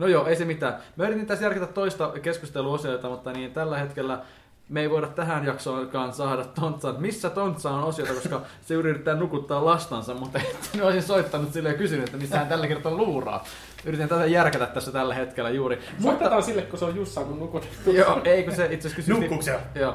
No 0.00 0.06
joo, 0.06 0.26
ei 0.26 0.36
se 0.36 0.44
mitään. 0.44 0.76
Mä 0.96 1.06
yritin 1.06 1.26
tässä 1.26 1.44
järkätä 1.44 1.66
toista 1.66 2.12
keskusteluosiota, 2.22 3.08
mutta 3.08 3.32
niin 3.32 3.52
tällä 3.52 3.78
hetkellä 3.78 4.18
me 4.68 4.80
ei 4.80 4.90
voida 4.90 5.06
tähän 5.06 5.46
jaksoonkaan 5.46 6.12
saada 6.12 6.44
Tontsan. 6.44 6.94
Missä 6.98 7.30
Tontsa 7.30 7.70
on 7.70 7.84
osiota, 7.84 8.14
koska 8.14 8.42
se 8.62 8.74
yrittää 8.74 9.14
nukuttaa 9.14 9.64
lastansa, 9.64 10.14
mutta 10.14 10.40
nyt 10.74 10.82
olisin 10.82 11.02
soittanut 11.02 11.52
sille 11.52 11.68
ja 11.68 11.74
kysynyt, 11.74 12.04
että 12.04 12.18
missä 12.18 12.38
hän 12.38 12.46
tällä 12.46 12.66
kertaa 12.66 12.92
luuraa. 12.92 13.44
Yritän 13.84 14.08
tätä 14.08 14.26
järkätä 14.26 14.66
tässä 14.66 14.92
tällä 14.92 15.14
hetkellä 15.14 15.50
juuri. 15.50 15.78
Soitetaan 16.02 16.42
sille, 16.42 16.62
kun 16.62 16.78
se 16.78 16.84
on 16.84 16.96
just 16.96 17.12
saanut 17.12 17.38
nukutettu. 17.38 17.92
Joo, 17.92 18.20
ei 18.24 18.44
kun 18.44 18.56
se 18.56 18.64
itse 18.64 18.88
asiassa 18.88 18.96
kysyi... 18.96 19.14
Nukkuuko 19.14 19.42
se? 19.42 19.60
Joo. 19.74 19.94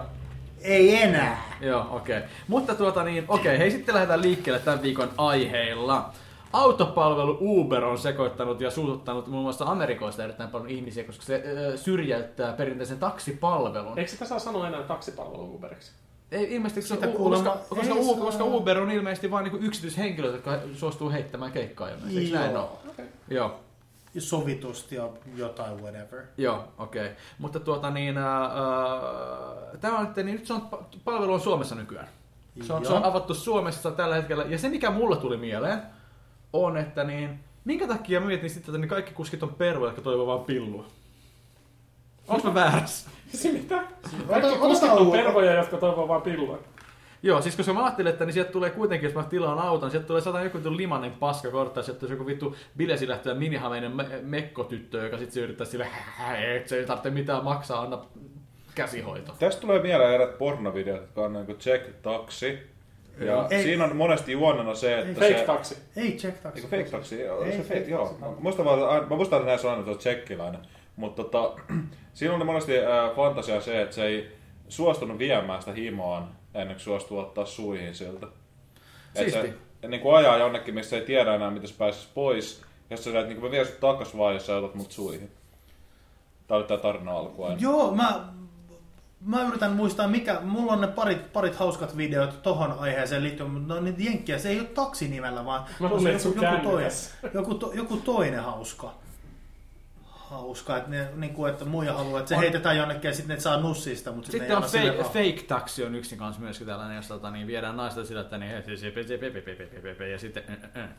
Ei 0.62 1.03
enää. 1.03 1.57
Joo, 1.62 1.88
okei. 1.91 2.17
Okay. 2.17 2.29
Mutta 2.47 2.75
tuota 2.75 3.03
niin, 3.03 3.25
okei, 3.27 3.41
okay, 3.41 3.57
hei 3.57 3.71
sitten 3.71 3.95
lähdetään 3.95 4.21
liikkeelle 4.21 4.59
tämän 4.59 4.81
viikon 4.81 5.09
aiheilla. 5.17 6.13
Autopalvelu 6.55 7.38
Uber 7.41 7.83
on 7.83 7.97
sekoittanut 7.97 8.62
ja 8.62 8.71
suututtanut 8.71 9.27
muun 9.27 9.43
muassa 9.43 9.65
Amerikoista 9.65 10.24
erittäin 10.24 10.50
paljon 10.50 10.69
ihmisiä, 10.69 11.03
koska 11.03 11.24
se 11.24 11.43
ö, 11.45 11.77
syrjäyttää 11.77 12.53
perinteisen 12.53 13.00
taksipalvelun. 13.00 14.00
Eikö 14.00 14.12
sitä 14.12 14.25
saa 14.25 14.39
sanoa 14.39 14.67
enää 14.67 14.83
taksipalvelu 14.83 15.55
Uberiksi? 15.55 15.91
Ei 16.31 16.55
ilmeisesti, 16.55 16.81
koska, 16.81 16.95
Sitä 16.95 17.07
U- 17.07 17.17
kuulemma 17.17 17.51
koska, 17.51 17.75
koska, 17.75 17.93
ei 17.95 18.01
U- 18.01 18.13
saa. 18.13 18.24
koska 18.24 18.43
Uber 18.43 18.77
on 18.77 18.91
ilmeisesti 18.91 19.31
vain 19.31 19.43
niin 19.43 19.63
yksityishenkilöt, 19.63 20.31
jotka 20.31 20.59
suostuu 20.74 21.12
heittämään 21.12 21.51
keikkaa 21.51 21.89
ilmeisesti. 21.89 22.19
Eikö 22.19 22.38
näin 22.38 22.57
ole? 22.57 22.65
Joo. 22.65 22.79
Okei. 22.89 23.05
Joo. 23.29 23.59
Sovitusti 24.17 24.95
ja 24.95 25.09
jotain 25.35 25.81
whatever. 25.81 26.24
Joo, 26.38 26.63
okei. 26.77 27.05
Okay. 27.05 27.15
Mutta 27.39 27.59
tuota 27.59 27.89
niin, 27.89 28.17
ää, 28.17 28.41
ää, 28.41 28.51
tämä 29.81 30.00
on, 30.00 30.13
niin 30.15 30.31
nyt 30.31 30.45
se 30.47 30.53
on, 30.53 30.62
palvelu 31.05 31.33
on 31.33 31.41
Suomessa 31.41 31.75
nykyään. 31.75 32.07
Se 32.62 32.74
on, 32.74 32.85
se 32.85 32.93
on 32.93 33.01
Joo. 33.01 33.09
avattu 33.09 33.33
Suomessa 33.33 33.91
tällä 33.91 34.15
hetkellä. 34.15 34.43
Ja 34.43 34.57
se 34.57 34.69
mikä 34.69 34.91
mulle 34.91 35.17
tuli 35.17 35.38
mieleen, 35.38 35.81
on, 36.63 36.77
että 36.77 37.03
niin, 37.03 37.39
minkä 37.65 37.88
takia 37.88 38.19
mä 38.19 38.27
mietin 38.27 38.50
sitten, 38.50 38.75
että 38.75 38.81
ne 38.81 38.88
kaikki 38.88 39.13
kuskit 39.13 39.43
on 39.43 39.53
pervoja, 39.53 39.89
jotka 39.89 40.01
toivoo 40.01 40.27
vaan 40.27 40.45
pillua. 40.45 40.85
Onko 42.27 42.47
mä 42.47 42.53
väärässä? 42.53 43.09
Se 43.33 43.51
mitä? 43.51 43.83
Kaikki 44.27 44.47
ota 44.47 44.59
kuskit 44.59 44.89
on 44.89 45.12
pervoja, 45.12 45.53
jotka 45.53 45.77
toivoo 45.77 46.07
vaan 46.07 46.21
pillua. 46.21 46.59
Joo, 47.24 47.41
siis 47.41 47.55
koska 47.55 47.74
mä 47.74 47.83
ajattelin, 47.83 48.12
että 48.12 48.25
niin 48.25 48.33
sieltä 48.33 48.51
tulee 48.51 48.69
kuitenkin, 48.69 49.07
jos 49.07 49.15
mä 49.15 49.24
tilaan 49.24 49.59
auton, 49.59 49.91
sieltä 49.91 50.07
tulee 50.07 50.21
sata 50.21 50.41
joku 50.41 50.57
vittu 50.57 50.77
limanen 50.77 51.12
paska 51.12 51.51
kortta, 51.51 51.83
sieltä 51.83 52.00
tulee 52.00 52.13
joku 52.13 52.25
vittu 52.25 52.55
bilesilähtö 52.77 53.29
ja 53.29 53.35
minihameinen 53.35 53.95
me- 53.95 54.19
mekkotyttö, 54.21 55.03
joka 55.03 55.17
sitten 55.17 55.43
yrittää 55.43 55.67
sille, 55.67 55.88
että 56.55 56.69
se 56.69 56.77
ei 56.77 56.85
tarvitse 56.85 57.09
mitään 57.09 57.43
maksaa, 57.43 57.81
anna 57.81 58.05
käsihoito. 58.75 59.35
Tästä 59.39 59.62
tulee 59.62 59.81
mieleen 59.81 60.13
erät 60.13 60.38
pornovideot, 60.38 61.01
jotka 61.01 61.21
on 61.21 61.33
niin 61.33 61.57
check 61.57 62.01
taksi. 62.01 62.75
Ja 63.19 63.48
Ei. 63.50 63.63
siinä 63.63 63.84
on 63.84 63.95
monesti 63.95 64.31
juonena 64.31 64.75
se, 64.75 65.00
että 65.00 65.19
Fake 65.19 65.38
se... 65.38 65.45
taksi. 65.45 65.77
Ei 65.95 66.12
check 66.12 66.41
taksi. 66.41 66.62
Eikö 66.62 66.77
fake 66.77 66.98
taksi? 66.98 67.22
Joo, 67.22 67.43
Ei, 67.43 67.51
se 67.51 67.57
fake 67.57 67.79
fake, 67.79 67.91
joo. 67.91 68.17
Mä 68.19 68.27
muistan 68.39 68.65
vaan, 68.65 68.89
aina- 68.89 69.07
mä 69.07 69.15
muistan, 69.15 69.39
että 69.39 69.50
näissä 69.50 69.67
on 69.67 69.74
aina 69.74 69.86
tuo 69.86 69.95
tsekkiläinen. 69.95 70.62
Mutta 70.95 71.24
tota, 71.24 71.62
siinä 72.13 72.34
on 72.34 72.45
monesti 72.45 72.79
äh, 72.79 73.15
fantasia 73.15 73.62
se, 73.62 73.81
että 73.81 73.95
se 73.95 74.05
ei 74.05 74.31
suostunut 74.69 75.19
viemään 75.19 75.60
sitä 75.62 75.72
himoaan 75.74 76.27
ennen 76.53 76.75
kuin 76.75 76.84
suostuu 76.84 77.19
ottaa 77.19 77.45
suihin 77.45 77.95
siltä. 77.95 78.28
Et 79.15 79.21
Siisti. 79.21 79.54
se 79.82 79.88
niin 79.88 80.01
kuin 80.01 80.15
ajaa 80.15 80.38
jonnekin, 80.38 80.73
missä 80.75 80.95
ei 80.95 81.01
tiedä 81.06 81.36
enää, 81.36 81.51
miten 81.51 81.69
se 81.69 81.75
pääsisi 81.78 82.08
pois. 82.13 82.62
Ja 82.89 82.97
sitten 82.97 83.13
sä 83.13 83.19
että 83.19 83.30
niin 83.30 83.39
kuin 83.41 83.49
mä 83.49 83.51
vien 83.51 83.65
sut 83.65 83.80
takas 83.80 84.17
vaan, 84.17 84.34
jos 84.34 84.45
sä 84.45 84.58
otat 84.58 84.75
mut 84.75 84.91
suihin. 84.91 85.32
Tää 86.47 86.58
oli 86.58 86.65
tää 86.65 86.78
tarina 86.78 87.12
alku 87.12 87.43
aina. 87.43 87.58
Joo, 87.60 87.91
mä, 87.91 88.25
mä 89.25 89.43
yritän 89.43 89.71
muistaa, 89.71 90.07
mikä, 90.07 90.39
mulla 90.41 90.73
on 90.73 90.81
ne 90.81 90.88
parit, 90.88 91.33
parit 91.33 91.55
hauskat 91.55 91.97
videot 91.97 92.43
tohon 92.43 92.71
aiheeseen 92.79 93.23
liittyen, 93.23 93.49
mutta 93.49 93.73
ne 93.73 93.79
on 93.79 93.85
niitä 93.85 94.03
jenkkiä, 94.03 94.39
se 94.39 94.49
ei 94.49 94.59
ole 94.59 94.67
taksinimellä, 94.67 95.45
vaan 95.45 95.65
Mä 95.79 95.89
se 95.89 96.27
on 96.27 96.35
joku, 96.35 96.45
joku, 96.45 96.63
toinen, 96.63 96.91
joku, 97.33 97.55
to, 97.55 97.71
joku 97.73 97.97
toinen 97.97 98.43
hauska. 98.43 98.93
Hauska, 100.05 100.77
että, 100.77 100.89
ne, 100.89 101.07
niin 101.15 101.33
kuin, 101.33 101.51
että 101.51 101.65
muija 101.65 101.93
haluaa, 101.93 102.19
että 102.19 102.29
se 102.29 102.35
On. 102.35 102.41
heitetään 102.41 102.77
jonnekin 102.77 103.07
ja 103.07 103.15
sitten 103.15 103.35
ne 103.35 103.41
saa 103.41 103.59
nussista, 103.59 104.11
mutta 104.11 104.31
sitten, 104.31 104.47
Sitten 104.49 104.63
on 104.63 104.69
sille 104.69 105.03
fake, 105.03 105.45
taxi 105.47 105.83
on 105.83 105.95
yksi 105.95 106.17
kanssa 106.17 106.41
myöskin 106.41 106.67
tällainen, 106.67 106.95
jossa 106.95 107.13
tota, 107.13 107.31
niin 107.31 107.47
viedään 107.47 107.77
naista 107.77 108.05
sillä, 108.05 108.21
että 108.21 108.38
niin, 108.38 108.51
ja 110.11 110.19
sitten 110.19 110.43
äh, 110.49 110.83
äh, 110.83 110.89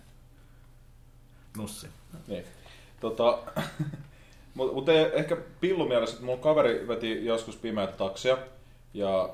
nussi. 1.57 1.89
Niin. 2.27 2.45
Tota, 3.01 3.39
Mutta 4.57 4.75
mut 4.75 4.89
ehkä 4.89 5.37
pillu 5.61 5.89
mielessä, 5.89 6.15
että 6.15 6.27
mun 6.27 6.39
kaveri 6.39 6.89
veti 6.89 7.25
joskus 7.25 7.57
pimeät 7.57 7.97
taksia. 7.97 8.39
Ja 8.95 9.31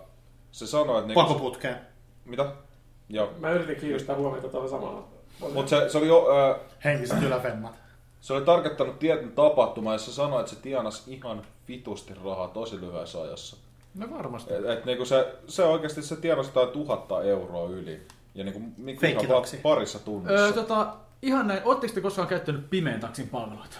se 0.52 0.66
sanoi, 0.66 0.98
että... 0.98 1.06
Niinku, 1.06 1.22
Pakoputkeen. 1.22 1.76
mitä? 2.24 2.46
Joo. 3.08 3.30
Mä 3.38 3.50
yritin 3.50 3.76
kiinnostää 3.76 4.16
huomiota 4.16 4.48
tuohon 4.48 4.70
samaan. 4.70 5.04
Mutta 5.52 5.70
se, 5.70 5.88
se, 5.88 5.98
oli 5.98 6.08
jo, 6.08 6.26
äh, 6.50 6.60
Henkiset 6.84 7.22
yläfemmat. 7.22 7.72
se 8.20 8.32
oli 8.32 8.44
tarkoittanut 8.44 8.98
tietyn 8.98 9.32
tapahtuma, 9.32 9.92
ja 9.92 9.98
se 9.98 10.12
sanoi, 10.12 10.40
että 10.40 10.54
se 10.54 10.60
tienasi 10.60 11.14
ihan 11.14 11.42
vitusti 11.68 12.14
rahaa 12.24 12.48
tosi 12.48 12.80
lyhyessä 12.80 13.22
ajassa. 13.22 13.56
No 13.94 14.06
varmasti. 14.10 14.54
Et, 14.54 14.64
et 14.64 14.84
niinku 14.84 15.04
se, 15.04 15.34
se 15.46 15.64
oikeasti 15.64 16.02
se 16.02 16.16
tienasi 16.16 16.48
jotain 16.48 16.68
tuhatta 16.68 17.22
euroa 17.22 17.68
yli. 17.68 18.02
Ja 18.34 18.44
niinku, 18.44 18.60
niinku 18.78 19.06
ihan 19.06 19.44
parissa 19.62 19.98
tunnissa. 19.98 20.44
Öö, 20.44 20.52
tota, 20.52 20.94
ihan 21.22 21.46
näin, 21.46 21.60
ootteko 21.64 21.94
te 21.94 22.00
koskaan 22.00 22.28
käyttänyt 22.28 22.70
pimeän 22.70 23.00
taksin 23.00 23.28
palveluita? 23.28 23.76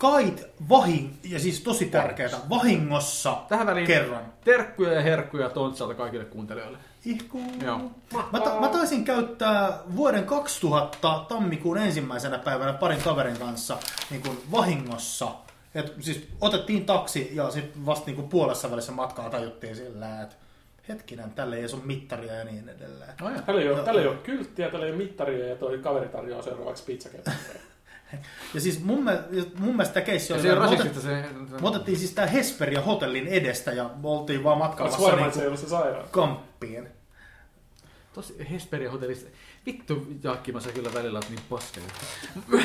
Kait 0.00 0.46
vahing, 0.68 1.10
ja 1.24 1.38
siis 1.40 1.60
tosi 1.60 1.86
tärkeää, 1.86 2.30
vahingossa 2.48 3.36
Tähän 3.48 3.66
väliin 3.66 3.86
kerran. 3.86 4.32
terkkuja 4.44 4.92
ja 4.92 5.00
herkkuja 5.00 5.50
Tontsalta 5.50 5.94
kaikille 5.94 6.24
kuuntelijoille. 6.24 6.78
Ihku. 7.04 7.40
Joo. 7.64 7.78
Mä, 8.32 8.40
ta- 8.40 8.60
mä 8.60 8.68
taisin 8.68 9.04
käyttää 9.04 9.78
vuoden 9.96 10.24
2000 10.24 11.24
tammikuun 11.28 11.78
ensimmäisenä 11.78 12.38
päivänä 12.38 12.72
parin 12.72 13.02
kaverin 13.02 13.38
kanssa 13.38 13.76
niin 14.10 14.22
kuin 14.22 14.38
vahingossa. 14.52 15.28
Et 15.74 15.94
siis 16.00 16.28
otettiin 16.40 16.84
taksi 16.86 17.30
ja 17.32 17.50
sitten 17.50 17.86
vasta 17.86 18.06
niin 18.06 18.16
kuin 18.16 18.28
puolessa 18.28 18.70
välissä 18.70 18.92
matkaa 18.92 19.30
tajuttiin 19.30 19.76
sillä, 19.76 20.22
että 20.22 20.36
hetkinen, 20.88 21.30
tälle 21.30 21.56
ei 21.56 21.64
ole 21.72 21.82
mittaria 21.84 22.34
ja 22.34 22.44
niin 22.44 22.68
edelleen. 22.68 23.12
Oh, 23.22 23.30
ja. 23.30 23.42
Tällä 23.42 23.60
ei, 23.60 23.70
ole, 23.70 23.82
tällä 23.82 24.00
ei 24.00 24.06
ole 24.06 24.16
kylttiä, 24.16 24.70
tällä 24.70 24.86
ei 24.86 24.92
ole 24.92 24.98
mittaria 24.98 25.46
ja 25.46 25.56
toi 25.56 25.78
kaveri 25.78 26.08
tarjoaa 26.08 26.42
seuraavaksi 26.42 26.84
pizzakettä. 26.84 27.32
Ja 28.54 28.60
siis 28.60 28.84
mun, 28.84 29.10
mun 29.58 29.76
mielestä 29.76 29.94
tämä 29.94 30.04
keissi 30.04 30.32
oli... 30.32 30.42
se 30.42 30.52
on 30.52 30.58
me, 30.58 30.64
otet, 30.64 30.78
rasistista 30.78 31.08
se... 31.08 31.24
me 31.60 31.68
otettiin 31.68 31.98
siis 31.98 32.12
tää 32.12 32.26
Hesperia 32.26 32.80
hotellin 32.80 33.26
edestä 33.26 33.72
ja 33.72 33.84
me 34.02 34.08
oltiin 34.08 34.44
vaan 34.44 34.58
ei 34.58 34.84
niin 34.84 36.04
kamppiin. 36.10 36.88
Tosi 38.14 38.46
Hesperia 38.50 38.90
hotellissa. 38.90 39.26
Vittu, 39.66 40.06
Jaakki, 40.24 40.52
mä 40.52 40.60
sä 40.60 40.72
kyllä 40.72 40.90
välillä 40.94 41.18
oot 41.18 41.30
niin 41.30 41.40
paska. 41.50 41.80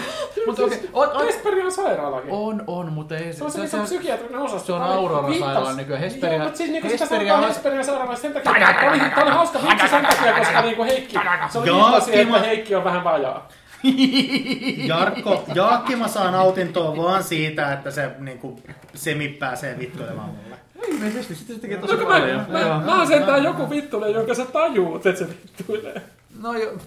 Mutta 0.46 0.64
okei, 0.64 0.78
okay, 0.78 0.90
on, 0.94 1.12
on, 1.22 1.26
Hesperia 1.26 1.66
on 1.66 1.72
sairaalakin. 1.72 2.32
on, 2.32 2.64
on, 2.68 2.94
mutta 2.94 3.18
ei 3.18 3.34
Se 3.34 3.44
on 3.44 3.52
se, 3.52 3.62
se, 3.62 3.68
se 3.68 3.84
psykiatrinen 3.84 4.42
osasto. 4.42 4.66
se 4.66 4.74
on 4.74 4.82
Aurora 4.82 5.34
sairaala 5.40 5.74
nykyään. 5.74 6.02
Hesperia- 6.02 6.34
Joo, 6.34 6.44
mutta 6.44 6.58
siis 6.58 6.70
niinku 6.72 6.90
sitä 6.90 7.04
Hesperia 7.04 7.28
sanotaan 7.28 7.44
on- 7.44 7.56
Hesperia 7.56 7.84
sairaala 7.84 8.16
sen 8.16 8.34
takia. 8.34 8.54
Tää 8.54 8.90
oli, 8.92 9.00
tää 9.00 9.24
oli 9.24 9.32
hauska 9.32 9.60
vitsi 9.70 9.88
sen 9.88 10.06
takia, 10.06 10.34
koska 10.34 10.62
niinku 10.62 10.84
Heikki, 10.84 11.20
se 11.50 11.60
oli 11.60 11.72
viittasi, 11.72 12.20
että 12.20 12.40
Heikki 12.40 12.76
on 12.76 12.84
vähän 12.84 13.04
vajaa. 13.04 13.50
Jarkko, 14.88 15.46
Jaakki 15.56 15.96
mä 15.96 16.08
saan 16.08 16.34
nautintoa 16.34 16.98
vaan 16.98 17.24
siitä, 17.24 17.74
että 17.74 17.92
se 17.92 18.12
niinku, 18.20 18.60
semi 18.96 19.28
pääsee 19.28 19.80
vittuilemaan 19.80 20.30
mulle. 20.30 20.56
Ilmeisesti, 20.88 21.36
sitten 21.36 21.56
se 21.56 21.62
tekee 21.62 21.78
tosi 21.78 21.94
No, 21.94 22.04
mä, 22.04 22.06
paljon. 22.06 22.46
mä, 22.50 22.60
Joo. 22.60 22.80
mä 22.80 22.98
oon 22.98 23.08
sentään 23.08 23.44
joku 23.44 23.70
vittuinen, 23.70 24.14
jonka 24.14 24.34
sä 24.34 24.46
tajuut, 24.46 25.06
että 25.06 25.20
se 25.20 25.28
vittuilee. 25.30 26.02
No 26.42 26.54
jo. 26.54 26.78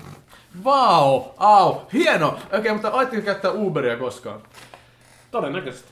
Vau, 0.65 1.23
au, 1.37 1.75
hieno. 1.93 2.29
Okei, 2.29 2.59
okay, 2.59 2.73
mutta 2.73 2.89
aletteko 2.89 3.23
käyttää 3.23 3.51
Uberia 3.51 3.97
koskaan? 3.97 4.41
Todennäköisesti. 5.31 5.89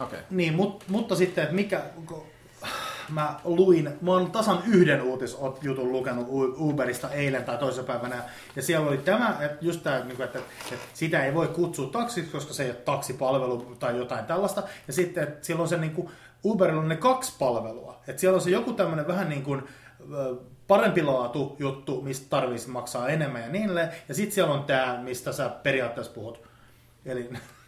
Okei. 0.00 0.18
Okay. 0.18 0.20
Niin, 0.30 0.54
mut, 0.54 0.84
mutta 0.88 1.16
sitten, 1.16 1.44
että 1.44 1.54
mikä... 1.54 1.80
Mä 3.08 3.40
luin, 3.44 3.98
mä 4.00 4.10
oon 4.10 4.30
tasan 4.30 4.62
yhden 4.66 5.02
uutisjutun 5.02 5.92
lukenut 5.92 6.26
Uberista 6.58 7.10
eilen 7.10 7.44
tai 7.44 7.58
toisessa 7.58 7.82
päivänä, 7.82 8.22
ja 8.56 8.62
siellä 8.62 8.88
oli 8.88 8.98
tämä, 8.98 9.36
että 9.40 9.58
just 9.60 9.82
tämä, 9.82 9.96
että, 9.96 10.24
että, 10.24 10.38
että 10.72 10.86
sitä 10.94 11.24
ei 11.24 11.34
voi 11.34 11.48
kutsua 11.48 11.86
taksiksi, 11.86 12.32
koska 12.32 12.52
se 12.54 12.62
ei 12.62 12.70
ole 12.70 12.76
taksipalvelu 12.76 13.76
tai 13.78 13.96
jotain 13.96 14.24
tällaista, 14.24 14.62
ja 14.86 14.92
sitten, 14.92 15.22
että 15.22 15.46
siellä 15.46 15.62
on 15.62 15.68
se 15.68 15.76
niin 15.76 15.92
kuin, 15.92 16.10
Uberilla 16.44 16.82
on 16.82 16.88
ne 16.88 16.96
kaksi 16.96 17.32
palvelua, 17.38 18.00
että 18.08 18.20
siellä 18.20 18.36
on 18.36 18.42
se 18.42 18.50
joku 18.50 18.72
tämmöinen 18.72 19.08
vähän 19.08 19.28
niin 19.28 19.42
kuin, 19.42 19.62
parempi 20.66 21.02
laatu 21.02 21.56
juttu, 21.58 22.02
mistä 22.02 22.26
tarvitsisi 22.30 22.70
maksaa 22.70 23.08
enemmän 23.08 23.42
ja 23.42 23.48
niin 23.48 23.64
edelleen, 23.64 23.90
ja 24.08 24.14
sitten 24.14 24.34
siellä 24.34 24.54
on 24.54 24.64
tämä, 24.64 25.00
mistä 25.02 25.32
sä 25.32 25.48
periaatteessa 25.48 26.12
puhut, 26.12 26.42
eli 27.04 27.30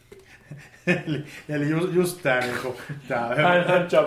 eli, 0.86 1.24
eli 1.48 1.68
just, 1.68 1.92
just 1.92 2.22
tämä 2.22 2.40
niinku, 2.40 2.76
tää, 3.08 3.30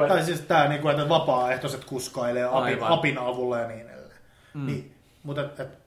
tai 0.07 0.23
siis 0.23 0.41
tää 0.41 0.67
niinku, 0.67 0.87
että 0.87 1.09
vapaaehtoiset 1.09 1.85
kuskailee 1.85 2.43
apin, 2.43 2.63
Aivan. 2.63 2.91
apin 2.91 3.17
avulla 3.17 3.59
ja 3.59 3.67
niin 3.67 3.89
edelleen. 3.89 4.21
Mm. 4.53 4.65
Niin, 4.65 4.95
mutta 5.23 5.41
et, 5.41 5.59
et, 5.59 5.77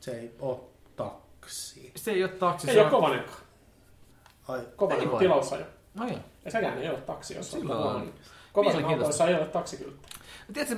se 0.00 0.10
ei 0.10 0.34
ole 0.40 0.58
taksi. 0.96 1.92
Se 1.96 2.10
ei 2.10 2.24
ole 2.24 2.32
taksi, 2.32 2.68
Ei 2.68 2.74
se 2.74 2.80
ole 2.80 2.86
on... 2.86 2.92
kovanenkaan. 2.92 3.38
Ai, 4.48 4.58
Ei 4.58 4.66
Kovanen 4.76 5.12
vai? 5.12 5.18
tilausajo. 5.18 5.64
No 5.94 6.06
joo. 6.06 6.18
Ja 6.44 6.50
sekään 6.50 6.78
ei 6.78 6.88
ole 6.88 7.00
taksi, 7.00 7.34
jos 7.34 7.54
on 7.54 7.70
on. 7.70 8.12
Kovanen 8.52 8.84
autoissa 8.84 9.26
ei 9.26 9.34
ole 9.34 9.46
taksikylttiä. 9.46 10.10
Tiedätkö, 10.52 10.76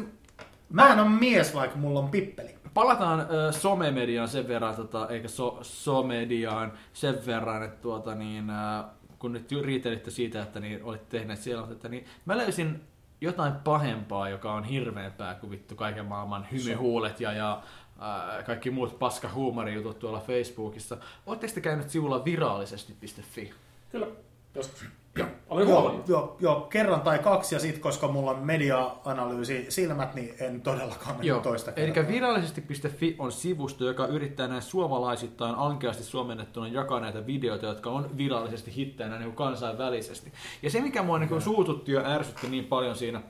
mä 0.71 0.93
en 0.93 1.01
ole 1.01 1.09
mies, 1.09 1.55
vaikka 1.55 1.77
mulla 1.79 1.99
on 1.99 2.09
pippeli. 2.09 2.55
palataan 2.75 3.21
ö, 3.21 3.53
somemediaan 3.53 4.29
sen 4.29 4.49
verran, 4.49 4.75
tota, 4.77 5.09
eikä 5.09 5.29
so, 5.29 5.59
somediaan 5.63 6.73
sen 6.93 7.27
verran, 7.27 7.63
että 7.63 7.83
tuota, 7.83 8.15
niin, 8.15 8.51
ö, 8.51 8.85
kun 9.19 9.33
nyt 9.33 9.53
riitelitte 9.63 10.11
siitä, 10.11 10.43
että 10.43 10.61
niin, 10.61 10.85
olitte 10.85 11.19
tehneet 11.19 11.41
siellä, 11.41 11.69
että 11.73 11.89
niin, 11.89 12.05
mä 12.25 12.37
löysin 12.37 12.81
jotain 13.21 13.53
pahempaa, 13.53 14.29
joka 14.29 14.55
on 14.55 14.65
hirveämpää 14.65 15.35
kuin 15.35 15.51
vittu 15.51 15.75
kaiken 15.75 16.07
maailman 16.07 16.47
hymyhuulet 16.53 17.21
ja, 17.21 17.33
ja 17.33 17.63
ää, 17.99 18.43
kaikki 18.43 18.71
muut 18.71 18.99
paska 18.99 19.29
huumorijutut 19.29 19.99
tuolla 19.99 20.21
Facebookissa. 20.21 20.97
Oletteko 21.27 21.55
te 21.55 21.61
käynyt 21.61 21.91
sivulla 21.91 22.25
virallisesti.fi? 22.25 23.53
Kyllä, 23.91 24.07
joskus. 24.55 24.85
Joo, 25.19 25.29
olen 25.49 25.69
Joo, 25.69 26.05
joo, 26.09 26.37
joo, 26.41 26.61
kerran 26.61 27.01
tai 27.01 27.19
kaksi 27.19 27.55
ja 27.55 27.59
sitten 27.59 27.83
koska 27.83 28.09
mulla 28.09 28.31
on 28.31 28.39
media-analyysi 28.39 29.67
silmät, 29.69 30.15
niin 30.15 30.35
en 30.41 30.61
todellakaan 30.61 31.11
mennyt 31.11 31.27
Joo, 31.27 31.41
toista 31.41 31.73
eli 31.77 31.93
kertaa. 31.93 32.13
virallisesti.fi 32.13 33.17
on 33.19 33.33
sivusto, 33.33 33.85
joka 33.85 34.07
yrittää 34.07 34.49
näin 34.49 34.63
suomalaisittain 34.63 35.55
ankeasti 35.59 36.05
suomennettuna 36.05 36.69
jakaa 36.69 37.01
näitä 37.01 37.27
videoita, 37.27 37.67
jotka 37.67 37.91
on 37.91 38.17
virallisesti 38.17 38.77
hittejä 38.77 39.09
näin 39.09 39.23
niin 39.23 39.35
kansainvälisesti. 39.35 40.33
Ja 40.63 40.71
se, 40.71 40.81
mikä 40.81 41.03
mua 41.03 41.19
niin 41.19 41.29
kuin 41.29 41.43
suututti 41.43 41.93
ja 41.93 42.07
ärsytti 42.07 42.49
niin 42.49 42.65
paljon 42.65 42.97
siinä, 42.97 43.23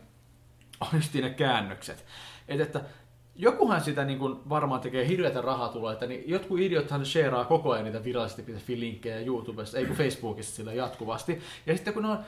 on 0.81 0.89
just 0.93 1.15
ne 1.15 1.31
käännökset. 1.31 2.05
Et, 2.49 2.61
että 2.61 2.81
jokuhan 3.39 3.81
sitä 3.81 4.05
niin 4.05 4.19
kuin 4.19 4.37
varmaan 4.49 4.81
tekee 4.81 5.09
hirveätä 5.09 5.41
rahaa 5.41 5.69
tulee, 5.69 5.93
että 5.93 6.07
niin 6.07 6.25
jotkut 6.27 6.61
idiothan 6.61 7.07
shareaa 7.07 7.45
koko 7.45 7.73
ajan 7.73 7.85
niitä 7.85 8.05
virallisesti.fi 8.05 8.81
linkkejä 8.81 9.21
YouTubessa, 9.21 9.79
ei 9.79 9.87
kun 9.87 9.97
Facebookissa 9.97 10.57
sillä 10.57 10.73
jatkuvasti. 10.73 11.41
Ja 11.67 11.75
sitten 11.75 11.95
kun 11.95 12.03
ne, 12.03 12.09
on, 12.09 12.19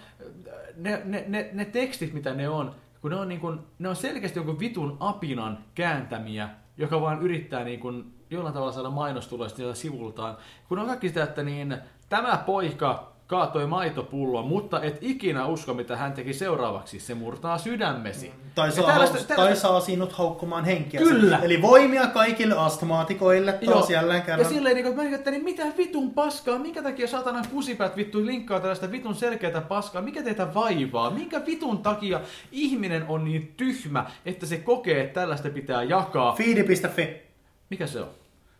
ne, 0.76 1.02
ne, 1.04 1.24
ne, 1.28 1.50
ne 1.52 1.64
tekstit, 1.64 2.12
mitä 2.12 2.34
ne 2.34 2.48
on, 2.48 2.74
kun 3.02 3.10
ne 3.10 3.16
on, 3.16 3.28
niin 3.28 3.40
kuin, 3.40 3.58
ne 3.78 3.88
on 3.88 3.96
selkeästi 3.96 4.38
jonkun 4.38 4.60
vitun 4.60 4.96
apinan 5.00 5.58
kääntämiä, 5.74 6.48
joka 6.76 7.00
vaan 7.00 7.22
yrittää 7.22 7.64
niin 7.64 7.80
kuin, 7.80 8.14
jollain 8.30 8.54
tavalla 8.54 8.72
saada 8.72 8.90
mainostuloista 8.90 9.74
sivultaan. 9.74 10.36
Kun 10.68 10.78
on 10.78 10.86
kaikki 10.86 11.08
sitä, 11.08 11.22
että 11.22 11.42
niin, 11.42 11.78
tämä 12.08 12.42
poika 12.46 13.12
kaatoi 13.30 13.66
maitopullon, 13.66 14.46
mutta 14.46 14.82
et 14.82 14.98
ikinä 15.00 15.46
usko, 15.46 15.74
mitä 15.74 15.96
hän 15.96 16.12
teki 16.12 16.32
seuraavaksi. 16.32 17.00
Se 17.00 17.14
murtaa 17.14 17.58
sydämesi. 17.58 18.32
Tai 18.54 18.68
Ja 18.68 18.72
saa, 18.72 18.86
tällaista- 18.86 19.18
tai 19.18 19.36
tällaista- 19.36 19.62
saa 19.68 19.80
sinut 19.80 20.12
haukkumaan 20.12 20.64
henkiä. 20.64 21.00
Kyllä. 21.00 21.38
Eli 21.42 21.62
voimia 21.62 22.06
kaikille 22.06 22.54
astmaatikoille 22.58 23.52
taas 23.52 23.90
jälleen 23.90 24.18
Ja 24.18 24.24
kerran. 24.24 24.48
silleen, 24.48 24.76
niin 24.76 24.94
kuin, 24.94 25.10
mä 25.10 25.16
että 25.16 25.30
niin 25.30 25.44
mitä 25.44 25.62
vitun 25.76 26.10
paskaa, 26.10 26.58
minkä 26.58 26.82
takia 26.82 27.08
saatanan 27.08 27.44
kusipäät 27.52 27.96
vittu 27.96 28.26
linkkaa 28.26 28.60
tällaista 28.60 28.90
vitun 28.90 29.14
selkeätä 29.14 29.60
paskaa, 29.60 30.02
mikä 30.02 30.22
teitä 30.22 30.54
vaivaa, 30.54 31.10
minkä 31.10 31.46
vitun 31.46 31.78
takia 31.78 32.20
ihminen 32.52 33.04
on 33.08 33.24
niin 33.24 33.54
tyhmä, 33.56 34.06
että 34.26 34.46
se 34.46 34.56
kokee, 34.56 35.00
että 35.00 35.20
tällaista 35.20 35.48
pitää 35.50 35.82
jakaa. 35.82 36.32
Feedi.fi. 36.32 37.16
Mikä 37.70 37.86
se 37.86 38.00
on? 38.00 38.08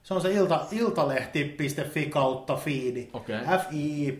Se 0.02 0.14
on 0.14 0.20
se 0.20 0.32
ilta, 0.32 0.60
iltalehti.fi 0.72 2.06
kautta 2.06 2.56
feedi. 2.56 3.08
Okei. 3.12 3.36
FII. 3.70 4.18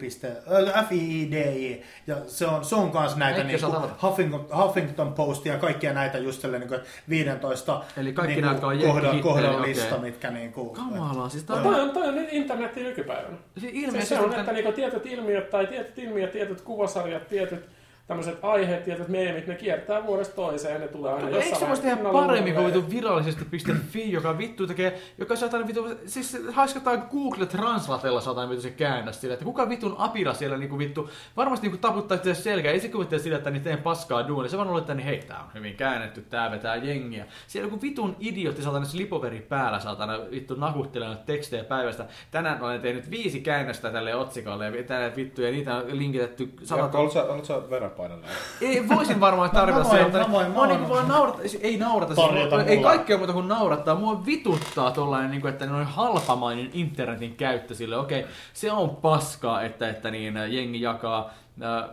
Äh, 0.76 0.88
FIIDI. 0.88 1.82
Ja 2.06 2.16
se 2.26 2.46
on, 2.46 2.64
se 2.64 2.74
on 2.74 2.90
kans 2.90 3.16
näitä 3.16 3.44
niin 3.44 3.60
kuin? 3.60 3.72
Huffington, 4.02 4.46
Huffington 4.62 5.12
Postia 5.12 5.52
ja 5.52 5.58
kaikkia 5.58 5.92
näitä 5.92 6.18
just 6.18 6.40
silleen, 6.40 6.60
niin 6.60 6.68
kuin, 6.68 6.80
15 7.08 7.82
Eli 7.96 8.12
kaikki 8.12 8.34
niin 8.34 8.42
nämä, 8.42 8.52
jotka 8.52 8.66
on 8.66 8.78
kohdan, 8.78 9.20
kohdan 9.20 9.62
lista, 9.62 9.98
mitkä 9.98 10.30
niin 10.30 10.52
kuin, 10.52 10.70
Kamalaa, 10.70 11.28
siis 11.28 11.44
tää 11.44 11.62
Toi 11.62 11.74
on... 11.74 11.80
on, 11.80 11.90
toi 11.90 12.08
on 12.08 12.14
nyt 12.14 12.28
internetin 12.32 12.84
nykypäivänä. 12.84 13.36
Se 13.54 13.60
Se, 13.60 13.68
ilmeisesti... 13.72 14.14
se 14.14 14.20
on, 14.20 14.34
että 14.34 14.52
niinku 14.52 14.72
tietyt 14.72 15.06
ilmiöt 15.06 15.50
tai 15.50 15.66
tietyt 15.66 15.98
ilmiöt, 15.98 16.32
tietyt 16.32 16.60
kuvasarjat, 16.60 17.28
tietyt 17.28 17.79
tämmöiset 18.10 18.38
aiheet, 18.42 18.84
tietyt 18.84 19.08
meemit, 19.08 19.46
ne 19.46 19.54
kiertää 19.54 20.06
vuodesta 20.06 20.34
toiseen 20.34 20.74
ja 20.74 20.78
ne 20.78 20.88
tulee 20.88 21.12
aina 21.12 21.26
Eikö 21.26 21.38
jossain 21.38 21.60
se 21.60 21.68
voisi 21.68 21.82
tehdä 21.82 21.96
pinnalla 21.96 22.26
paremmin 22.26 22.54
kuin 22.54 22.66
vittu 22.66 22.90
virallisesti.fi, 22.90 24.12
joka 24.12 24.38
vittu 24.38 24.66
tekee, 24.66 25.00
joka 25.18 25.36
saatana 25.36 25.66
vittu, 25.66 25.88
siis 26.06 26.38
haiskataan 26.52 27.08
Google 27.10 27.46
Translatella 27.46 28.20
saatana 28.20 28.48
vittu 28.48 28.62
se 28.62 28.70
käännös 28.70 29.20
sillä, 29.20 29.32
että 29.32 29.44
kuka 29.44 29.68
vitun 29.68 29.94
apira 29.98 30.34
siellä 30.34 30.56
niinku 30.56 30.78
vittu, 30.78 31.10
varmasti 31.36 31.66
niinku 31.66 31.80
taputtaa 31.80 32.16
itse 32.16 32.34
selkää, 32.34 32.72
ei 32.72 32.80
se 32.80 32.88
kuvittele 32.88 33.22
sillä, 33.22 33.36
että 33.36 33.50
niin 33.50 33.62
teen 33.62 33.78
paskaa 33.78 34.28
duunia, 34.28 34.50
se 34.50 34.56
vaan 34.56 34.68
luulee, 34.68 34.80
että 34.80 34.94
niin 34.94 35.06
hei, 35.06 35.18
tää 35.18 35.40
on 35.40 35.50
hyvin 35.54 35.76
käännetty, 35.76 36.22
tää 36.22 36.50
vetää 36.50 36.76
jengiä. 36.76 37.26
Siellä 37.46 37.66
joku 37.66 37.82
vitun 37.82 38.16
idiotti 38.20 38.62
saatana 38.62 38.84
slipoveri 38.84 39.40
päällä 39.40 39.80
saatana 39.80 40.18
vittu 40.30 40.54
nakuttelee 40.54 41.16
tekstejä 41.26 41.64
päivästä. 41.64 42.06
Tänään 42.30 42.62
olen 42.62 42.80
tehnyt 42.80 43.10
viisi 43.10 43.40
käännöstä 43.40 43.90
tälle 43.90 44.14
otsikolle 44.14 44.66
ja 44.66 44.82
tänne 44.82 45.16
vittu, 45.16 45.42
ja 45.42 45.50
niitä 45.50 45.76
on 45.76 45.98
linkitetty 45.98 46.50
sata 46.62 46.88
haluatko 46.92 47.44
sä- 47.44 47.46
sä 47.46 47.60
verenpainella? 48.02 48.38
ei, 48.60 48.88
voisin 48.88 49.20
varmaan 49.20 49.50
tarvita 49.50 49.78
Mä 49.78 49.84
sitä, 49.84 49.96
voin, 50.30 50.46
mutta 50.46 50.48
mä 50.48 50.88
voin, 50.88 51.02
mä 51.02 51.08
naurata, 51.08 51.38
ei 51.60 51.76
naurata, 51.76 52.14
siis, 52.14 52.66
ei 52.66 52.78
kaikkea 52.78 53.18
muuta 53.18 53.32
kuin 53.32 53.48
naurattaa, 53.48 53.94
mua 53.94 54.26
vituttaa 54.26 54.90
tollainen, 54.90 55.30
niin 55.30 55.40
kuin, 55.40 55.52
että 55.52 55.66
noin 55.66 55.86
halpamainen 55.86 56.70
internetin 56.72 57.36
käyttö 57.36 57.74
sille, 57.74 57.96
okei, 57.96 58.26
se 58.52 58.72
on 58.72 58.96
paskaa, 58.96 59.62
että, 59.62 59.88
että 59.88 60.10
niin, 60.10 60.36
jengi 60.36 60.80
jakaa, 60.80 61.30
ää, 61.60 61.88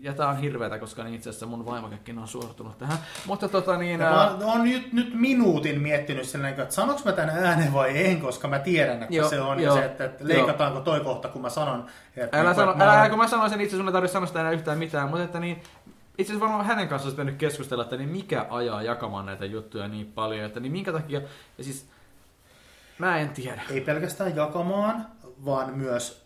ja 0.00 0.12
tää 0.12 0.28
on 0.28 0.36
hirveetä, 0.36 0.78
koska 0.78 1.04
niin 1.04 1.14
itse 1.14 1.30
asiassa 1.30 1.46
mun 1.46 1.66
vaimokekin 1.66 2.18
on 2.18 2.28
suortunut 2.28 2.78
tähän, 2.78 2.98
mutta 3.26 3.48
tota 3.48 3.76
niin, 3.78 4.00
Ja 4.00 4.20
ää, 4.20 4.36
Mä 4.36 4.44
oon 4.44 4.64
nyt, 4.64 4.92
nyt 4.92 5.14
minuutin 5.14 5.80
miettinyt 5.80 6.24
silleen, 6.28 6.60
että 6.60 6.74
sanoks 6.74 7.04
mä 7.04 7.12
tän 7.12 7.30
ääneen 7.30 7.72
vai 7.72 8.06
en, 8.06 8.20
koska 8.20 8.48
mä 8.48 8.58
tiedän, 8.58 9.02
että 9.02 9.14
Joo, 9.14 9.28
se 9.28 9.40
on. 9.40 9.60
joo, 9.60 9.74
ja 9.76 9.80
se, 9.82 9.86
että, 9.86 10.04
että 10.04 10.28
leikataanko 10.28 10.80
toi 10.80 11.00
kohta, 11.00 11.28
kun 11.28 11.42
mä 11.42 11.50
sanon. 11.50 11.86
Että, 12.16 12.40
Älä 12.40 12.48
niin, 12.50 12.56
sano, 12.56 12.74
mä 12.74 12.84
älä, 12.84 12.98
olen- 12.98 13.10
kun 13.10 13.18
mä 13.18 13.28
sanoin 13.28 13.50
sen 13.50 13.60
itse, 13.60 13.76
sun 13.76 13.86
ei 13.86 13.92
tarvitse 13.92 14.12
sanoa 14.12 14.26
sitä 14.26 14.40
enää 14.40 14.52
yhtään 14.52 14.78
mitään, 14.78 15.08
mutta 15.08 15.24
että 15.24 15.40
niin, 15.40 15.56
itse 16.18 16.32
asiassa 16.32 16.40
varmaan 16.40 16.66
hänen 16.66 16.88
kanssaan 16.88 17.06
olisi 17.06 17.16
pitänyt 17.16 17.36
keskustella, 17.38 17.84
että 17.84 17.96
niin 17.96 18.08
mikä 18.08 18.46
ajaa 18.50 18.82
jakamaan 18.82 19.26
näitä 19.26 19.44
juttuja 19.44 19.88
niin 19.88 20.06
paljon, 20.06 20.44
että 20.44 20.60
niin 20.60 20.72
minkä 20.72 20.92
takia, 20.92 21.20
ja 21.58 21.64
siis, 21.64 21.88
mä 22.98 23.18
en 23.18 23.28
tiedä. 23.28 23.62
ei 23.70 23.80
pelkästään 23.80 24.36
jakamaan, 24.36 25.06
vaan 25.44 25.74
myös 25.78 26.25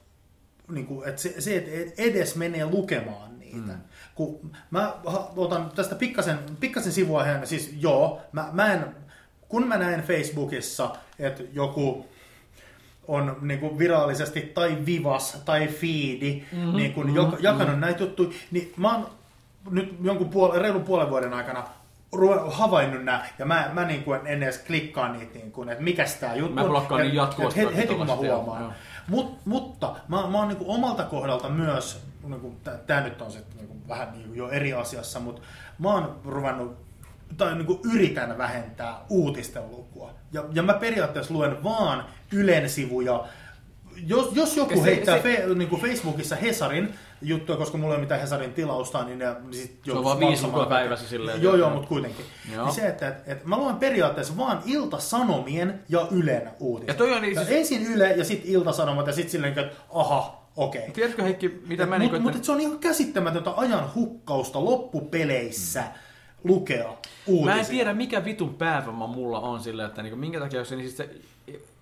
niin 0.70 0.87
kuin, 0.87 1.09
että 1.09 1.22
se, 1.22 1.40
se, 1.40 1.56
että 1.56 2.02
edes 2.02 2.37
menee 2.37 2.66
lukemaan 2.66 3.38
niitä. 3.38 3.72
Mm. 3.72 3.80
Kun 4.14 4.52
mä 4.70 4.94
otan 5.37 5.70
tästä 5.74 5.94
pikkasen, 5.94 6.38
pikkasen 6.61 6.92
sivuaiheen, 6.92 7.46
siis 7.46 7.74
joo, 7.80 8.20
mä, 8.33 8.48
mä 8.52 8.72
en, 8.72 8.85
kun 9.48 9.68
mä 9.68 9.78
näen 9.78 10.02
Facebookissa, 10.02 10.96
että 11.18 11.42
joku 11.52 12.06
on 13.09 13.37
niin 13.40 13.61
kuin 13.61 13.78
virallisesti 13.78 14.40
tai 14.40 14.78
vivas 14.87 15.42
tai 15.44 15.66
feedi 15.66 16.44
mm-hmm, 16.52 16.76
niin 16.76 16.92
kuin 16.92 17.06
mm-hmm, 17.06 17.37
jakanut 17.40 17.68
mm-hmm. 17.68 17.80
näitä 17.80 18.02
juttuja, 18.02 18.30
niin 18.50 18.72
mä 18.76 18.92
oon 18.96 19.06
nyt 19.70 19.96
jonkun 20.02 20.30
puol- 20.33 20.59
reilun 20.59 20.85
puolen 20.85 21.11
vuoden 21.11 21.35
aikana 21.35 21.64
havainnut 22.50 23.04
nämä, 23.04 23.24
ja 23.38 23.46
mä, 23.46 23.70
mä 23.72 23.85
niin 23.85 24.04
kuin 24.04 24.20
en 24.26 24.42
edes 24.42 24.59
klikkaa 24.59 25.12
niitä, 25.12 25.35
niin 25.35 25.52
kuin, 25.52 25.68
että 25.68 25.85
mikäs 25.85 26.14
tää 26.14 26.35
juttu 26.35 26.54
Mä 26.54 26.61
on. 26.61 26.68
blokkaan 26.68 27.00
Ja- 27.00 27.04
niin 27.04 27.16
jatkuvasti 27.16 27.61
ja 27.61 27.66
Heti, 27.66 27.76
heti 27.76 27.94
kun 27.94 28.06
mä 28.06 28.16
huomaan. 28.16 28.62
joo. 28.62 28.72
Mut, 29.08 29.46
mutta 29.46 29.96
mä, 30.08 30.16
mä 30.26 30.38
oon 30.38 30.48
niin 30.48 30.58
kuin 30.58 30.70
omalta 30.70 31.04
kohdalta 31.04 31.48
myös, 31.48 32.02
niin 32.22 32.40
kuin, 32.40 32.56
tää 32.86 33.00
nyt 33.00 33.22
on 33.22 33.32
sitten 33.32 33.56
niin 33.56 33.68
kuin 33.68 33.88
vähän 33.88 34.12
niin 34.12 34.26
kuin 34.26 34.38
jo 34.38 34.48
eri 34.48 34.72
asiassa, 34.72 35.20
mutta 35.20 35.42
mä 35.78 35.92
oon 35.92 36.20
ruvennut 36.24 36.76
tai 37.36 37.54
niin 37.54 37.66
kuin 37.66 37.80
yritän 37.94 38.38
vähentää 38.38 39.00
uutisten 39.08 39.70
lukua. 39.70 40.10
Ja, 40.32 40.44
ja 40.52 40.62
mä 40.62 40.74
periaatteessa 40.74 41.34
luen 41.34 41.64
vaan 41.64 42.04
Ylen 42.32 42.70
sivuja. 42.70 43.24
Jos, 44.06 44.28
jos 44.32 44.56
joku 44.56 44.74
se- 44.74 44.82
heittää 44.82 45.16
se- 45.16 45.22
fe, 45.22 45.46
niin 45.54 45.68
kuin 45.68 45.82
Facebookissa 45.82 46.36
Hesarin 46.36 46.94
juttuja, 47.22 47.58
koska 47.58 47.78
mulla 47.78 47.94
ei 47.94 47.96
ole 47.96 48.00
mitään 48.04 48.20
Hesarin 48.20 48.52
tilausta, 48.52 49.04
niin 49.04 49.18
ne, 49.18 49.26
niin 49.40 49.54
sit 49.54 49.80
Se 49.84 49.92
on 49.92 50.04
vaan 50.04 50.20
viisi 50.20 50.46
lukua 50.46 50.66
päivässä 50.66 51.08
silleen, 51.08 51.42
Joo, 51.42 51.56
joo, 51.56 51.70
mutta 51.70 51.88
kuitenkin. 51.88 52.24
Joo. 52.54 52.64
Niin 52.64 52.74
se, 52.74 52.86
että, 52.86 53.08
että, 53.08 53.32
että 53.32 53.48
mä 53.48 53.56
luen 53.56 53.76
periaatteessa 53.76 54.36
vaan 54.36 54.62
Ilta-Sanomien 54.66 55.80
ja 55.88 56.06
Ylen 56.10 56.50
uutiset. 56.60 56.88
Ja 56.88 56.94
toi 56.94 57.12
on 57.14 57.22
niin 57.22 57.36
siis- 57.36 57.50
ensin 57.50 57.86
Yle 57.86 58.10
ja 58.12 58.24
sitten 58.24 58.50
Ilta-Sanomat 58.50 59.06
ja 59.06 59.12
sitten 59.12 59.30
silleen, 59.30 59.58
että 59.58 59.76
aha, 59.94 60.42
okei. 60.56 60.80
Okay. 60.80 60.92
Tiedätkö 60.92 61.22
Heikki, 61.22 61.62
mitä 61.66 61.86
mä 61.86 61.98
Mutta 61.98 61.98
niinku, 61.98 62.20
mut, 62.20 62.34
että... 62.34 62.46
se 62.46 62.52
on 62.52 62.60
ihan 62.60 62.78
käsittämätöntä 62.78 63.50
ajan 63.56 63.94
hukkausta 63.94 64.64
loppupeleissä 64.64 65.84
lukea 66.44 66.88
uutisia. 67.26 67.54
Mä 67.54 67.60
en 67.60 67.66
tiedä, 67.66 67.92
mikä 67.92 68.24
vitun 68.24 68.54
päävamma 68.54 69.06
mulla 69.06 69.40
on 69.40 69.60
sillä, 69.60 69.86
että 69.86 70.02
niinku, 70.02 70.16
minkä 70.16 70.40
takia 70.40 70.64
se, 70.64 70.76
niin 70.76 70.86
siis 70.86 70.96
se 70.96 71.10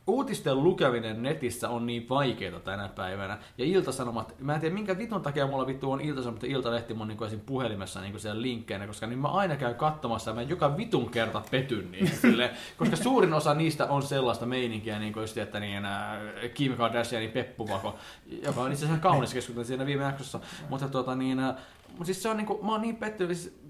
uutisten 0.08 0.62
lukeminen 0.62 1.22
netissä 1.22 1.68
on 1.68 1.86
niin 1.86 2.08
vaikeaa 2.08 2.60
tänä 2.60 2.88
päivänä. 2.88 3.38
Ja 3.58 3.64
iltasanomat, 3.64 4.34
mä 4.38 4.54
en 4.54 4.60
tiedä 4.60 4.74
minkä 4.74 4.98
vitun 4.98 5.22
takia 5.22 5.46
mulla 5.46 5.66
vittu 5.66 5.92
on 5.92 6.00
iltasanomat 6.00 6.42
ja 6.42 6.48
iltalehti 6.48 6.94
mun 6.94 7.08
niin 7.08 7.24
esim. 7.24 7.40
puhelimessa 7.40 8.00
niin 8.00 8.20
siellä 8.20 8.42
linkkeinä, 8.42 8.86
koska 8.86 9.06
niin 9.06 9.18
mä 9.18 9.28
aina 9.28 9.56
käyn 9.56 9.74
katsomassa 9.74 10.30
ja 10.30 10.34
mä 10.34 10.42
joka 10.42 10.76
vitun 10.76 11.10
kerta 11.10 11.42
petyn 11.50 11.90
niihin. 11.92 12.16
Silleen, 12.22 12.50
koska 12.76 12.96
suurin 12.96 13.34
osa 13.34 13.54
niistä 13.54 13.86
on 13.86 14.02
sellaista 14.02 14.46
meininkiä, 14.46 14.98
niin 14.98 15.12
kuin 15.12 15.22
just, 15.22 15.38
että 15.38 15.60
niin, 15.60 15.84
ää, 15.84 16.20
Kim 16.54 16.76
Kardashianin 16.76 17.30
peppuvako, 17.30 17.96
joka 18.44 18.60
on 18.60 18.72
itse 18.72 18.84
asiassa 18.84 19.02
kaunis 19.02 19.34
keskustelu 19.34 19.64
siinä 19.64 19.86
viime 19.86 20.04
jaksossa. 20.04 20.40
Mutta 20.68 20.88
tota 20.88 21.14
niin, 21.14 21.40
ää, 21.40 21.56
mutta 21.88 22.04
siis 22.04 22.22
se 22.22 22.28
on 22.28 22.36
niinku, 22.36 22.60
mä 22.62 22.72
oon 22.72 22.82
niin 22.82 22.96
pettynyt, 22.96 23.36
siis 23.36 23.67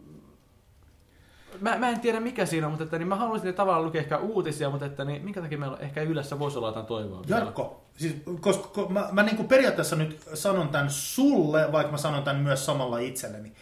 Mä, 1.61 1.79
mä 1.79 1.89
en 1.89 2.01
tiedä 2.01 2.21
mikä 2.21 2.47
siinä 2.47 2.67
on, 2.67 2.73
mutta 2.73 2.85
että, 2.85 2.99
niin 2.99 3.09
mä 3.09 3.17
haluaisin 3.17 3.55
tavallaan 3.55 3.85
lukea 3.85 4.01
ehkä 4.01 4.19
uutisia, 4.19 4.71
mutta 4.71 4.87
että, 4.87 5.05
niin, 5.05 5.25
minkä 5.25 5.41
takia 5.41 5.59
meillä 5.59 5.77
ehkä 5.81 6.03
Ylessä 6.03 6.39
voisi 6.39 6.59
olla 6.59 6.69
jotain 6.69 6.87
toivoa 6.87 7.23
vielä. 7.29 7.53
Siis, 7.97 8.17
koska 8.41 8.69
ko, 8.69 8.89
mä, 8.89 9.09
mä 9.13 9.23
niin 9.23 9.49
periaatteessa 9.49 9.97
nyt 9.97 10.21
sanon 10.35 10.69
tämän 10.69 10.91
sulle, 10.91 11.73
vaikka 11.73 11.93
mä 11.93 11.99
sanon 11.99 12.23
tämän 12.23 12.43
myös 12.43 12.67
samalla 12.67 12.99
itselleni. 12.99 13.53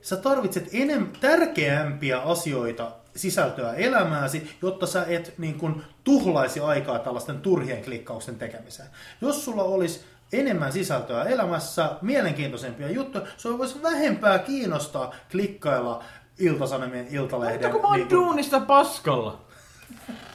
Sä 0.00 0.16
tarvitset 0.16 0.68
enem, 0.72 1.08
tärkeämpiä 1.20 2.18
asioita 2.20 2.90
sisältöä 3.16 3.74
elämääsi, 3.74 4.56
jotta 4.62 4.86
sä 4.86 5.04
et 5.08 5.34
niin 5.38 5.58
kuin, 5.58 5.82
tuhlaisi 6.04 6.60
aikaa 6.60 6.98
tällaisten 6.98 7.40
turhien 7.40 7.84
klikkauksen 7.84 8.36
tekemiseen. 8.36 8.88
Jos 9.20 9.44
sulla 9.44 9.62
olisi 9.62 10.04
enemmän 10.32 10.72
sisältöä 10.72 11.24
elämässä, 11.24 11.90
mielenkiintoisempia 12.02 12.90
juttuja. 12.90 13.26
Se 13.36 13.58
voisi 13.58 13.82
vähempää 13.82 14.38
kiinnostaa 14.38 15.14
klikkailla 15.30 16.04
Iltasanomien 16.38 17.06
Iltalehden. 17.10 17.54
Mutta 17.60 17.68
kun 17.68 17.80
mä 17.82 17.88
oon 17.88 17.96
niin 17.96 18.08
kuin- 18.08 18.18
duunissa 18.20 18.60
paskalla. 18.60 19.38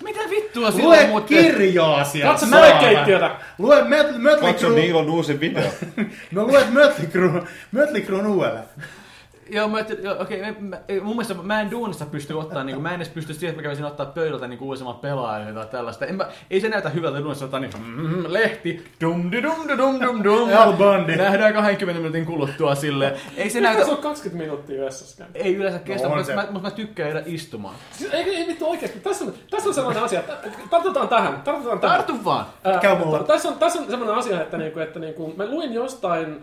Mitä 0.03 0.19
vittua 0.29 0.71
silloin 0.71 0.99
Lue 0.99 1.07
muuten? 1.07 1.27
kirjaa 1.27 2.03
sieltä. 2.03 2.31
Katso 2.31 2.45
koekeittiötä. 2.57 3.35
Lue 3.57 3.81
Möt- 3.81 4.17
Mötley 4.17 4.51
Katso 4.53 4.67
Crue. 4.67 4.79
Niilon 4.79 5.09
uusi 5.09 5.39
video. 5.39 5.63
No 6.31 6.43
luet 6.47 6.69
Mötley 6.73 7.07
Crue, 7.11 7.43
Mötley 7.71 8.01
Cruen 8.05 8.27
uudelleen. 8.27 8.63
Joo, 9.49 9.67
mä, 9.67 9.79
joo, 10.03 10.15
okei, 10.21 10.41
mä, 10.41 10.53
mä, 10.59 10.77
mun 11.01 11.15
mielestä 11.15 11.33
mä 11.33 11.61
en 11.61 11.71
duunissa 11.71 12.05
pysty 12.05 12.33
ottaa, 12.33 12.63
niin 12.63 12.81
mä 12.81 12.89
en 12.89 12.95
edes 12.95 13.09
pysty 13.09 13.33
siihen, 13.33 13.49
että 13.49 13.59
mä 13.59 13.63
kävisin 13.63 13.85
ottaa 13.85 14.05
pöydältä 14.05 14.47
niin 14.47 14.59
uusimman 14.61 14.95
pelaajan 14.95 15.55
tai 15.55 15.65
tällaista. 15.65 16.05
En 16.05 16.15
mä, 16.15 16.27
ei 16.51 16.61
se 16.61 16.69
näytä 16.69 16.89
hyvältä 16.89 17.19
duunissa 17.19 17.45
ottaa 17.45 17.59
niin, 17.59 17.71
mm, 17.85 18.23
lehti, 18.27 18.85
dum 19.01 19.31
di 19.31 19.43
dum 19.43 19.67
di 19.67 19.77
dum 19.77 20.01
dum 20.01 20.23
dum. 20.23 20.49
Al 20.57 20.73
Bundy. 20.73 21.15
Nähdään 21.15 21.53
20 21.53 21.99
minuutin 22.01 22.25
kuluttua 22.25 22.75
silleen. 22.75 23.13
Ei 23.37 23.49
se 23.49 23.61
Näytä... 23.61 23.85
Se 23.85 23.91
on 23.91 23.97
20 23.97 24.43
minuuttia 24.43 24.77
käynyt. 25.17 25.35
ei 25.35 25.55
yleensä 25.55 25.79
kestä, 25.79 26.07
No 26.07 26.15
mutta 26.15 26.33
mä, 26.33 26.41
mutta 26.41 26.59
mä 26.69 26.71
tykkään 26.71 27.09
jäädä 27.09 27.23
istumaan. 27.25 27.75
Siis 27.91 28.13
Ei, 28.13 28.35
ei 28.35 28.47
vittu 28.47 28.69
oikeesti. 28.69 28.99
Tässä 28.99 29.25
on, 29.25 29.33
tässä 29.49 29.69
on 29.69 29.75
sellainen 29.75 30.03
asia. 30.03 30.19
että- 30.19 30.37
Tartutaan 30.69 31.07
tähän. 31.07 31.41
Tartutaan 31.41 31.79
tähän. 31.79 31.97
Tartu 31.97 32.25
vaan! 32.25 32.45
Mulla. 32.99 33.19
Tässä 33.23 33.49
on, 33.49 33.55
tässä 33.55 33.79
on 33.79 33.85
sellainen 33.85 34.15
asia, 34.15 34.41
että, 34.41 34.57
niinku, 34.57 34.79
että 34.79 34.99
niinku, 34.99 35.33
mä 35.37 35.45
luin 35.45 35.73
jostain, 35.73 36.41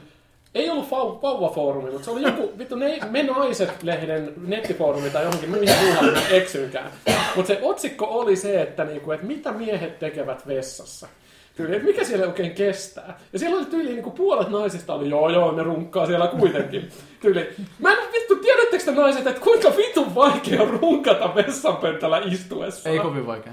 ei 0.54 0.70
ollut 0.70 0.86
vau- 0.90 1.22
vauvafoorumi, 1.22 1.90
mutta 1.90 2.04
se 2.04 2.10
oli 2.10 2.22
joku, 2.22 2.52
vittu, 2.58 2.76
ne, 2.76 2.98
me 3.10 3.22
naiset-lehden 3.22 4.32
nettifoorumi 4.46 5.10
tai 5.10 5.24
johonkin, 5.24 5.50
mihin 5.50 5.76
muualle 5.84 6.12
mä 6.12 6.28
eksyynkään. 6.30 6.90
Mutta 7.36 7.46
se 7.54 7.58
otsikko 7.62 8.06
oli 8.06 8.36
se, 8.36 8.62
että, 8.62 8.84
niinku, 8.84 9.12
että 9.12 9.26
mitä 9.26 9.52
miehet 9.52 9.98
tekevät 9.98 10.46
vessassa. 10.46 11.08
Tyyli, 11.56 11.78
mikä 11.78 12.04
siellä 12.04 12.26
oikein 12.26 12.50
kestää. 12.50 13.18
Ja 13.32 13.38
siellä 13.38 13.56
oli 13.56 13.66
tyyli, 13.66 13.90
niin 13.90 14.02
kuin 14.02 14.14
puolet 14.14 14.48
naisista 14.48 14.94
oli, 14.94 15.10
joo 15.10 15.28
joo, 15.28 15.52
ne 15.52 15.62
runkkaa 15.62 16.06
siellä 16.06 16.26
kuitenkin. 16.26 16.88
Tyyli, 17.20 17.48
mä 17.78 17.92
en 17.92 17.98
vittu, 18.12 18.36
tiedättekö 18.36 18.84
te 18.84 18.90
naiset, 18.92 19.26
että 19.26 19.40
kuinka 19.40 19.72
vitun 19.76 20.14
vaikea 20.14 20.64
runkata 20.64 21.34
vessanpöntällä 21.34 22.22
istuessa? 22.24 22.88
Ei 22.88 22.98
kovin 22.98 23.26
vaikea. 23.26 23.52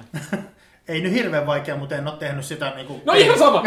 Ei 0.87 1.01
nyt 1.01 1.13
hirveän 1.13 1.45
vaikea, 1.45 1.75
mutta 1.75 1.95
en 1.95 2.07
ole 2.07 2.17
tehnyt 2.17 2.45
sitä 2.45 2.73
niinku... 2.75 3.01
No 3.05 3.13
ihan 3.13 3.39
sama. 3.39 3.63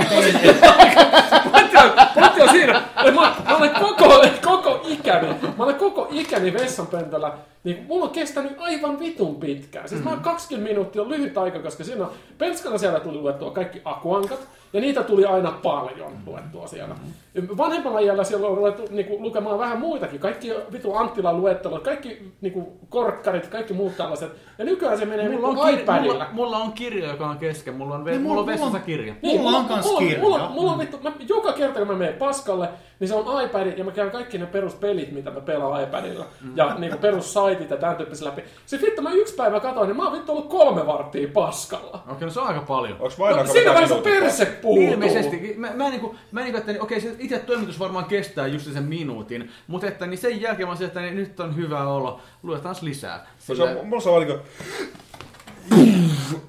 Pointti 1.52 1.76
on, 1.76 1.92
pointti 2.14 2.42
on 2.42 2.48
siinä, 2.48 2.78
että 2.78 3.12
mä, 3.12 3.34
mä 3.48 3.56
olen 3.56 3.70
koko, 3.70 4.24
koko 4.44 4.86
ikäni, 4.88 5.28
mä 5.28 5.64
olen 5.64 5.74
koko 5.74 6.08
ikäni 6.10 6.52
vessanpöntöllä, 6.52 7.32
niin 7.64 7.84
mulla 7.88 8.04
on 8.04 8.10
kestänyt 8.10 8.52
aivan 8.58 8.98
vitun 8.98 9.36
pitkään. 9.36 9.88
Siis 9.88 10.04
mä 10.04 10.10
oon 10.10 10.20
20 10.20 10.68
minuuttia 10.68 11.02
on 11.02 11.08
lyhyt 11.08 11.38
aika, 11.38 11.58
koska 11.58 11.84
siinä 11.84 12.06
penskana 12.38 12.78
siellä 12.78 13.00
tuli 13.00 13.18
luettua 13.18 13.50
kaikki 13.50 13.80
akuankat, 13.84 14.40
ja 14.72 14.80
niitä 14.80 15.02
tuli 15.02 15.24
aina 15.24 15.50
paljon 15.62 16.12
luettua 16.26 16.66
siellä. 16.66 16.94
Vanhempana 17.56 17.98
iällä 17.98 18.24
siellä 18.24 18.46
on 18.48 18.56
ruvettu 18.56 18.82
niinku, 18.90 19.22
lukemaan 19.22 19.58
vähän 19.58 19.78
muitakin, 19.78 20.20
kaikki 20.20 20.52
vitu 20.72 20.94
Anttilan 20.94 21.40
luettelot, 21.40 21.82
kaikki 21.84 22.32
niinku, 22.40 22.72
korkkarit, 22.88 23.46
kaikki 23.46 23.74
muut 23.74 23.96
tällaiset. 23.96 24.32
Ja 24.58 24.64
nykyään 24.64 24.98
se 24.98 25.04
menee 25.04 25.28
Mulla 25.28 25.48
on, 25.48 25.54
niinku 25.66 25.82
iPadilla. 25.82 26.12
mulla, 26.14 26.26
mulla 26.32 26.56
on 26.56 26.72
kirja, 26.72 27.08
joka 27.08 27.26
on 27.26 27.38
kesken. 27.38 27.74
Mulla 27.74 27.94
on, 27.94 28.04
ve- 28.06 28.10
Niin, 28.10 28.22
mulla 28.22 28.30
on 28.32 28.36
mulla- 28.36 28.46
vessassa 28.46 28.70
mulla- 28.70 28.84
kirja. 28.86 29.14
Mulla 29.22 29.58
on 29.58 29.64
kans 29.64 29.86
mulla, 29.86 29.98
kirja. 29.98 30.18
Mulla, 30.20 30.48
mulla 30.54 30.72
on 30.72 30.78
vittu, 30.78 30.98
mä, 31.02 31.12
joka 31.28 31.52
kerta 31.52 31.78
kun 31.78 31.88
mä 31.88 31.94
menen 31.94 32.14
paskalle, 32.14 32.68
niin 33.00 33.08
se 33.08 33.14
on 33.14 33.42
iPad 33.44 33.78
ja 33.78 33.84
mä 33.84 33.90
käyn 33.90 34.10
kaikki 34.10 34.38
ne 34.38 34.46
peruspelit, 34.46 35.12
mitä 35.12 35.30
mä 35.30 35.40
pelaan 35.40 35.82
iPadilla. 35.82 36.24
Mm. 36.42 36.52
Ja 36.56 36.74
niinku 36.78 36.98
perussaitit 36.98 37.70
ja 37.70 37.76
tämän 37.76 37.96
tyyppisen 37.96 38.28
läpi. 38.28 38.44
Se 38.66 38.80
vittu 38.82 39.02
mä 39.02 39.12
yksi 39.12 39.34
päivä 39.34 39.60
katoin, 39.60 39.86
niin 39.88 39.96
mä 39.96 40.02
oon 40.04 40.12
vittu 40.12 40.32
ollut 40.32 40.48
kolme 40.48 40.86
varttia 40.86 41.28
paskalla. 41.34 42.02
Okei, 42.12 42.26
no 42.26 42.32
se 42.32 42.40
on 42.40 42.46
aika 42.46 42.60
paljon. 42.60 42.96
Onks 43.00 43.18
vain 43.18 43.36
No, 43.36 43.46
siinä 43.46 43.70
vaiheessa 43.70 43.94
perse 43.96 44.46
puutuu. 44.46 44.82
Ilmeisesti. 44.92 45.54
Mä, 45.56 45.70
mä, 45.74 45.88
niinku, 45.90 46.14
mä 46.32 46.40
niinku, 46.40 46.58
että 46.58 46.72
niin, 46.72 46.82
okei, 46.82 47.00
se 47.00 47.16
itse 47.24 47.38
toimitus 47.38 47.78
varmaan 47.78 48.04
kestää 48.04 48.46
just 48.46 48.72
sen 48.72 48.84
minuutin, 48.84 49.50
mutta 49.66 49.86
että 49.86 50.06
niin 50.06 50.18
sen 50.18 50.40
jälkeen 50.40 50.68
mä 50.68 50.76
että 50.80 51.00
niin, 51.00 51.16
nyt 51.16 51.40
on 51.40 51.56
hyvä 51.56 51.88
olo, 51.88 52.20
luetaan 52.42 52.76
lisää. 52.80 53.26
Se 53.38 53.54
Sillä- 53.54 53.80
on, 53.80 53.86
mulla 53.86 54.02
se 54.02 54.10
on 54.10 54.26
niinku... 54.26 54.48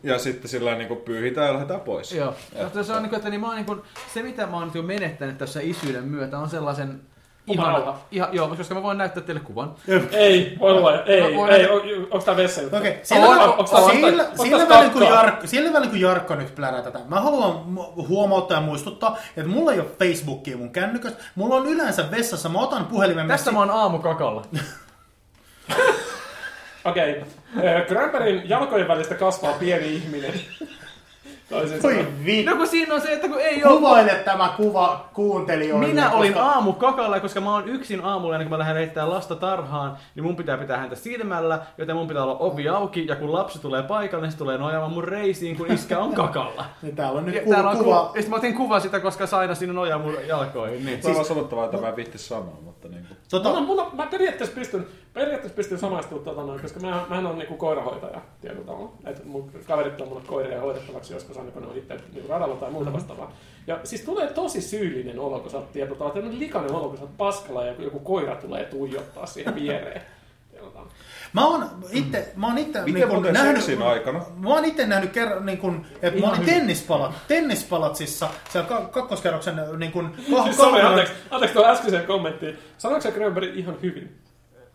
Ja 0.03 0.19
sitten 0.19 0.49
sillä 0.49 0.75
niinku 0.75 0.95
pyyhitään 0.95 1.47
ja 1.47 1.53
lähdetään 1.53 1.81
pois. 1.81 2.11
Joo. 2.11 2.35
Että 2.55 2.83
se 2.83 2.93
on 2.93 3.01
niinku, 3.01 3.15
että 3.15 3.29
niin 3.29 3.41
mä 3.41 3.47
oon 3.47 3.55
niinku, 3.55 3.77
se 4.13 4.23
mitä 4.23 4.47
mä 4.47 4.57
oon 4.57 4.65
nyt 4.65 4.75
jo 4.75 4.83
menettänyt 4.83 5.37
tässä 5.37 5.59
isyyden 5.61 6.03
myötä 6.03 6.39
on 6.39 6.49
sellaisen 6.49 7.01
ihan, 7.47 7.93
ihan, 8.11 8.29
joo, 8.31 8.47
koska 8.47 8.75
mä 8.75 8.83
voin 8.83 8.97
näyttää 8.97 9.23
teille 9.23 9.41
kuvan. 9.41 9.75
Ei, 10.11 10.57
voi 10.59 10.71
olla, 10.77 11.03
ei, 11.03 11.21
ei, 11.21 11.37
nähdä. 11.37 11.71
on- 11.73 11.81
onks 12.11 12.25
tää 12.25 12.37
vessa 12.37 12.61
juttu? 12.61 12.77
Okei, 12.77 12.91
On, 12.91 12.99
sillä, 13.03 13.27
on, 13.27 13.57
vasta- 13.57 13.89
sillä, 13.91 14.25
sillä, 14.43 14.65
tää 14.65 14.77
välin, 14.79 14.91
kun? 14.91 15.03
Jarkko, 15.03 15.47
sillä 15.47 15.73
välin 15.73 15.89
kun 15.89 16.01
Jarkko 16.01 16.35
nyt 16.35 16.55
plärää 16.55 16.81
tätä, 16.81 16.99
mä 17.07 17.21
haluan 17.21 17.75
huomauttaa 18.07 18.57
ja 18.57 18.61
muistuttaa, 18.61 19.17
että 19.37 19.51
mulla 19.51 19.73
ei 19.73 19.79
ole 19.79 19.87
Facebookia 19.99 20.57
mun 20.57 20.71
kännykästä. 20.71 21.23
Mulla 21.35 21.55
on 21.55 21.67
yleensä 21.67 22.11
vessassa, 22.11 22.49
mä 22.49 22.59
otan 22.59 22.85
puhelimen 22.85 23.27
Tästä 23.27 23.51
mä 23.51 23.59
oon 23.59 23.71
aamukakalla. 23.71 24.45
Okei. 26.85 27.11
Okay. 27.57 27.85
Gramperin 27.87 28.49
jalkojen 28.49 28.87
välistä 28.87 29.15
kasvaa 29.15 29.53
pieni 29.53 29.95
ihminen. 29.95 30.33
Toisin 31.59 31.83
Voi 31.83 32.07
vittu. 32.25 32.51
No 32.51 32.57
kun 32.57 32.67
siinä 32.67 32.95
on 32.95 33.01
se, 33.01 33.13
että 33.13 33.27
kun 33.27 33.39
ei 33.41 33.63
oo... 33.63 33.75
Kuvaile 33.77 34.11
tämä 34.25 34.53
kuva 34.57 35.09
kuuntelijoille. 35.13 35.87
Minä 35.87 36.11
olin 36.11 36.33
koska- 36.33 36.45
aamukakalla, 36.49 37.19
koska 37.19 37.41
mä 37.41 37.53
oon 37.53 37.69
yksin 37.69 38.01
aamulla 38.05 38.35
ennen 38.35 38.47
kuin 38.47 38.53
mä 38.53 38.59
lähden 38.59 38.75
heittämään 38.77 39.09
lasta 39.11 39.35
tarhaan, 39.35 39.97
niin 40.15 40.23
mun 40.23 40.35
pitää 40.35 40.57
pitää 40.57 40.77
häntä 40.77 40.95
silmällä, 40.95 41.59
joten 41.77 41.95
mun 41.95 42.07
pitää 42.07 42.23
olla 42.23 42.37
ovi 42.39 42.69
auki, 42.69 43.07
ja 43.07 43.15
kun 43.15 43.33
lapsi 43.33 43.59
tulee 43.61 43.83
paikalle, 43.83 44.25
niin 44.25 44.31
se 44.31 44.37
tulee 44.37 44.57
nojaamaan 44.57 44.91
mun 44.93 45.03
reisiin, 45.03 45.57
kun 45.57 45.71
iskä 45.71 45.99
on 45.99 46.13
kakalla. 46.13 46.65
Niin 46.81 46.95
täällä 46.95 47.17
on 47.19 47.25
nyt 47.25 47.35
Ja 47.35 47.41
ku- 47.41 47.49
täällä 47.49 47.69
on 47.69 47.77
kuva. 47.77 47.99
kuva. 47.99 48.11
Ja 48.15 48.21
sit 48.21 48.29
mä 48.31 48.35
otin 48.35 48.53
kuvan 48.55 48.81
sitä, 48.81 48.99
koska 48.99 49.27
saina 49.27 49.55
sinne 49.55 49.73
nojaa 49.73 49.99
mun 49.99 50.13
jalkoihin. 50.27 50.85
Niin. 50.85 50.99
Tämä 51.01 51.19
on 51.19 51.25
sanottavaa, 51.25 51.65
että 51.65 51.77
mä 51.77 51.89
en 51.89 51.95
viitti 51.95 52.17
sanoa, 52.17 52.57
mutta 52.61 52.87
niinku... 52.87 53.13
Tota, 53.29 53.49
Mulla, 53.49 53.61
mulla, 53.61 53.89
mä 53.93 54.05
periaatteessa 54.07 54.55
pystyn, 54.55 54.87
periaatteessa 55.15 55.55
pystyn 55.55 55.79
samaistumaan 55.79 56.25
tota 56.25 56.41
noin, 56.43 56.61
koska 56.61 56.79
mä, 56.79 57.05
mä 57.09 57.29
on 57.29 57.37
niinku 57.37 57.55
koirahoitaja 57.55 58.21
tietyllä 58.41 58.65
tavalla. 58.65 58.91
Et 59.05 59.25
mun 59.25 59.51
kaverit 59.67 60.01
on 60.01 60.07
mulle 60.07 60.21
koiria 60.27 60.61
hoidettavaksi 60.61 61.13
joskus 61.13 61.37
aina, 61.37 61.51
kun 61.51 61.61
ne 61.61 61.67
on 61.67 61.77
itse 61.77 61.97
niinku 62.13 62.29
radalla 62.29 62.55
tai 62.55 62.71
muuta 62.71 62.93
vastaavaa. 62.93 63.31
Ja 63.67 63.79
siis 63.83 64.01
tulee 64.01 64.27
tosi 64.27 64.61
syyllinen 64.61 65.19
olo, 65.19 65.39
kun 65.39 65.51
sä 65.51 65.57
oot 65.57 65.71
tietyllä 65.71 65.97
tavalla, 65.97 66.13
tämmönen 66.15 66.39
likainen 66.39 66.71
olo, 66.75 66.87
kun 66.89 66.97
sä 66.97 67.03
oot 67.03 67.17
paskalla 67.17 67.61
ja 67.63 67.67
joku, 67.67 67.81
joku 67.81 67.99
koira 67.99 68.35
tulee 68.35 68.65
tuijottaa 68.65 69.25
siihen 69.25 69.55
viereen. 69.55 70.01
Mä 71.33 71.45
oon 71.47 71.65
itse, 71.91 72.31
mä 72.35 72.47
oon 72.47 72.57
itse 72.57 72.81
Miten 72.81 73.07
muuten 73.09 73.35
seksin 73.35 73.81
aikana? 73.81 74.21
Mä 74.37 74.49
oon 74.49 74.65
itse 74.65 74.85
nähnyt 74.87 75.11
kerran, 75.11 75.45
niin 75.45 75.57
kun, 75.57 75.85
että 76.01 76.21
mä 76.21 76.27
olin 76.29 76.39
hyvin. 76.41 76.53
tennispalat, 76.53 77.11
tennispalatsissa, 77.27 78.29
siellä 78.49 78.69
ka- 78.69 78.81
kakkoskerroksen 78.91 79.55
niin 79.79 79.91
kun, 79.91 80.15
kah- 80.17 80.43
Siis 80.43 80.57
kahvilan- 80.57 80.85
anteeksi, 80.85 81.13
anteeksi 81.31 81.57
tuo 81.57 81.65
äskeiseen 81.67 82.05
kommenttiin. 82.05 82.57
Sanoiko 82.77 83.01
sä 83.01 83.11
Grönberg 83.11 83.55
ihan 83.57 83.77
hyvin 83.81 84.15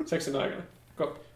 seksin 0.07 0.37
aikana? 0.37 0.63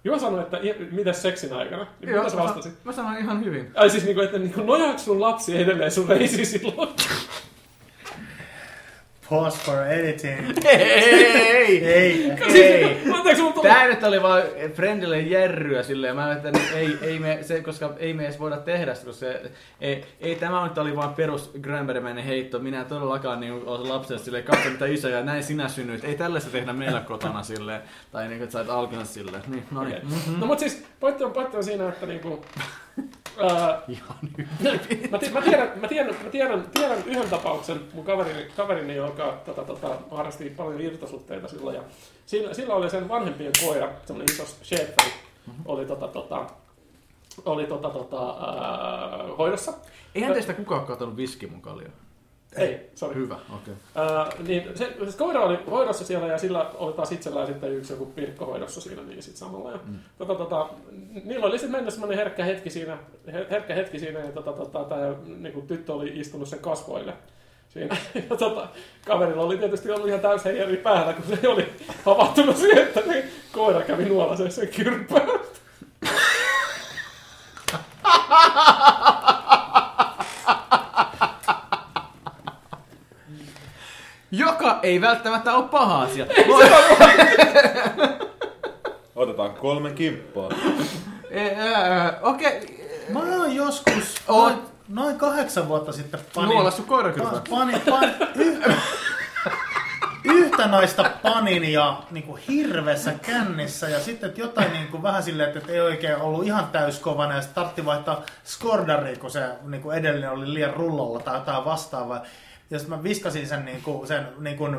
Juha 0.05 0.19
sanoi, 0.19 0.41
että 0.43 0.59
mitäs 0.91 1.23
seksin 1.23 1.53
aikana? 1.53 1.87
Niin 2.01 2.11
Joo, 2.11 2.19
mitä 2.19 2.31
sä 2.31 2.37
mä, 2.37 2.43
vastasit? 2.43 2.85
mä 2.85 2.93
sanoin 2.93 3.19
ihan 3.19 3.45
hyvin. 3.45 3.71
Ai 3.75 3.91
siis 3.91 4.05
niinku, 4.05 4.21
että 4.21 4.39
niinku, 4.39 4.61
nojaako 4.63 4.99
sun 4.99 5.21
lapsi 5.21 5.57
edelleen 5.57 5.91
sun 5.91 6.09
reisi 6.09 6.45
silloin? 6.45 6.89
Pause 9.31 9.59
for 9.59 9.87
editing. 9.87 10.59
Ei, 10.65 11.87
ei, 11.87 12.31
Ei. 12.55 12.99
Tää 13.63 13.89
nyt 13.89 14.03
oli 14.03 14.23
vaan 14.23 14.43
Friendille 14.75 15.21
järryä 15.21 15.83
silleen, 15.83 16.17
mä 16.17 16.25
ajattelin, 16.25 16.61
että 16.61 16.79
ei, 16.79 16.99
ei 17.03 17.19
me, 17.19 17.39
se, 17.43 17.61
koska 17.61 17.95
ei 17.99 18.15
me 18.15 18.25
edes 18.25 18.41
voida 18.41 18.57
tehdä 18.57 18.95
sitä, 18.95 19.07
koska 19.07 19.21
se, 19.21 19.51
ei, 19.81 20.05
ei, 20.21 20.35
tämä 20.37 20.65
nyt 20.65 20.79
oli 20.79 20.97
vaan 20.97 21.15
perus 21.15 21.51
Granberrymäinen 21.61 22.25
heitto, 22.25 22.59
minä 22.59 22.81
en 22.81 22.87
todellakaan 22.87 23.41
niin 23.41 23.53
ole 23.53 23.89
lapselle 23.89 24.23
silleen, 24.23 24.45
katso 24.45 24.71
mitä 24.71 24.87
isä 24.87 25.09
ja 25.09 25.23
näin 25.23 25.43
sinä 25.43 25.69
synnyit, 25.69 26.05
ei 26.05 26.15
tällaista 26.15 26.51
tehdä 26.51 26.73
meillä 26.73 27.01
kotona 27.01 27.43
silleen, 27.43 27.81
tai 28.13 28.29
niin, 28.29 28.43
että 28.43 28.53
sait 28.53 28.71
alkunsa 28.71 29.05
silleen, 29.05 29.43
niin, 29.47 29.65
no 29.71 29.85
niin. 29.85 29.97
Okay. 29.97 30.37
No 30.39 30.47
mut 30.47 30.59
siis 30.59 30.85
pointti 31.01 31.25
on, 31.25 31.33
pointti 31.33 31.57
on 31.57 31.65
siinä, 31.65 31.89
että 31.89 32.07
niinku... 32.07 32.45
Ihan 33.89 34.17
mä, 35.11 35.19
ti- 35.19 35.31
mä, 35.31 35.41
tiedän, 35.43 35.73
mä, 35.79 35.89
tiedän, 35.89 36.15
mä 36.25 36.31
tiedän, 36.31 36.65
tiedän 36.75 36.99
yhden 37.07 37.31
tapauksen 37.31 37.81
mun 37.95 38.05
kaverini, 38.05 38.47
kaverini 38.57 38.97
joka 38.97 39.41
tota, 39.45 39.63
tota, 39.65 39.97
harrasti 40.11 40.51
paljon 40.51 40.81
irtosuhteita 40.81 41.49
silloin. 41.49 41.77
Ja 41.77 41.83
sillä, 42.27 42.55
sillä 42.55 42.75
oli 42.75 42.91
sen 42.91 43.09
vanhempien 43.09 43.53
koira, 43.65 43.89
semmoinen 44.07 44.35
iso 44.35 44.45
Schäfer, 44.65 45.11
oli, 45.65 45.87
tota, 45.87 46.09
tota, 46.09 46.47
oli 47.45 47.67
tota, 47.67 47.91
tota, 47.91 48.31
ää, 48.31 49.37
hoidossa. 49.39 49.73
Eihän 50.15 50.33
teistä 50.33 50.53
kukaan 50.55 50.87
katsonut 50.87 51.17
viski 51.17 51.47
mun 51.47 51.61
kalja. 51.63 51.89
Ei, 52.57 52.91
sorry. 52.95 53.15
Hyvä, 53.15 53.39
okei. 53.55 53.75
Ää, 53.95 54.31
niin 54.47 54.69
se, 54.75 54.97
se 55.09 55.19
koira 55.19 55.41
oli 55.41 55.59
hoidossa 55.71 56.05
siellä 56.05 56.27
ja 56.27 56.39
sillä 56.39 56.71
oli 56.75 56.93
taas 56.93 57.13
itsellään 57.13 57.47
sitten 57.47 57.73
yksi 57.73 57.93
joku 57.93 58.07
Pirkko 58.07 58.45
hoidossa 58.45 58.81
siinä 58.81 59.03
niin 59.03 59.23
sit 59.23 59.37
samalla. 59.37 59.71
Ja, 59.71 59.79
mm. 59.87 59.99
tota, 60.19 60.35
tota, 60.35 60.69
niillä 61.25 61.47
oli 61.47 61.59
sitten 61.59 61.73
mennyt 61.73 61.95
semmoinen 61.95 62.19
herkkä 62.19 62.45
hetki 62.45 62.71
siinä, 62.71 62.99
her- 63.29 63.51
herkkä 63.51 63.75
hetki 63.75 63.99
siinä 63.99 64.19
ja 64.19 64.33
tota, 64.33 64.53
tota, 64.53 64.85
tämä 64.85 65.15
niinku, 65.39 65.61
tyttö 65.61 65.93
oli 65.93 66.13
istunut 66.15 66.49
sen 66.49 66.59
kasvoille. 66.59 67.13
Siinä. 67.69 67.97
Ja 68.31 68.37
tota, 68.37 68.69
kaverilla 69.07 69.43
oli 69.43 69.59
tietysti 69.59 69.91
ollut 69.91 70.09
ihan 70.09 70.21
täys 70.21 70.45
heijari 70.45 70.77
päällä, 70.77 71.13
kun 71.13 71.37
se 71.37 71.49
oli 71.49 71.67
havahtunut 72.05 72.57
siihen, 72.57 72.83
että 72.83 73.01
niin, 73.01 73.25
koira 73.53 73.83
kävi 73.83 74.05
nuolaseen 74.05 74.53
sen 74.53 74.69
kyrpään. 84.65 84.81
ei 84.83 85.01
välttämättä 85.01 85.55
ole 85.55 85.69
paha 85.69 86.03
asia. 86.03 86.27
Otetaan 89.17 89.51
kolme 89.55 89.91
kimppaa. 89.91 90.49
Eh, 91.31 91.59
ää, 91.59 92.19
Okei, 92.23 92.85
Mä 93.09 93.19
oon 93.19 93.55
joskus 93.55 94.15
Oot. 94.29 94.53
noin, 94.53 94.63
noin 94.89 95.19
kahdeksan 95.19 95.69
vuotta 95.69 95.93
sitten 95.93 96.21
panin... 96.35 96.51
nuolassu 96.51 96.83
koirakylpyä. 96.83 97.33
pa- 97.39 97.51
panin, 97.51 97.81
panin, 97.81 98.15
y- 98.35 98.63
yhtä 100.25 100.67
naista 100.67 101.11
panin 101.23 101.73
ja 101.73 102.03
niin 102.11 102.25
kuin 102.25 102.43
hirveässä 102.49 103.13
kännissä 103.27 103.89
ja 103.89 104.01
sitten 104.01 104.29
että 104.29 104.41
jotain 104.41 104.73
niin 104.73 104.89
kuin 104.89 105.03
vähän 105.03 105.23
silleen, 105.23 105.57
että 105.59 105.73
ei 105.73 105.81
oikein 105.81 106.17
ollut 106.17 106.47
ihan 106.47 106.67
täyskovana 106.73 107.35
ja 107.35 107.41
sitten 107.41 107.55
tartti 107.65 107.85
vaihtaa 107.85 108.23
skordariin, 108.45 109.19
kun 109.19 109.31
se 109.31 109.49
niin 109.63 109.83
kuin 109.83 109.99
edellinen 109.99 110.31
oli 110.31 110.55
liian 110.55 110.75
rullalla 110.75 111.19
tai 111.21 111.35
jotain 111.37 111.65
vastaavaa. 111.65 112.23
Ja 112.75 112.79
sitten 112.79 112.99
mä 112.99 113.03
viskasin 113.03 113.47
sen, 113.47 113.65
niin 113.65 113.83
kuin, 113.83 114.07
sen 114.07 114.27
niin 114.39 114.57
kuin, 114.57 114.75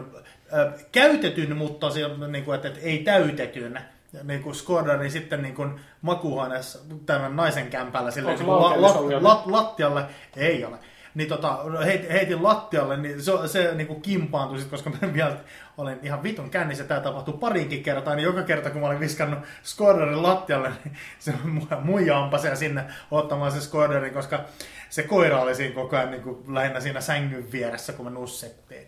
ö, 0.54 0.72
käytetyn, 0.92 1.58
mutta 1.58 1.90
se, 1.90 2.02
niin 2.28 2.46
kuin, 2.46 2.56
että, 2.56 2.68
että 2.68 2.80
ei 2.80 3.00
täytetyn 3.00 3.80
niin 4.24 4.44
kuin 4.44 4.56
Skordarin 4.56 5.12
sitten 5.12 5.42
niin 5.42 5.56
kuin 5.56 5.80
makuuhuoneessa 6.02 6.80
tämän 7.06 7.36
naisen 7.36 7.68
kämpällä 7.68 8.12
Onko 8.18 8.30
niin 8.30 8.38
kuin 8.38 8.48
la, 8.48 8.82
la, 8.82 9.24
lat, 9.24 9.46
lattialle, 9.46 10.06
ei 10.36 10.66
ole. 10.66 10.78
Niin 11.16 11.30
tota, 11.30 11.60
heit, 11.86 12.10
heitin 12.10 12.44
lattialle, 12.44 12.98
niin 12.98 13.22
se, 13.24 13.32
se 13.46 13.76
niin 13.76 13.88
kuin 13.88 14.02
kimpaantui 14.02 14.60
sit, 14.60 14.70
koska 14.70 14.90
mä 14.90 15.14
vielä 15.14 15.38
olin 15.78 16.00
ihan 16.04 16.24
vitun 16.24 16.50
kännissä, 16.50 16.84
tämä 16.84 17.00
tapahtui 17.00 17.38
parinkin 17.40 17.84
kertaa, 17.84 18.16
niin 18.16 18.24
joka 18.24 18.44
kerta 18.44 18.70
kun 18.70 18.82
mä 18.82 18.88
olin 18.88 19.00
viskannut 19.00 19.40
Skordarin 19.64 20.24
lattialle, 20.24 20.72
niin 20.86 20.98
se 21.20 21.32
mu- 21.32 21.82
muija 21.82 22.24
ampasi 22.24 22.56
sinne 22.56 22.86
ottamaan 23.12 23.52
se 23.52 23.62
Skordarin, 23.62 24.14
koska 24.14 24.46
se 24.90 25.04
koira 25.04 25.42
oli 25.42 25.56
siinä 25.56 25.76
koko 25.76 25.96
ajan 25.96 26.12
niin 26.12 26.24
kuin 26.24 26.56
lähinnä 26.56 26.80
siinä 26.80 27.02
sängyn 27.02 27.52
vieressä, 27.52 27.94
kun 27.94 28.06
me 28.06 28.12
nussettiin. 28.12 28.88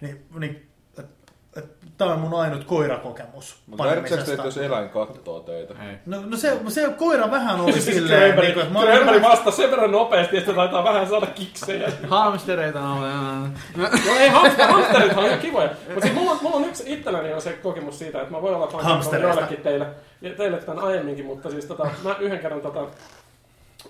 Niin, 0.00 0.26
niin 0.38 0.67
Tämä 1.98 2.12
on 2.12 2.20
mun 2.20 2.34
ainut 2.34 2.64
koirakokemus 2.64 3.56
Mutta 3.66 3.84
panemisesta. 3.84 4.44
jos 4.44 4.56
eläin 4.58 4.88
kattoo 4.88 5.40
teitä? 5.40 5.74
Ei. 5.88 5.96
No, 6.06 6.22
no 6.26 6.36
se, 6.36 6.58
se 6.68 6.88
koira 6.98 7.30
vähän 7.30 7.60
oli 7.60 7.72
Siis 7.72 7.84
silleen, 7.84 8.20
Grönberg, 8.20 8.46
niin 8.46 8.54
kuin, 8.54 8.66
että 8.86 8.92
Grönberg 8.96 9.22
vastasi 9.22 9.56
sen 9.56 9.70
verran 9.70 9.92
nopeasti, 9.92 10.36
että 10.38 10.52
taitaa 10.52 10.84
vähän 10.84 11.08
saada 11.08 11.26
kiksejä. 11.26 11.92
Hamstereita 12.08 12.80
on. 12.80 13.00
No 13.76 13.88
ei, 14.18 14.28
hamster, 14.28 14.66
hamsterithan 14.72 15.18
on 15.18 15.26
ihan 15.26 15.38
kivoja. 15.40 15.68
Mutta 15.88 16.00
siis 16.00 16.14
mulla, 16.14 16.30
on- 16.30 16.38
mulla 16.42 16.56
on 16.56 16.64
yksi 16.64 16.82
itselläni 16.86 17.32
on 17.34 17.40
se 17.42 17.52
kokemus 17.52 17.98
siitä, 17.98 18.20
että 18.20 18.32
mä 18.32 18.42
voin 18.42 18.54
olla 18.54 18.82
Hamstereista. 18.82 19.40
joillekin 19.40 19.64
teille, 19.64 19.86
ja 20.20 20.30
teille 20.34 20.56
tämän 20.58 20.84
aiemminkin, 20.84 21.26
mutta 21.26 21.50
siis 21.50 21.64
tota, 21.64 21.90
mä 22.04 22.16
yhden 22.20 22.38
kerran 22.38 22.60
tota, 22.60 22.80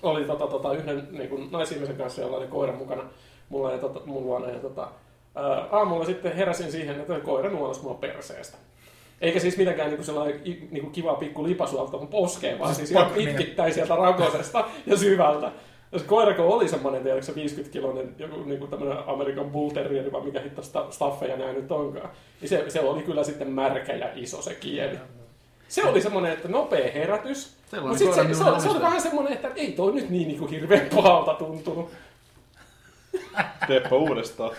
oli 0.02 0.24
tota, 0.24 0.46
tota, 0.46 0.72
yhden 0.72 1.08
niin 1.10 1.28
kuin, 1.28 1.48
naisihmisen 1.52 1.96
kanssa, 1.96 2.20
jolla 2.20 2.36
oli 2.36 2.46
koira 2.46 2.72
mukana 2.72 3.02
mulla 3.48 3.72
ja 3.72 3.78
tota, 3.78 4.00
mun 4.06 4.22
luona. 4.24 4.50
Ja, 4.50 4.58
tota, 4.58 4.88
aamulla 5.70 6.04
sitten 6.04 6.36
heräsin 6.36 6.72
siihen, 6.72 7.00
että 7.00 7.20
koira 7.20 7.50
nuolasi 7.50 7.82
mua 7.82 7.94
perseestä. 7.94 8.56
Eikä 9.20 9.40
siis 9.40 9.56
mitenkään 9.56 9.90
niin 9.90 10.04
sellainen 10.04 10.40
niin 10.44 10.80
kuin 10.80 10.92
kiva 10.92 11.14
pikku 11.14 11.44
lipasuolta 11.44 11.96
mun 11.98 12.08
poskeen, 12.08 12.58
vaan 12.58 12.74
siis 12.74 12.90
ihan 12.90 13.06
Pak- 13.06 13.16
niin. 13.16 13.28
itkittäin 13.28 13.74
sieltä 13.74 13.96
rakosesta 13.96 14.64
ja 14.86 14.96
syvältä. 14.96 15.52
Ja 15.92 15.98
se 15.98 16.04
koirako 16.04 16.48
oli 16.48 16.68
semmoinen, 16.68 17.02
tiedätkö 17.02 17.32
50-kiloinen, 17.32 18.14
joku 18.18 18.42
niin 18.44 18.58
kuin 18.58 18.70
tämmöinen 18.70 18.98
Amerikan 19.06 19.50
Bull 19.50 19.70
Terrier, 19.70 20.12
vai 20.12 20.20
mikä 20.20 20.40
hitto 20.40 20.62
sta- 20.62 20.90
staffeja 20.92 21.36
nämä 21.36 21.52
nyt 21.52 21.72
onkaan. 21.72 22.10
Niin 22.40 22.48
se, 22.48 22.64
se 22.68 22.80
oli 22.80 23.02
kyllä 23.02 23.24
sitten 23.24 23.48
märkä 23.52 23.92
ja 23.92 24.08
iso 24.14 24.42
se 24.42 24.54
kieli. 24.54 24.98
Se 25.68 25.84
oli 25.84 26.00
semmoinen, 26.02 26.32
että 26.32 26.48
nopea 26.48 26.92
herätys. 26.92 27.56
Mutta 27.80 27.98
sitten 27.98 28.28
se, 28.28 28.34
se, 28.34 28.44
oli- 28.44 28.60
se 28.60 28.68
oli 28.68 28.80
vähän 28.80 29.00
semmoinen, 29.00 29.32
että 29.32 29.50
ei 29.56 29.72
toi 29.72 29.92
nyt 29.92 30.10
niin, 30.10 30.28
niin 30.28 30.38
kuin 30.38 30.50
hirveän 30.50 30.88
pahalta 30.94 31.34
tuntunut. 31.34 31.90
Teepä 33.66 33.94
uudestaan. 33.96 34.50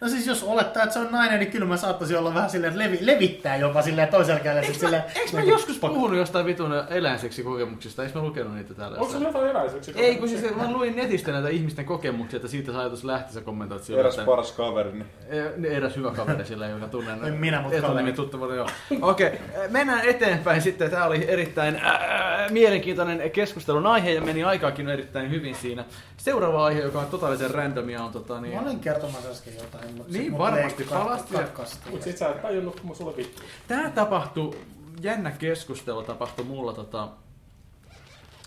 No 0.00 0.08
siis 0.08 0.26
jos 0.26 0.42
olettaa, 0.42 0.82
että 0.82 0.92
se 0.94 0.98
on 1.00 1.08
nainen, 1.12 1.40
niin 1.40 1.50
kyllä 1.52 1.66
mä 1.66 1.76
saattaisin 1.76 2.18
olla 2.18 2.34
vähän 2.34 2.50
silleen, 2.50 2.72
että 2.72 2.84
levi, 2.84 2.98
levittää 3.00 3.56
jopa 3.56 3.82
silleen 3.82 4.08
toisella 4.08 4.40
kädellä. 4.40 4.66
sit 4.66 4.80
silleen, 4.80 5.02
Eikö 5.14 5.30
mä 5.32 5.40
niin 5.40 5.48
joskus 5.50 5.78
pak- 5.78 5.92
puhunut 5.94 6.18
jostain 6.18 6.46
vitun 6.46 6.72
eläinseksi 6.90 7.42
kokemuksista? 7.42 8.02
Eikö 8.04 8.18
mä 8.18 8.24
lukenut 8.24 8.54
niitä 8.54 8.74
täällä? 8.74 8.98
Onko 8.98 9.12
sulla 9.12 9.26
jotain 9.28 9.50
eläiseksi? 9.50 9.92
Ei, 9.96 10.16
kun 10.16 10.28
siis 10.28 10.56
mä 10.56 10.72
luin 10.72 10.96
netistä 10.96 11.32
näitä 11.32 11.48
ihmisten 11.48 11.84
kokemuksia, 11.84 12.36
että 12.36 12.48
siitä 12.48 12.72
se 12.72 12.78
ajatus 12.78 13.04
lähti, 13.04 13.32
sä 13.32 13.40
kommentoit 13.40 13.82
sillä, 13.82 14.00
Eräs 14.00 14.14
että... 14.14 14.26
paras 14.26 14.52
kaveri, 14.52 14.92
niin 14.92 15.06
Eh, 15.28 15.76
Eräs 15.76 15.96
hyvä 15.96 16.10
kaveri 16.10 16.44
sillä, 16.44 16.66
joka 16.66 16.86
tunnen. 16.88 17.24
En 17.24 17.34
minä, 17.34 17.60
mut 17.60 17.72
etunimi 17.72 17.98
kaveri. 17.98 18.12
tuttavana, 18.12 18.54
joo. 18.54 18.68
Okei, 19.00 19.26
okay, 19.26 19.68
mennään 19.68 20.00
eteenpäin 20.08 20.62
sitten. 20.62 20.90
Tämä 20.90 21.04
oli 21.04 21.24
erittäin 21.28 21.76
äh, 21.76 22.50
mielenkiintoinen 22.50 23.30
keskustelun 23.30 23.86
aihe 23.86 24.10
ja 24.10 24.20
meni 24.20 24.44
aikaakin 24.44 24.88
erittäin 24.88 25.30
hyvin 25.30 25.54
siinä. 25.54 25.84
Seuraava 26.16 26.64
aihe, 26.64 26.80
joka 26.80 27.00
on 27.00 27.06
totaalisen 27.06 27.50
randomia, 27.50 28.02
on 28.02 28.12
tota 28.12 28.40
niin... 28.40 28.54
Mä 28.54 28.60
olin 28.60 28.80
kertomassa 28.80 29.28
äsken 29.48 29.64
jotain, 29.64 29.94
mutta 29.96 30.12
Niin, 30.12 30.30
mut 30.30 30.38
varmasti. 30.38 30.84
Palasti 30.84 31.34
ja- 31.34 31.40
katkasti. 31.40 31.90
Mutta 31.90 32.04
sit 32.04 32.18
sä 32.18 32.28
et 32.28 32.42
tajunnut, 32.42 32.80
kun 32.80 32.88
mä 32.88 32.94
sulle 32.94 33.16
vittu. 33.16 33.42
Tämä 33.68 33.90
tapahtui, 33.90 34.56
jännä 35.00 35.30
keskustelu 35.30 36.02
tapahtui 36.02 36.44
mulla 36.44 36.72
tota, 36.72 37.08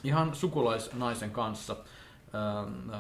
ihan 0.03 0.35
sukulaisnaisen 0.35 1.31
kanssa. 1.31 1.75
Ähm, 2.35 2.89
äh, 2.93 2.99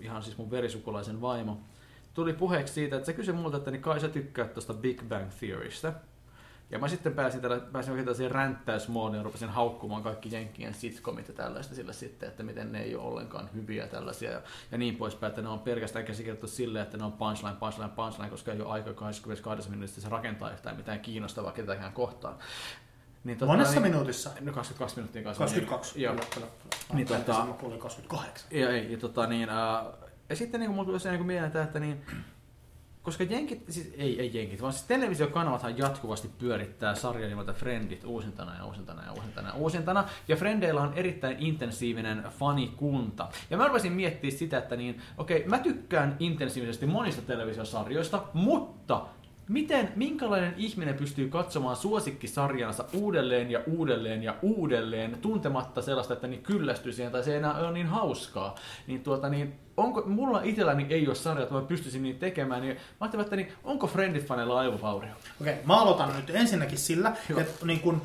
ihan 0.00 0.22
siis 0.22 0.38
mun 0.38 0.50
verisukulaisen 0.50 1.20
vaimo. 1.20 1.60
Tuli 2.14 2.32
puheeksi 2.32 2.74
siitä, 2.74 2.96
että 2.96 3.06
se 3.06 3.12
kysyi 3.12 3.34
multa, 3.34 3.56
että 3.56 3.70
niin 3.70 3.82
kai 3.82 4.00
sä 4.00 4.08
tykkäät 4.08 4.54
tuosta 4.54 4.74
Big 4.74 5.02
Bang 5.08 5.30
Theorystä. 5.40 5.92
Ja 6.74 6.80
mä 6.80 6.88
sitten 6.88 7.12
pääsin, 7.12 7.40
tällä, 7.40 7.60
pääsin 7.72 7.90
oikein 7.90 8.04
tällaiseen 8.04 8.30
ränttäysmoodiin 8.30 9.18
ja 9.18 9.22
rupesin 9.22 9.48
haukkumaan 9.48 10.02
kaikki 10.02 10.32
Jenkkien 10.32 10.74
sitcomit 10.74 11.28
ja 11.28 11.34
tällaista 11.34 11.74
sillä 11.74 11.92
sitten, 11.92 12.28
että 12.28 12.42
miten 12.42 12.72
ne 12.72 12.82
ei 12.82 12.96
ole 12.96 13.04
ollenkaan 13.04 13.48
hyviä 13.54 13.82
ja 13.82 13.88
tällaisia 13.88 14.30
ja, 14.30 14.42
ja 14.72 14.78
niin 14.78 14.96
poispäin, 14.96 15.28
että 15.28 15.42
ne 15.42 15.48
on 15.48 15.58
pelkästään 15.58 16.04
käsikirjoitettu 16.04 16.46
silleen, 16.46 16.82
että 16.82 16.96
ne 16.96 17.04
on 17.04 17.12
punchline, 17.12 17.56
punchline, 17.60 17.88
punchline, 17.88 18.30
koska 18.30 18.52
ei 18.52 18.60
ole 18.60 18.72
aika 18.72 18.92
22 18.92 19.70
minuutissa 19.70 20.00
se 20.00 20.08
rakentaa 20.08 20.50
yhtään 20.50 20.76
mitään 20.76 21.00
kiinnostavaa 21.00 21.52
ketäkään 21.52 21.92
kohtaan. 21.92 22.34
Niin, 23.24 23.38
tota, 23.38 23.52
Monessa 23.52 23.80
niin, 23.80 23.82
minuutissa? 23.82 24.30
No 24.40 24.52
22 24.52 24.96
minuuttia 24.96 25.22
kanssa. 25.22 25.44
22. 25.44 26.02
Joo. 26.02 26.14
Kyllä. 26.34 26.46
Niin, 26.92 27.08
Niin, 27.08 27.24
tota- 27.26 27.52
kuulin 27.52 27.78
28. 27.78 28.48
Ja, 28.50 28.70
ei, 28.70 28.92
ja, 28.92 28.98
tota, 28.98 29.26
niin, 29.26 29.48
ää, 29.48 29.84
ja 30.28 30.36
sitten 30.36 30.60
niin 30.60 30.70
mulla 30.70 30.84
tuli 30.84 31.00
se 31.00 31.10
niin 31.10 31.26
mieleen, 31.26 31.56
että 31.56 31.80
niin, 31.80 32.06
koska 33.04 33.24
jenkit, 33.24 33.64
siis 33.68 33.94
ei, 33.96 34.20
ei 34.20 34.30
jenkit, 34.34 34.62
vaan 34.62 34.72
siis 34.72 34.84
televisiokanavathan 34.86 35.78
jatkuvasti 35.78 36.30
pyörittää 36.38 36.94
sarja 36.94 37.28
nimeltä 37.28 37.52
Friendit 37.52 38.04
uusintana 38.04 38.56
ja 38.56 38.64
uusintana 38.64 39.04
ja 39.04 39.12
uusintana 39.12 39.48
ja 39.48 39.54
uusintana. 39.54 40.04
Ja 40.28 40.36
Frendeillä 40.36 40.80
on 40.80 40.94
erittäin 40.94 41.36
intensiivinen 41.38 42.24
fanikunta. 42.38 43.28
Ja 43.50 43.56
mä 43.56 43.66
rupesin 43.66 43.92
miettimään 43.92 44.38
sitä, 44.38 44.58
että 44.58 44.76
niin, 44.76 45.02
okei, 45.18 45.44
mä 45.46 45.58
tykkään 45.58 46.16
intensiivisesti 46.18 46.86
monista 46.86 47.22
televisiosarjoista, 47.22 48.24
mutta 48.32 49.06
Miten, 49.48 49.92
minkälainen 49.96 50.54
ihminen 50.56 50.94
pystyy 50.94 51.28
katsomaan 51.28 51.76
suosikkisarjansa 51.76 52.84
uudelleen 52.92 53.50
ja 53.50 53.60
uudelleen 53.66 54.22
ja 54.22 54.34
uudelleen, 54.42 55.18
tuntematta 55.22 55.82
sellaista, 55.82 56.14
että 56.14 56.26
niin 56.26 56.42
kyllästyy 56.42 56.92
siihen 56.92 57.12
tai 57.12 57.24
se 57.24 57.30
ei 57.30 57.36
enää 57.36 57.58
ole 57.58 57.72
niin 57.72 57.86
hauskaa. 57.86 58.54
Niin 58.86 59.02
tuota 59.02 59.28
niin, 59.28 59.54
onko, 59.76 60.02
mulla 60.06 60.40
itselläni 60.42 60.86
ei 60.90 61.06
ole 61.06 61.14
sarja, 61.14 61.42
että 61.42 61.54
mä 61.54 61.60
pystyisin 61.60 62.02
niin 62.02 62.18
tekemään, 62.18 62.62
niin 62.62 62.74
mä 62.74 62.80
ajattelin, 63.00 63.24
että 63.24 63.36
niin, 63.36 63.52
onko 63.64 63.86
Friendit-faneilla 63.86 64.58
aivovaurio? 64.58 65.14
Okei, 65.40 65.54
mä 65.64 65.80
aloitan 65.80 66.16
nyt 66.16 66.30
ensinnäkin 66.30 66.78
sillä, 66.78 67.12
Joo. 67.28 67.40
että 67.40 67.66
niin 67.66 67.80
kun, 67.80 68.02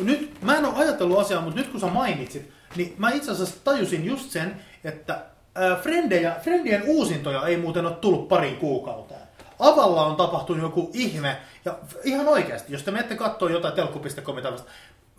nyt, 0.00 0.42
mä 0.42 0.56
en 0.56 0.64
ole 0.64 0.74
ajatellut 0.76 1.18
asiaa, 1.18 1.42
mutta 1.42 1.60
nyt 1.60 1.68
kun 1.68 1.80
sä 1.80 1.86
mainitsit, 1.86 2.50
niin 2.76 2.94
mä 2.98 3.10
itse 3.10 3.30
asiassa 3.30 3.56
tajusin 3.64 4.04
just 4.04 4.30
sen, 4.30 4.56
että 4.84 5.24
ää, 5.54 5.76
Frendejä, 5.76 6.36
Frendien 6.42 6.82
uusintoja 6.86 7.46
ei 7.46 7.56
muuten 7.56 7.86
ole 7.86 7.94
tullut 7.94 8.28
pariin 8.28 8.56
kuukauteen. 8.56 9.27
Avalla 9.58 10.06
on 10.06 10.16
tapahtunut 10.16 10.62
joku 10.62 10.90
ihme, 10.94 11.36
ja 11.64 11.74
ihan 12.04 12.28
oikeasti, 12.28 12.72
jos 12.72 12.82
te 12.82 12.90
menette 12.90 13.16
katsoa 13.16 13.50
jotain 13.50 13.74
telkku.com 13.74 14.36
tai 14.42 14.52
vasta, 14.52 14.70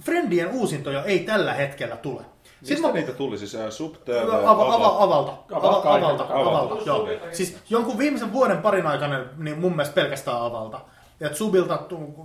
Friendien 0.03 0.49
uusintoja 0.51 1.03
ei 1.03 1.19
tällä 1.19 1.53
hetkellä 1.53 1.95
tule. 1.97 2.21
mistä 2.69 2.91
niitä 2.91 3.11
tuli? 3.11 3.37
Siis 3.37 3.55
äh, 3.55 3.69
Subtel, 3.69 4.29
Ava, 4.29 4.49
ava, 4.51 4.75
ava, 4.75 5.03
avalta. 5.03 5.31
Ava- 5.31 5.55
Ava, 5.67 5.81
kaikilta, 5.81 6.23
avalta, 6.23 6.33
avalta. 6.33 6.73
avalta, 6.73 6.83
joo. 6.85 7.07
Siis 7.31 7.57
jonkun 7.69 7.97
viimeisen 7.97 8.33
vuoden 8.33 8.57
parin 8.57 8.87
aikana, 8.87 9.25
niin 9.37 9.59
mun 9.59 9.71
mielestä 9.71 9.93
pelkästään 9.95 10.41
avalta. 10.41 10.79
Ja 11.19 11.27
et 11.27 11.35
Subilta, 11.35 11.79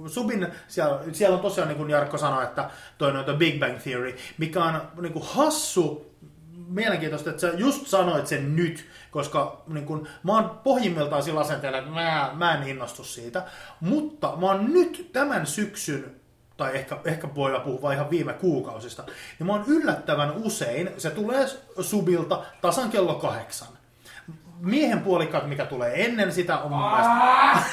Subin, 0.07 0.47
siellä, 0.69 0.99
siellä 1.13 1.37
on 1.37 1.43
tosiaan, 1.43 1.69
niin 1.69 1.79
kuin 1.79 1.91
Jarkko 1.91 2.19
sanoi, 2.19 2.45
että 2.45 2.71
toi 2.99 3.13
noita 3.13 3.33
Big 3.35 3.61
Bang 3.61 3.79
Theory, 3.83 4.17
mikä 4.39 4.65
on 4.65 4.81
niin 5.01 5.13
kuin 5.13 5.25
hassu, 5.29 6.07
mielenkiintoista, 6.69 7.31
että 7.31 7.41
sä 7.41 7.53
just 7.57 7.87
sanoit 7.87 8.27
sen 8.27 8.57
nyt, 8.57 8.87
koska 9.15 9.63
niin 9.67 9.87
kun, 9.87 10.09
mä 10.23 10.33
oon 10.33 10.61
pohjimmiltaan 10.65 11.23
sillä 11.23 11.41
asenteella, 11.41 11.79
että 11.79 11.91
mä, 11.91 12.31
mä 12.35 12.55
en 12.55 12.69
innostu 12.69 13.05
siitä, 13.05 13.43
mutta 13.81 14.37
mä 14.37 14.47
oon 14.47 14.73
nyt 14.73 15.11
tämän 15.13 15.47
syksyn 15.47 16.17
tai 16.57 16.77
ehkä, 16.77 16.99
ehkä 17.05 17.35
voidaan 17.35 17.63
puhua 17.63 17.93
ihan 17.93 18.11
viime 18.11 18.33
kuukausista, 18.33 19.05
niin 19.39 19.47
mä 19.47 19.53
oon 19.53 19.65
yllättävän 19.67 20.33
usein, 20.33 20.91
se 20.99 21.11
tulee 21.11 21.47
subilta 21.81 22.43
tasan 22.63 22.91
kello 22.91 23.15
kahdeksan. 23.15 23.69
Miehen 24.61 25.01
puolikkaat, 25.01 25.49
mikä 25.49 25.67
tulee 25.67 26.05
ennen 26.05 26.33
sitä, 26.33 26.59
on 26.59 26.71
mun 26.71 26.91
mielestä, 26.91 27.71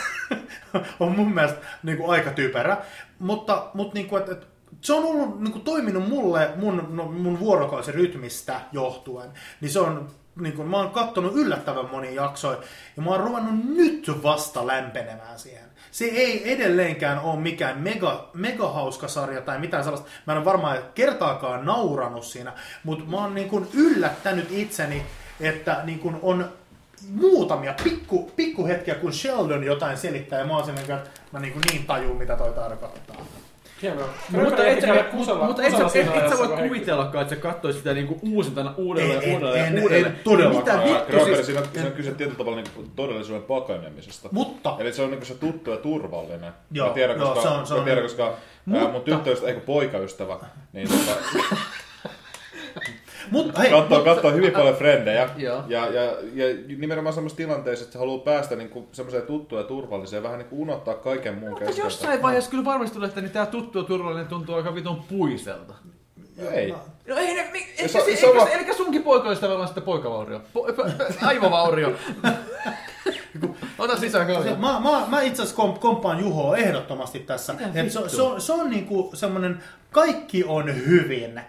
on 0.99 1.11
mun 1.11 1.33
mielestä 1.33 1.59
niin 1.83 1.97
kuin 1.97 2.09
aika 2.09 2.31
typerä. 2.31 2.77
Mutta, 3.19 3.69
mutta 3.73 3.93
niin 3.93 4.07
kuin, 4.07 4.19
että, 4.19 4.31
että 4.31 4.47
se 4.81 4.93
on 4.93 5.03
ollut, 5.03 5.41
niin 5.41 5.51
kuin, 5.51 5.63
toiminut 5.63 6.09
mulle 6.09 6.49
mun, 6.55 6.87
no, 6.89 7.03
mun 7.03 7.39
vuorokausirytmistä 7.39 8.61
johtuen. 8.71 9.29
Niin 9.61 9.71
se 9.71 9.79
on 9.79 10.09
niin 10.39 10.53
kuin, 10.53 10.67
mä 10.67 10.77
oon 10.77 10.91
kattonut 10.91 11.35
yllättävän 11.35 11.89
moni 11.91 12.15
jaksoja, 12.15 12.57
ja 12.97 13.03
mä 13.03 13.09
oon 13.09 13.19
ruvennut 13.19 13.65
nyt 13.65 14.11
vasta 14.23 14.67
lämpenemään 14.67 15.39
siihen. 15.39 15.71
Se 15.91 16.05
ei 16.05 16.53
edelleenkään 16.53 17.19
ole 17.19 17.39
mikään 17.39 17.79
mega, 17.79 18.29
mega 18.33 18.71
hauska 18.71 19.07
sarja 19.07 19.41
tai 19.41 19.59
mitään 19.59 19.83
sellaista. 19.83 20.09
Mä 20.27 20.33
en 20.33 20.37
ole 20.37 20.45
varmaan 20.45 20.77
kertaakaan 20.95 21.65
nauranut 21.65 22.25
siinä, 22.25 22.53
mutta 22.83 23.05
mä 23.05 23.17
oon 23.17 23.35
niin 23.35 23.49
kuin 23.49 23.67
yllättänyt 23.73 24.47
itseni, 24.51 25.03
että 25.39 25.81
niin 25.83 25.99
kuin 25.99 26.15
on 26.21 26.49
muutamia 27.09 27.73
pikku, 27.83 28.31
pikku 28.35 28.67
hetkiä, 28.67 28.95
kun 28.95 29.13
Sheldon 29.13 29.63
jotain 29.63 29.97
selittää, 29.97 30.39
ja 30.39 30.45
mä 30.45 30.53
oon 30.53 30.65
sellainen, 30.65 30.97
että 30.97 31.09
mä 31.31 31.39
niin, 31.39 31.53
kuin 31.53 31.63
niin 31.71 31.85
tajun, 31.85 32.17
mitä 32.17 32.37
toi 32.37 32.53
tarkoittaa. 32.53 33.25
Hienoa. 33.81 34.09
Mutta 34.29 34.65
et, 34.65 34.79
kusella- 35.11 35.45
mutta 35.45 35.63
et, 35.63 35.71
kusella 35.71 35.89
sä- 35.89 35.99
et, 35.99 36.07
et, 36.15 36.29
sä 36.29 36.37
voi 36.37 36.47
kuvitellakaan, 36.47 37.21
että 37.21 37.35
sä 37.35 37.41
katsoisit 37.41 37.79
sitä 37.79 37.93
niinku 37.93 38.19
uusintana 38.21 38.73
uudelleen, 38.77 39.23
En- 39.23 39.33
uudelleen, 39.33 39.65
en- 39.77 39.83
uudelleen. 39.83 40.05
en 40.05 40.19
todellakaan. 40.23 40.79
Mitä 40.79 40.93
vittu 40.97 41.11
Rockeri, 41.17 41.35
siis... 41.35 41.45
siinä, 41.45 41.61
siinä 41.73 41.87
on 41.87 41.93
kyse 41.93 42.11
tietyllä 42.11 42.37
tavalla 42.37 42.57
niin 42.61 42.91
todellisuuden 42.95 43.43
pakenemisesta. 43.43 44.29
Mutta 44.31 44.75
Eli 44.79 44.93
se 44.93 45.01
on 45.01 45.11
niin 45.11 45.25
se 45.25 45.35
tuttu 45.35 45.71
ja 45.71 45.77
turvallinen. 45.77 46.51
Joo, 46.71 46.87
mä 46.87 46.93
tiedän, 46.93 47.17
joo, 47.19 47.27
koska, 47.33 47.41
se 47.49 47.55
on- 47.55 47.67
se 47.67 47.73
mä 47.73 47.81
tiedän, 47.81 48.03
koska 48.03 48.33
Mutta- 48.65 48.85
ää, 48.85 48.91
mun 48.91 49.01
tyttöystävä, 49.01 49.49
eikö 49.49 49.61
poikaystävä, 49.65 50.37
niin 50.73 50.87
tota, 50.89 51.19
Mutta 53.31 53.61
hei, 53.61 53.69
katsoo, 53.71 53.97
mutta- 53.97 54.13
katsoo 54.15 54.31
hyvin 54.31 54.51
paljon 54.51 54.75
frendejä. 54.75 55.29
Joo. 55.37 55.63
Ja, 55.67 55.87
ja, 55.87 56.01
ja 56.33 56.45
nimenomaan 56.77 57.13
semmoisessa 57.13 57.37
tilanteessa, 57.37 57.83
että 57.83 57.93
se 57.93 57.99
haluaa 57.99 58.19
päästä 58.19 58.55
niin 58.55 58.87
semmoiseen 58.91 59.23
tuttuun 59.23 59.61
ja 59.61 59.67
turvalliseen 59.67 60.19
ja 60.19 60.23
vähän 60.23 60.39
niin 60.39 60.49
kuin 60.49 60.59
unohtaa 60.61 60.93
kaiken 60.93 61.33
muun 61.37 61.49
Mutta 61.51 61.65
keskeltä. 61.65 61.85
jossain 61.87 62.21
vaiheessa 62.21 62.51
kyllä 62.51 62.65
varmasti 62.65 62.93
tulee, 62.93 63.07
että 63.09 63.21
niin 63.21 63.31
tää 63.31 63.45
tuttu 63.45 63.77
ja 63.79 63.83
turvallinen 63.83 64.27
tuntuu 64.27 64.55
aika 64.55 64.75
vitun 64.75 65.03
puiselta. 65.09 65.73
Ei. 66.51 66.73
No 67.07 67.15
ei 67.17 67.35
ne, 67.35 67.49
mi- 67.51 67.67
eikä, 67.77 67.87
se- 67.87 68.01
se, 68.05 68.15
se 68.15 68.27
on 68.27 68.47
eikä, 68.47 68.73
sunkin 68.73 69.03
poikaystävällä 69.03 69.61
on 69.61 69.67
sitten 69.67 69.83
poikavaurio. 69.83 70.41
Po, 70.53 70.67
po, 70.75 70.83
aivovaurio. 71.21 71.91
Ota 73.79 73.97
sisään 73.97 74.27
kalja. 74.27 74.55
Mä, 74.55 74.79
mä, 74.79 75.03
mä 75.07 75.21
itse 75.21 75.41
asiassa 75.41 75.55
komp, 75.55 75.79
komppaan 75.79 76.19
Juhoa 76.19 76.57
ehdottomasti 76.57 77.19
tässä. 77.19 77.55
Se, 77.73 77.83
vittua? 77.83 78.07
se, 78.09 78.21
on, 78.21 78.41
se 78.41 78.53
on 78.53 78.69
niinku 78.69 79.11
semmonen 79.13 79.63
kaikki 79.91 80.43
on 80.47 80.75
hyvin 80.85 81.41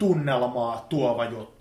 tunnelmaa 0.00 0.86
tuova 0.88 1.24
juttu. 1.24 1.60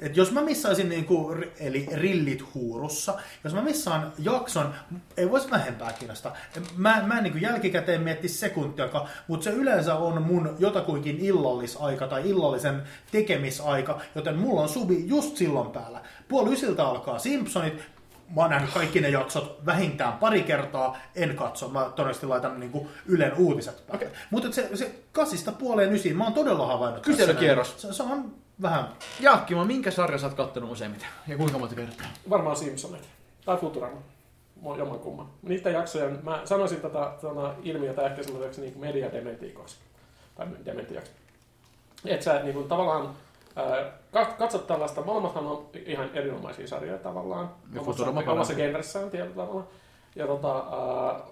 Et 0.00 0.16
jos 0.16 0.32
mä 0.32 0.42
missaisin 0.42 0.88
niinku, 0.88 1.34
eli 1.60 1.88
rillit 1.92 2.54
huurussa, 2.54 3.14
jos 3.44 3.54
mä 3.54 3.62
missaan 3.62 4.12
jakson, 4.18 4.74
ei 5.16 5.30
vois 5.30 5.50
vähempää 5.50 5.92
kiinnostaa. 5.92 6.36
Mä, 6.76 7.02
mä 7.06 7.16
en 7.16 7.24
niinku 7.24 7.38
jälkikäteen 7.38 8.00
mietti 8.00 8.28
sekuntiakaan, 8.28 9.08
mutta 9.28 9.44
se 9.44 9.50
yleensä 9.50 9.94
on 9.94 10.22
mun 10.22 10.56
jotakuinkin 10.58 11.18
illallisaika 11.18 12.06
tai 12.06 12.28
illallisen 12.30 12.82
tekemisaika, 13.12 14.00
joten 14.14 14.36
mulla 14.36 14.60
on 14.60 14.68
subi 14.68 15.04
just 15.06 15.36
silloin 15.36 15.70
päällä. 15.70 16.00
Puoli 16.28 16.52
ysiltä 16.52 16.84
alkaa 16.84 17.18
Simpsonit, 17.18 17.82
Mä 18.36 18.40
oon 18.40 18.50
nähnyt 18.50 18.70
kaikki 18.74 19.00
ne 19.00 19.08
jaksot 19.08 19.66
vähintään 19.66 20.12
pari 20.12 20.42
kertaa, 20.42 20.98
en 21.14 21.36
katso. 21.36 21.68
Mä 21.68 21.80
todennäköisesti 21.80 22.26
laitan 22.26 22.60
niin 22.60 22.72
kuin 22.72 22.88
Ylen 23.06 23.34
uutiset 23.36 23.86
päälle. 23.86 24.06
Okay. 24.06 24.18
Mutta 24.30 24.52
se, 24.52 24.76
se 24.76 24.94
kasista 25.12 25.52
puoleen 25.52 25.92
ysiin, 25.92 26.16
mä 26.16 26.24
oon 26.24 26.32
todella 26.32 26.66
havainnut. 26.66 27.02
Kyselykierros. 27.02 27.82
Se, 27.82 27.92
se, 27.92 28.02
on 28.02 28.34
vähän... 28.62 28.88
Jaakkimo, 29.20 29.64
minkä 29.64 29.90
sarja 29.90 30.18
sä 30.18 30.26
oot 30.26 30.34
kattonut 30.34 30.70
useimmiten? 30.70 31.08
Ja 31.26 31.36
kuinka 31.36 31.58
monta 31.58 31.74
kertaa? 31.74 32.06
Varmaan 32.30 32.56
Simpsonit. 32.56 33.08
Tai 33.44 33.56
Futurama. 33.56 33.96
Mo- 34.64 34.78
Jomman 34.78 34.98
kumman. 34.98 35.26
Niitä 35.42 35.70
jaksoja, 35.70 36.10
mä 36.22 36.40
sanoisin 36.44 36.80
tätä, 36.80 37.12
tätä 37.20 37.54
ilmiötä 37.62 38.02
ehkä 38.02 38.22
semmoiseksi 38.22 38.60
niin 38.60 38.78
mediadementiikoksi. 38.78 39.76
Tai 40.36 40.46
dementiaksi. 40.64 41.10
Että 42.04 42.24
sä 42.24 42.42
niin 42.42 42.54
kuin, 42.54 42.68
tavallaan 42.68 43.14
katsot 44.38 44.66
tällaista, 44.66 45.00
molemmathan 45.00 45.46
on 45.46 45.66
ihan 45.86 46.10
erinomaisia 46.14 46.68
sarjoja 46.68 46.98
tavallaan. 46.98 47.50
Ja 47.74 47.80
omassa, 47.80 48.32
omassa 48.32 48.54
genressään 48.54 49.10
tietyllä 49.10 49.36
tavalla. 49.36 49.66
Ja 50.16 50.26
tota, 50.26 50.64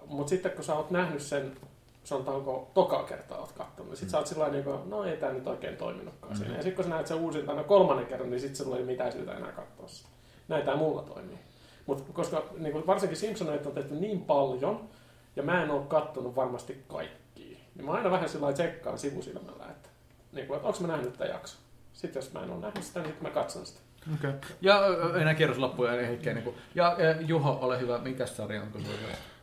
mutta 0.06 0.30
sitten 0.30 0.52
kun 0.52 0.64
sä 0.64 0.74
oot 0.74 0.90
nähnyt 0.90 1.22
sen, 1.22 1.56
sanotaanko 2.04 2.70
toka 2.74 3.02
kertaa 3.02 3.38
oot 3.38 3.52
katsonut, 3.52 3.90
niin 3.90 3.96
sit 3.96 4.10
sä 4.10 4.18
oot 4.18 4.26
sillä 4.26 4.48
niin 4.48 4.64
kuin, 4.64 4.90
no 4.90 5.04
ei 5.04 5.16
tää 5.16 5.32
nyt 5.32 5.46
oikein 5.46 5.76
toiminutkaan 5.76 6.32
mm-hmm. 6.32 6.44
siinä. 6.44 6.56
Ja 6.56 6.62
sitten 6.62 6.76
kun 6.76 6.84
sä 6.84 6.90
näet 6.90 7.06
sen 7.06 7.16
uusin 7.16 7.46
tai 7.46 7.64
kolmannen 7.64 8.06
kerran, 8.06 8.30
niin 8.30 8.40
sitten 8.40 8.56
sulla 8.56 8.76
ei 8.76 8.84
mitään 8.84 9.12
syytä 9.12 9.32
enää 9.32 9.52
katsoa 9.52 9.88
sitä. 9.88 10.08
Näin 10.48 10.64
tää 10.64 10.76
mulla 10.76 11.02
toimii. 11.02 11.38
Mutta 11.86 12.12
koska 12.12 12.42
niin 12.58 12.72
kuin 12.72 12.86
varsinkin 12.86 13.18
Simpsoneita 13.18 13.68
on 13.68 13.74
tehty 13.74 13.94
niin 13.94 14.24
paljon, 14.24 14.88
ja 15.36 15.42
mä 15.42 15.62
en 15.62 15.70
ole 15.70 15.82
kattonut 15.88 16.36
varmasti 16.36 16.84
kaikkia, 16.88 17.58
niin 17.74 17.84
mä 17.84 17.92
aina 17.92 18.10
vähän 18.10 18.28
sillä 18.28 18.52
tsekkaan 18.52 18.98
sivusilmällä, 18.98 19.64
että, 19.70 19.88
niin 20.32 20.46
kuin, 20.46 20.56
että 20.56 20.68
onko 20.68 20.80
mä 20.80 20.88
nähnyt 20.88 21.12
tätä 21.12 21.24
jakso. 21.24 21.58
Sitten 21.96 22.20
jos 22.22 22.32
mä 22.32 22.42
en 22.42 22.50
ole 22.50 22.60
nähnyt 22.60 22.84
sitä, 22.84 23.00
niin 23.00 23.08
sitten 23.08 23.28
mä 23.28 23.34
katson 23.34 23.66
sitä. 23.66 23.80
Okay. 24.14 24.32
Ja 24.60 24.80
enää 25.20 25.34
kierros 25.34 25.58
loppuun 25.58 25.88
ja 25.88 26.06
heikkeä. 26.06 26.34
Niin 26.34 26.44
kuin. 26.44 26.56
Ja 26.74 26.96
Juho, 27.20 27.58
ole 27.60 27.80
hyvä. 27.80 27.98
Mikä 27.98 28.26
sarja 28.26 28.62
onko 28.62 28.78
sulla? 28.78 28.92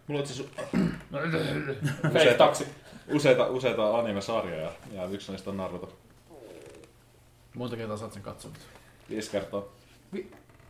Mulla 0.07 0.19
on 0.19 0.25
itse 0.25 0.37
Useita. 2.07 2.37
taksi. 2.37 2.67
useita, 3.13 3.47
useita 3.47 3.97
anime-sarjoja 3.97 4.71
ja 4.91 5.05
yksi 5.05 5.31
niistä 5.31 5.49
on 5.49 5.57
Naruto. 5.57 5.97
Monta 7.55 7.75
kertaa 7.75 7.97
sä 7.97 8.05
oot 8.05 8.13
sen 8.13 8.23
katsonut? 8.23 8.57
Viisi 9.09 9.31
kertaa. 9.31 9.63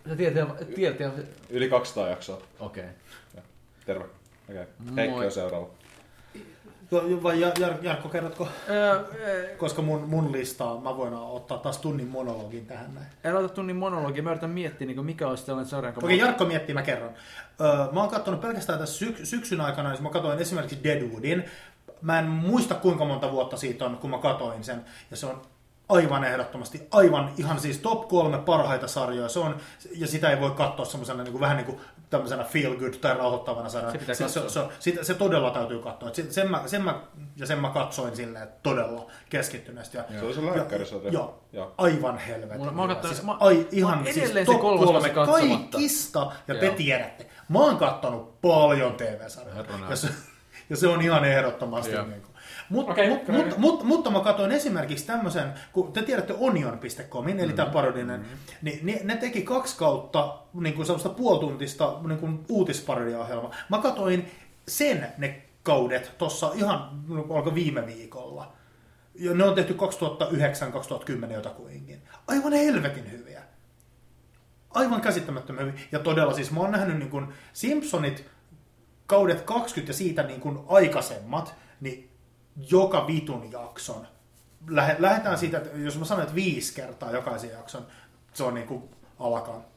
Sä 0.10 0.16
tiedät, 0.16 0.48
tiedät, 0.76 0.98
tiedät. 0.98 1.14
Yli 1.50 1.70
200 1.70 2.10
jaksoa. 2.10 2.42
Okei. 2.60 2.84
Terve. 3.86 4.06
Okay. 4.50 4.66
Moi. 4.80 4.96
Heikki 4.96 5.26
on 5.26 5.32
seuraava. 5.32 5.70
Vai 7.24 7.42
Jar- 7.42 7.60
Jar- 7.60 7.78
Jarkko, 7.86 8.10
kerrotko? 8.10 8.44
Okay. 8.44 9.56
Koska 9.58 9.82
mun, 9.82 10.02
mun 10.10 10.32
listaa, 10.32 10.80
mä 10.82 10.98
voin 10.98 11.14
ottaa 11.14 11.58
taas 11.58 11.78
tunnin 11.78 12.08
monologin 12.08 12.66
tähän 12.66 12.94
näin. 12.96 13.08
En 13.24 13.36
ota 13.36 13.50
tunnin 13.50 13.76
monologia. 13.76 14.24
Mä 14.24 14.30
yritän 14.32 14.50
miettiä, 14.50 14.88
niin 14.88 15.06
mikä 15.06 15.28
olisi 15.28 15.44
sellainen 15.44 15.70
sarja, 15.70 15.94
Okei, 15.98 16.18
mä- 16.20 16.26
Jarkko 16.26 16.46
miettii, 16.46 16.76
mä 16.76 16.82
kerron. 16.82 17.12
Öö, 17.62 17.92
mä 17.92 18.00
oon 18.00 18.10
katsonut 18.10 18.42
pelkästään 18.42 18.80
tässä 18.80 19.06
syk- 19.06 19.26
syksyn 19.26 19.62
aikana, 19.62 19.92
jos 19.92 20.02
mä 20.02 20.10
katsoin 20.10 20.40
esimerkiksi 20.40 20.80
Deadwoodin. 20.84 21.44
Mä 22.02 22.20
en 22.20 22.26
muista 22.26 22.76
kuinka 22.76 23.06
monta 23.06 23.32
vuotta 23.32 23.58
siitä 23.58 23.86
on, 23.86 23.98
kun 23.98 24.10
mä 24.10 24.18
katoin 24.18 24.64
sen. 24.64 24.86
Ja 25.12 25.18
se 25.18 25.26
on 25.26 25.42
aivan 25.90 26.24
ehdottomasti, 26.24 26.88
aivan 26.92 27.32
ihan 27.38 27.60
siis 27.60 27.78
top 27.78 28.08
kolme 28.08 28.38
parhaita 28.38 28.88
sarjoja. 28.88 29.30
Se 29.30 29.40
on, 29.40 29.56
ja 29.96 30.08
sitä 30.08 30.30
ei 30.30 30.40
voi 30.42 30.52
katsoa 30.52 30.86
semmoisena 30.86 31.24
niin 31.24 31.32
kuin, 31.32 31.42
vähän 31.42 31.58
niin 31.58 31.66
kuin 31.66 31.78
tämmöisenä 32.10 32.44
feel 32.44 32.76
good 32.76 32.94
tai 32.94 33.14
rauhoittavana 33.18 33.70
sarjana. 33.70 33.92
Se 33.92 33.98
pitää 33.98 34.16
se, 34.16 34.28
se, 34.30 34.50
se, 34.50 34.60
sitä, 34.80 35.04
se, 35.04 35.14
todella 35.14 35.52
täytyy 35.52 35.80
katsoa. 35.80 36.10
Et 36.10 36.16
sen, 36.16 36.34
sen, 36.34 36.52
mä, 36.52 36.64
sen 36.66 36.82
mä, 36.82 37.02
ja 37.36 37.46
sen 37.46 37.60
mä 37.60 37.70
katsoin 37.70 38.16
silleen 38.16 38.48
todella 38.64 39.08
keskittyneesti. 39.30 39.98
Ja, 39.98 40.04
Se 40.20 40.26
oli 40.26 40.34
se 40.34 40.46
lääkärisarja. 40.46 41.12
Joo, 41.12 41.44
Joo. 41.54 41.74
aivan 41.78 42.18
helvetin. 42.18 42.58
Mulla- 42.58 42.72
mä 42.72 42.82
oon 42.82 42.90
kattonut- 42.90 43.16
siis, 43.16 43.26
mä- 43.26 43.38
ai, 43.40 43.56
mä 43.58 43.64
ihan 43.72 43.96
oon 43.98 44.04
siis 44.04 44.18
edelleen 44.18 44.46
se 44.46 44.52
katsomatta. 45.14 45.70
kaikista, 45.72 46.32
ja 46.48 46.56
te 46.56 46.66
Joo. 46.66 46.76
tiedätte. 46.76 47.26
Mä 47.50 47.60
oon 47.60 47.78
kattonut 47.78 48.42
paljon 48.42 48.94
TV-sarjoja. 48.94 49.66
Ja 49.90 49.96
se, 49.96 50.08
ja 50.70 50.78
se 50.78 50.88
on 50.88 51.02
ihan 51.02 51.26
ehdottomasti. 51.26 51.92
Joo. 51.92 52.06
Niin 52.06 52.22
kuin. 52.22 52.33
Mut, 52.74 52.90
Okei, 52.90 53.10
mut, 53.10 53.28
mut, 53.28 53.58
mut, 53.58 53.84
mutta 53.84 54.10
mä 54.12 54.20
katsoin 54.20 54.52
esimerkiksi 54.52 55.06
tämmöisen, 55.06 55.54
kun 55.74 55.94
te 55.94 56.02
tiedätte 56.02 56.34
onion.comin, 56.40 57.40
eli 57.40 57.54
tämä 57.54 57.70
parodinen, 57.70 58.20
Mm. 58.20 58.26
niin 58.62 58.80
ne, 58.86 59.00
ne 59.04 59.16
teki 59.18 59.42
kaksi 59.42 59.78
kautta 59.78 60.38
niin 60.54 60.76
kuin 60.76 60.86
sellaista 60.86 61.10
puoltuntista 61.10 62.00
niin 62.08 62.20
kuin 62.20 62.46
uutisparodiaohjelmaa. 62.50 63.56
Mä 63.70 63.78
katsoin 63.78 64.32
sen 64.68 65.08
ne 65.18 65.42
kaudet 65.64 66.12
tuossa 66.18 66.52
ihan, 66.56 66.90
olko 67.30 67.56
viime 67.56 67.86
viikolla. 67.86 68.54
Ja 69.16 69.34
ne 69.34 69.44
on 69.44 69.56
tehty 69.56 69.74
2009-2010 71.30 71.34
jotakuinkin. 71.34 72.02
Aivan 72.28 72.54
helvetin 72.54 73.12
hyviä. 73.12 73.42
Aivan 74.70 75.02
käsittämättömän 75.02 75.66
hyviä. 75.66 75.80
Ja 75.92 76.00
todella 76.00 76.34
siis 76.34 76.52
mä 76.52 76.60
oon 76.60 76.72
nähnyt 76.72 76.98
niin 76.98 77.10
kuin 77.10 77.28
Simpsonit 77.54 78.26
kaudet 79.06 79.42
20 79.42 79.90
ja 79.90 79.94
siitä 79.94 80.24
niin 80.24 80.42
kuin 80.42 80.60
aikaisemmat, 80.68 81.56
niin 81.82 82.10
joka 82.70 83.08
vitun 83.08 83.52
jakson. 83.52 84.08
Lähe- 84.68 84.96
Lähdetään 85.00 85.38
siitä, 85.38 85.58
että 85.58 85.78
jos 85.78 86.00
mä 86.00 86.06
sanon, 86.06 86.24
että 86.24 86.36
viisi 86.36 86.74
kertaa 86.74 87.12
jokaisen 87.12 87.50
jakson, 87.50 87.88
se 88.34 88.44
on 88.44 88.54
niin 88.54 88.68
kuin 88.68 88.84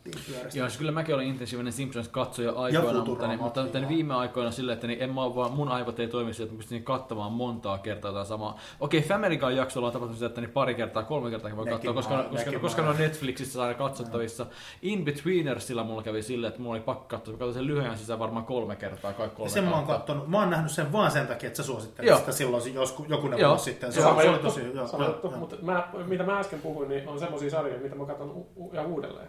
alakanttiin 0.07 0.35
pyörästä. 0.37 0.59
Joo, 0.59 0.69
siis 0.69 0.79
kyllä 0.79 0.93
mäkin 0.93 1.15
olin 1.15 1.27
intensiivinen 1.29 1.73
Simpsons 1.73 2.09
katsoja 2.09 2.53
aikoina, 2.53 3.05
mutta, 3.05 3.27
niin, 3.29 3.41
mutta 3.41 3.63
niin 3.63 3.89
viime 3.89 4.15
aikoina 4.15 4.51
silleen, 4.51 4.75
että 4.75 4.87
niin 4.87 5.03
en 5.03 5.11
mä 5.11 5.35
vaan, 5.35 5.53
mun 5.53 5.69
aivot 5.69 6.01
ei 6.01 6.09
toimi 6.09 6.35
sille, 6.35 6.45
että 6.45 6.55
mä 6.55 6.59
pystyn 6.59 6.83
katsomaan 6.85 7.33
montaa 7.33 7.79
kertaa 7.79 8.13
tai 8.13 8.27
samaa. 8.27 8.59
Okei, 8.81 9.03
Family 9.03 9.37
Guy 9.37 9.53
jaksolla 9.53 9.87
on 9.87 9.93
tapahtunut 9.93 10.17
sitä, 10.17 10.27
että 10.27 10.41
niin 10.41 10.51
pari 10.51 10.75
kertaa, 10.75 11.03
kolme 11.03 11.31
kertaa 11.31 11.57
voi 11.57 11.67
katsoa, 11.67 11.95
koska, 11.95 12.15
mä- 12.17 12.23
koska, 12.23 12.45
nekin 12.45 12.61
koska 12.61 12.83
ne 12.83 12.89
on 12.89 12.97
Netflixissä 12.99 13.63
aina 13.63 13.75
katsottavissa. 13.75 14.47
In 14.83 15.05
Betweenersilla 15.05 15.85
mulla 15.85 16.03
kävi 16.03 16.23
silleen, 16.23 16.49
että 16.49 16.61
mulla 16.63 16.75
oli 16.75 16.81
pakko 16.85 17.05
katsoa, 17.09 17.33
mä 17.33 17.39
katsoin 17.39 17.55
sen 17.55 17.67
lyhyen 17.67 17.99
sisään 17.99 18.19
varmaan 18.19 18.45
kolme 18.45 18.77
kertaa, 18.77 19.13
kaikki 19.13 19.37
kolme 19.37 19.51
Sen 19.51 19.65
mä 19.65 19.77
oon 19.77 19.87
kattonut, 19.87 20.29
mä 20.29 20.39
oon 20.39 20.51
nähnyt 20.51 20.73
sen 20.73 20.93
vaan 20.93 21.11
sen 21.11 21.27
takia, 21.27 21.47
että 21.47 21.57
sä 21.57 21.63
suosittelit 21.63 22.09
sitä 22.19 22.33
silloin 22.33 22.75
joskus, 22.75 23.09
jokunen 23.09 23.39
vuosi 23.49 23.65
sitten. 23.65 23.93
Se, 23.93 24.01
Sama 24.01 24.23
se 24.23 24.29
oli 24.29 24.37
juttu, 24.37 24.49
tosi, 24.49 24.61
joo, 24.61 24.73
joo, 24.75 25.19
joo. 25.23 25.37
Mutta 25.37 25.57
mä, 25.63 25.89
mitä 26.07 26.23
mä 26.25 26.39
äsken 26.39 26.61
puhuin, 26.61 26.89
niin 26.89 27.09
on 27.09 27.19
semmoisia 27.19 27.51
sarjoja, 27.51 27.81
mitä 27.81 27.95
mä 27.95 28.05
katson 28.07 28.31
u- 28.31 28.49
u- 28.57 28.71
ihan 28.73 28.87
uudelleen. 28.87 29.29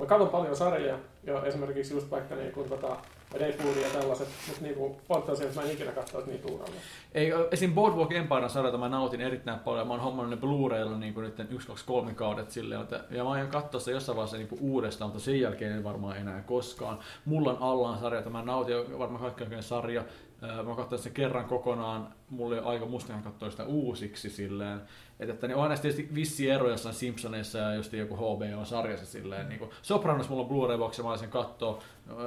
Mä 0.00 0.06
katson 0.06 0.28
paljon 0.28 0.56
sarjoja, 0.56 0.98
jo 1.24 1.44
esimerkiksi 1.44 1.94
just 1.94 2.10
vaikka 2.10 2.34
niin 2.34 2.52
kuin, 2.52 2.68
tota, 2.68 2.96
Deadpoolia 3.38 3.86
ja 3.86 3.92
tällaiset, 3.92 4.28
mutta 4.48 4.62
niin 4.62 4.96
pointti 5.08 5.44
että 5.44 5.60
mä 5.60 5.66
en 5.66 5.72
ikinä 5.72 5.92
katsoisi 5.92 6.30
niitä 6.30 6.48
uudelleen. 6.48 6.82
Ei, 7.14 7.32
esim. 7.50 7.74
Boardwalk 7.74 8.12
Empiren 8.12 8.50
sarjata 8.50 8.78
mä 8.78 8.88
nautin 8.88 9.20
erittäin 9.20 9.58
paljon. 9.58 9.86
Mä 9.86 9.94
oon 9.94 10.02
hommannut 10.02 10.40
ne 10.40 10.46
Blu-raylla 10.46 10.98
niin 10.98 11.14
kuin 11.14 11.24
nyt 11.24 11.52
1, 11.52 11.68
2, 11.68 11.86
3 11.86 12.14
kaudet 12.14 12.50
silleen. 12.50 12.80
Että, 12.80 13.04
ja 13.10 13.24
mä 13.24 13.30
aion 13.30 13.48
katsoa 13.48 13.80
se 13.80 13.92
jossain 13.92 14.16
vaiheessa 14.16 14.36
niin 14.36 14.48
kuin 14.48 14.60
uudestaan, 14.60 15.10
mutta 15.10 15.24
sen 15.24 15.40
jälkeen 15.40 15.72
en 15.72 15.84
varmaan 15.84 16.16
enää 16.16 16.42
koskaan. 16.42 16.98
Mulla 17.24 17.50
on 17.50 17.58
Allan 17.60 17.98
sarja, 17.98 18.30
mä 18.30 18.42
nautin 18.42 18.98
varmaan 18.98 19.32
kaikki 19.32 19.62
sarja. 19.62 20.04
Mä 20.66 20.74
katsoin 20.76 21.02
sen 21.02 21.12
kerran 21.12 21.44
kokonaan, 21.44 22.08
mulla 22.30 22.56
oli 22.56 22.64
aika 22.64 22.86
mustahan 22.86 23.22
katsoa 23.22 23.50
sitä 23.50 23.64
uusiksi 23.64 24.30
silleen. 24.30 24.80
Että, 25.20 25.32
että 25.34 25.46
niin 25.46 25.54
onhan 25.56 25.68
näistä 25.68 25.82
tietysti 25.82 26.14
vissi 26.14 26.50
ero 26.50 26.70
jossain 26.70 26.94
Simpsoneissa 26.94 27.58
ja 27.58 27.74
just 27.74 27.92
joku 27.92 28.16
HBO-sarjassa 28.16 29.06
silleen. 29.06 29.48
Niin 29.48 29.58
kuin 29.58 29.70
Sopranos 29.82 30.28
mulla 30.28 30.42
on 30.42 30.48
Blu-ray-boksi, 30.48 31.02
mä 31.02 31.16
sen 31.16 31.28
kattoo. 31.28 31.82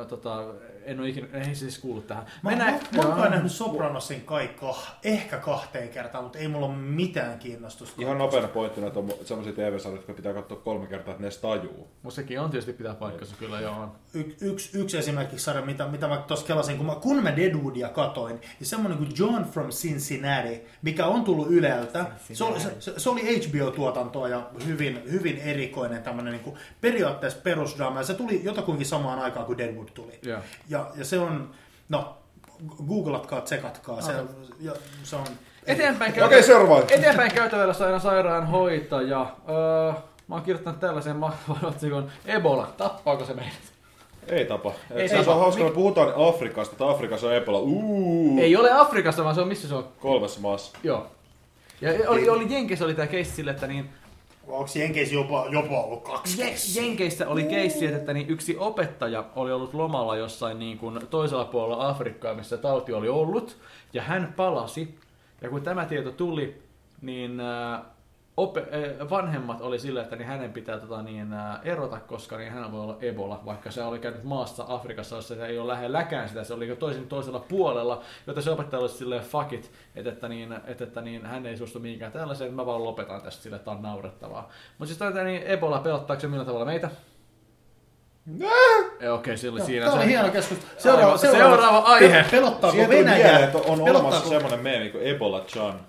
Tota, 0.07 0.43
en 0.83 0.99
ole 0.99 1.09
ikinä, 1.09 1.27
ei 1.33 1.55
siis 1.55 1.79
kuullut 1.79 2.07
tähän. 2.07 2.25
Mä, 2.43 2.49
Mennään, 2.49 2.73
mä, 2.73 3.03
mä, 3.03 3.09
mä 3.09 3.21
oon 3.21 3.31
nähnyt 3.31 3.51
Sopranosin 3.51 4.21
kai 4.21 4.49
ehkä 5.03 5.37
kahteen 5.37 5.89
kertaan, 5.89 6.23
mutta 6.23 6.39
ei 6.39 6.47
mulla 6.47 6.65
ole 6.65 6.75
mitään 6.75 7.39
kiinnostusta. 7.39 8.01
Ihan 8.01 8.17
nopeana 8.17 8.47
pointtina, 8.47 8.87
että 8.87 8.99
on 8.99 9.13
sellaisia 9.23 9.53
TV-sarjoja, 9.53 9.99
jotka 9.99 10.13
pitää 10.13 10.33
katsoa 10.33 10.57
kolme 10.57 10.87
kertaa, 10.87 11.11
että 11.11 11.21
ne 11.21 11.27
edes 11.27 11.37
tajuu. 11.37 11.87
Mutta 12.01 12.15
sekin 12.15 12.39
on 12.39 12.49
tietysti 12.49 12.73
pitää 12.73 12.93
paikkansa, 12.93 13.35
kyllä 13.39 13.59
joo. 13.59 13.87
Y- 14.13 14.35
yksi, 14.41 14.77
yksi 14.79 14.97
esimerkiksi 14.97 15.45
sarja, 15.45 15.65
mitä, 15.65 15.87
mitä 15.87 16.07
mä 16.07 16.17
tuossa 16.17 16.45
kelasin, 16.45 16.77
kun 16.77 16.85
mä, 16.85 16.95
kun 16.95 17.23
mä 17.23 17.35
Deadwoodia 17.35 17.89
katoin, 17.89 18.41
niin 18.59 18.67
semmoinen 18.67 18.97
kuin 18.97 19.11
John 19.17 19.43
from 19.43 19.69
Cincinnati, 19.69 20.63
mikä 20.81 21.05
on 21.05 21.23
tullut 21.23 21.47
Yleltä, 21.51 22.05
se 22.33 22.43
oli, 22.43 22.59
se, 22.59 22.82
se 22.97 23.09
oli 23.09 23.21
HBO-tuotantoa 23.47 24.27
ja 24.27 24.41
hyvin, 24.65 25.01
hyvin 25.11 25.37
erikoinen 25.37 26.03
tämmöinen 26.03 26.33
niin 26.33 26.43
kuin 26.43 26.55
periaatteessa 26.81 27.39
perusdraama, 27.43 27.99
ja 27.99 28.03
se 28.05 28.13
tuli 28.13 28.41
jotakuinkin 28.43 28.85
samaan 28.87 29.19
aikaan 29.19 29.45
kuin 29.45 29.57
Deadwood 29.57 29.87
tuli. 29.93 30.19
Yeah. 30.27 30.41
Ja, 30.69 30.85
ja 30.95 31.05
se 31.05 31.19
on, 31.19 31.49
no, 31.89 32.17
googlatkaa, 32.87 33.41
tsekatkaa, 33.41 34.01
se, 34.01 34.11
okay. 34.11 34.25
ja, 34.61 34.71
se 35.03 35.15
on... 35.15 35.23
Eteenpäin, 35.65 36.13
käytä- 36.13 36.25
Okei, 36.27 36.43
seuraava. 36.43 36.83
eteenpäin 36.89 37.31
käytävällä 37.31 37.73
sairaan 37.73 38.01
sairaanhoitaja. 38.01 39.35
Öö, 39.49 39.93
mä 40.27 40.35
oon 40.35 40.41
kirjoittanut 40.43 40.79
tällaisen 40.79 41.17
otsikon 41.63 42.11
Ebola, 42.25 42.73
tappaako 42.77 43.25
se 43.25 43.33
meidät? 43.33 43.53
Ei 44.27 44.45
tapa. 44.45 44.73
Ei 44.91 45.01
Ei 45.01 45.09
se 45.09 45.15
tapa. 45.17 45.33
on 45.33 45.39
hauska, 45.39 45.63
me 45.63 45.71
puhutaan 45.71 46.13
Afrikasta, 46.29 46.73
että 46.73 46.89
Afrikassa 46.89 47.27
on 47.27 47.33
Ebola. 47.35 47.59
Uuu. 47.59 48.39
Ei 48.41 48.55
ole 48.55 48.71
Afrikassa, 48.71 49.23
vaan 49.23 49.35
se 49.35 49.41
on 49.41 49.47
missä 49.47 49.67
se 49.67 49.75
on. 49.75 49.87
Kolmessa 49.99 50.39
maassa. 50.39 50.77
Joo. 50.83 51.07
Ja 51.83 52.09
oli, 52.09 52.29
oli 52.29 52.53
Jenkeissä 52.53 52.85
oli 52.85 52.93
tää 52.93 53.07
keissi 53.07 53.35
sille, 53.35 53.51
että 53.51 53.67
niin 53.67 53.89
Onko 54.47 54.69
Jenkeissä 54.75 55.15
jopa, 55.15 55.47
jopa 55.49 55.81
ollut 55.83 56.03
kaksi 56.03 56.41
Je- 56.41 56.45
keissiä? 56.45 56.83
Jenkeissä 56.83 57.27
oli 57.27 57.43
keissi, 57.43 57.85
että 57.85 58.13
niin 58.13 58.29
yksi 58.29 58.57
opettaja 58.59 59.25
oli 59.35 59.51
ollut 59.51 59.73
lomalla 59.73 60.17
jossain 60.17 60.59
niin 60.59 60.77
kuin 60.77 60.99
toisella 61.09 61.45
puolella 61.45 61.89
Afrikkaa, 61.89 62.33
missä 62.33 62.57
tauti 62.57 62.93
oli 62.93 63.09
ollut, 63.09 63.57
ja 63.93 64.01
hän 64.01 64.33
palasi. 64.35 64.95
Ja 65.41 65.49
kun 65.49 65.61
tämä 65.61 65.85
tieto 65.85 66.11
tuli, 66.11 66.61
niin 67.01 67.39
äh, 67.39 67.81
ope- 68.37 68.99
äh, 69.01 69.09
vanhemmat 69.09 69.61
oli 69.61 69.79
sillä, 69.79 70.01
että 70.01 70.15
niin 70.15 70.27
hänen 70.27 70.53
pitää 70.53 70.79
tota, 70.79 71.01
niin, 71.01 71.33
äh, 71.33 71.59
erota, 71.63 71.99
koska 71.99 72.37
niin 72.37 72.51
hänellä 72.51 72.71
voi 72.71 72.81
olla 72.81 72.97
Ebola, 73.01 73.41
vaikka 73.45 73.71
se 73.71 73.83
oli 73.83 73.99
käynyt 73.99 74.23
maassa 74.23 74.65
Afrikassa, 74.67 75.15
jossa 75.15 75.35
se 75.35 75.45
ei 75.45 75.59
ole 75.59 75.73
lähelläkään 75.73 76.29
sitä, 76.29 76.43
se 76.43 76.53
oli 76.53 76.67
jo 76.67 76.75
toisin 76.75 77.07
toisella 77.07 77.39
puolella, 77.39 78.01
jotta 78.27 78.41
se 78.41 78.51
opettaja 78.51 78.79
oli 78.79 78.89
silleen 78.89 79.23
fuck 79.23 79.53
it, 79.53 79.71
että, 79.95 80.09
että, 80.09 80.29
niin, 80.29 80.53
että, 80.67 80.83
että 80.83 81.01
niin, 81.01 81.25
hän 81.25 81.45
ei 81.45 81.57
suostu 81.57 81.79
mihinkään 81.79 82.11
tällaiseen, 82.11 82.47
että 82.47 82.61
mä 82.61 82.65
vaan 82.65 82.83
lopetan 82.83 83.21
tästä 83.21 83.43
sille, 83.43 83.55
että 83.55 83.65
tää 83.65 83.73
on 83.73 83.81
naurettavaa. 83.81 84.49
Mutta 84.77 84.85
siis 84.85 84.97
tämä 84.97 85.23
niin 85.23 85.43
Ebola, 85.45 85.79
pelottaako 85.79 86.21
se 86.21 86.27
millä 86.27 86.45
tavalla 86.45 86.65
meitä? 86.65 86.89
Okei, 88.95 89.09
okay, 89.09 89.37
se 89.37 89.49
oli 89.49 89.61
siinä. 89.61 89.85
Tämä 89.85 89.95
oli 89.95 90.03
se. 90.03 90.09
hieno 90.09 90.29
keskustelu. 90.29 90.97
Aivan, 90.97 91.19
seuraava 91.19 91.77
aihe. 91.77 92.25
Pelottaako 92.31 92.77
Venäjä? 92.89 93.39
että 93.39 93.57
on 93.57 93.81
olemassa 93.81 94.29
semmoinen 94.29 94.59
meemi 94.59 94.89
kuin 94.89 95.03
Ebola 95.03 95.41
Chan. 95.41 95.79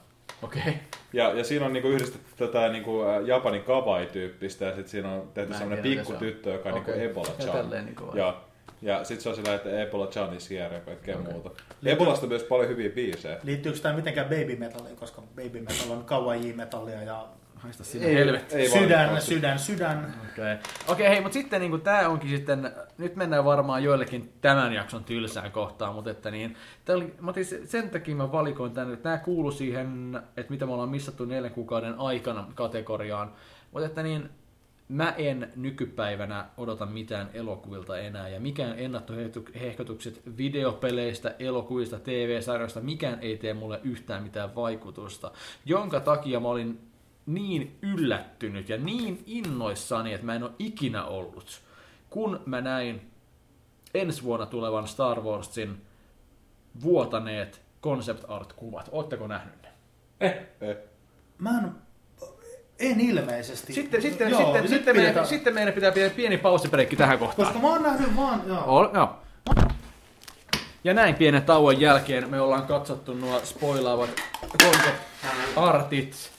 Okei. 0.43 0.63
Okay. 0.63 0.75
Ja, 1.15 1.33
ja 1.33 1.45
siinä 1.45 1.67
on 1.67 1.73
niinku 1.73 1.89
yhdistetty 1.89 2.27
tätä 2.37 2.69
niinku 2.69 3.03
ä, 3.03 3.21
Japanin 3.21 3.63
kawaii-tyyppistä, 3.63 4.65
ja 4.65 4.71
sitten 4.71 4.91
siinä 4.91 5.13
on 5.13 5.31
tehty 5.35 5.55
semmoinen 5.55 5.83
pikkutyttö, 5.83 6.51
joka 6.53 6.69
on 6.69 6.79
Okei. 6.79 6.99
niinku 6.99 7.11
Ebola 7.11 7.63
Ja 7.73 7.83
niinku 7.83 8.11
ja, 8.15 8.41
ja 8.83 9.05
sitten 9.05 9.23
se 9.23 9.29
on 9.29 9.35
sillä, 9.35 9.55
että 9.55 9.83
Ebola 9.83 10.07
Chan 10.07 10.37
is 10.37 10.51
here 10.51 10.75
ja 10.75 10.81
kaikkea 10.81 11.19
Okei. 11.19 11.33
muuta. 11.33 11.51
Ebolasta 11.85 12.27
myös 12.27 12.43
paljon 12.43 12.69
hyviä 12.69 12.91
biisejä. 12.91 13.39
Liittyykö 13.43 13.79
tämä 13.79 13.97
mitenkään 13.97 14.29
baby 14.29 14.57
metalliin, 14.57 14.97
koska 14.97 15.23
baby 15.37 15.61
metal 15.61 15.91
on 15.91 16.05
kawaii-metallia 16.05 17.03
ja 17.03 17.27
Haista 17.65 17.85
sinne 17.85 18.15
helvetti. 18.15 18.57
ei 18.57 18.69
sydän, 18.69 19.23
sydän, 19.23 19.59
sydän. 19.59 20.15
Okei, 20.33 20.55
okay. 20.55 20.59
okay, 20.89 21.07
hei, 21.09 21.21
mutta 21.21 21.33
sitten 21.35 21.61
niin 21.61 21.81
tämä 21.81 22.09
onkin 22.09 22.31
sitten, 22.31 22.73
nyt 22.99 23.17
mennään 23.17 23.45
varmaan 23.45 23.85
joillekin 23.85 24.33
tämän 24.41 24.73
jakson 24.73 25.05
tylsään 25.05 25.53
kohtaan, 25.53 25.95
mutta 25.95 26.11
että 26.11 26.31
niin, 26.31 26.57
oli, 26.89 27.15
mä 27.21 27.31
otin 27.31 27.45
se- 27.45 27.67
sen 27.67 27.91
takia 27.91 28.17
mä 28.17 28.33
valikoin 28.33 28.73
tänne, 28.73 28.95
että 28.95 29.09
nämä 29.09 29.19
kuuluu 29.19 29.51
siihen, 29.51 30.21
että 30.37 30.51
mitä 30.53 30.67
me 30.67 30.73
ollaan 30.73 30.89
missattu 30.89 31.25
neljän 31.25 31.53
kuukauden 31.53 31.95
aikana 31.99 32.47
kategoriaan, 32.55 33.33
mutta 33.73 33.87
että 33.87 34.03
niin, 34.03 34.31
mä 34.89 35.15
en 35.19 35.53
nykypäivänä 35.57 36.47
odota 36.57 36.87
mitään 36.87 37.31
elokuvilta 37.35 37.99
enää, 37.99 38.29
ja 38.29 38.41
mikään 38.41 38.79
ennakkohehkutukset 38.79 40.23
videopeleistä, 40.37 41.35
elokuvista, 41.39 41.99
TV-sarjoista, 41.99 42.81
mikään 42.81 43.19
ei 43.21 43.37
tee 43.37 43.55
mulle 43.55 43.81
yhtään 43.85 44.23
mitään 44.23 44.55
vaikutusta, 44.55 45.31
jonka 45.65 46.01
takia 46.01 46.41
mä 46.41 46.49
olin 46.49 46.94
niin 47.27 47.79
yllättynyt 47.83 48.69
ja 48.69 48.77
niin 48.77 49.23
innoissani, 49.27 50.13
että 50.13 50.27
mä 50.27 50.35
en 50.35 50.43
ole 50.43 50.53
ikinä 50.59 51.05
ollut, 51.05 51.61
kun 52.11 52.41
mä 52.47 52.61
näin 52.61 53.11
ensi 53.95 54.23
vuonna 54.23 54.47
tulevan 54.47 54.89
Star 54.89 55.21
Warsin 55.21 55.83
vuotaneet 56.83 57.63
concept 57.83 58.25
art-kuvat. 58.29 58.89
Ootteko 58.93 59.27
nähnyt 59.27 59.63
ne? 59.63 59.69
Eh, 60.21 60.37
Eh. 60.61 60.77
Mä 61.39 61.51
en, 61.59 61.71
en 62.79 63.01
ilmeisesti. 63.01 63.73
Sitten, 63.73 64.03
sitten, 64.03 64.31
Joo, 64.31 64.41
sitten, 64.45 64.69
sitten, 64.69 64.97
meidän, 64.97 65.27
sitten 65.27 65.55
meidän 65.55 65.75
pitää 65.75 65.93
pitää 65.93 66.11
pieni 66.11 66.39
paussibreikki 66.39 66.97
tähän 66.97 67.19
kohtaan. 67.19 67.47
Koska 67.49 67.63
mä 67.63 67.73
oon 67.73 67.83
nähnyt 67.83 68.17
vaan, 68.17 68.43
joo. 68.47 68.63
Ol, 68.67 68.89
joo. 68.95 69.17
Ja 70.85 70.95
näin 70.95 71.15
pienen 71.15 71.43
tauon 71.43 71.81
jälkeen 71.81 72.31
me 72.31 72.41
ollaan 72.41 72.67
katsottu 72.67 73.15
nuo 73.15 73.41
spoilaavat 73.45 74.11
concept 74.63 75.03
artit, 75.57 76.33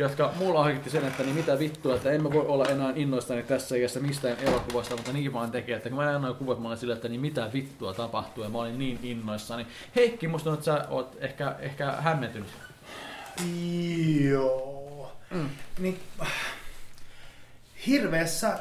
jotka 0.00 0.32
mulla 0.36 0.64
harkitti 0.64 0.90
sen, 0.90 1.04
että 1.04 1.22
niin 1.22 1.34
mitä 1.34 1.58
vittua, 1.58 1.96
että 1.96 2.10
en 2.10 2.22
mä 2.22 2.32
voi 2.32 2.46
olla 2.46 2.64
enää 2.66 2.92
innoissani 2.96 3.42
tässä 3.42 3.76
iässä 3.76 4.00
mistään 4.00 4.36
elokuvasta, 4.40 4.96
mutta 4.96 5.12
niin 5.12 5.32
vaan 5.32 5.50
tekee, 5.50 5.76
että 5.76 5.88
kun 5.88 5.98
mä 5.98 6.04
näin 6.04 6.22
noin 6.22 6.34
kuvat, 6.34 6.62
mä 6.62 6.68
olin 6.68 6.78
sillä, 6.78 6.94
että 6.94 7.08
niin 7.08 7.20
mitä 7.20 7.50
vittua 7.52 7.94
tapahtuu, 7.94 8.44
ja 8.44 8.50
mä 8.50 8.58
olin 8.58 8.78
niin 8.78 8.98
innoissani. 9.02 9.66
Heikki, 9.96 10.28
musta 10.28 10.50
tuntuu, 10.50 10.72
että 10.72 10.84
sä 10.84 10.88
oot 10.90 11.16
ehkä, 11.20 11.56
ehkä 11.58 11.92
hämmentynyt. 11.92 12.48
Joo. 14.30 15.12
Mm. 15.30 15.48
Niin, 15.78 16.00
hirveässä, 17.86 18.58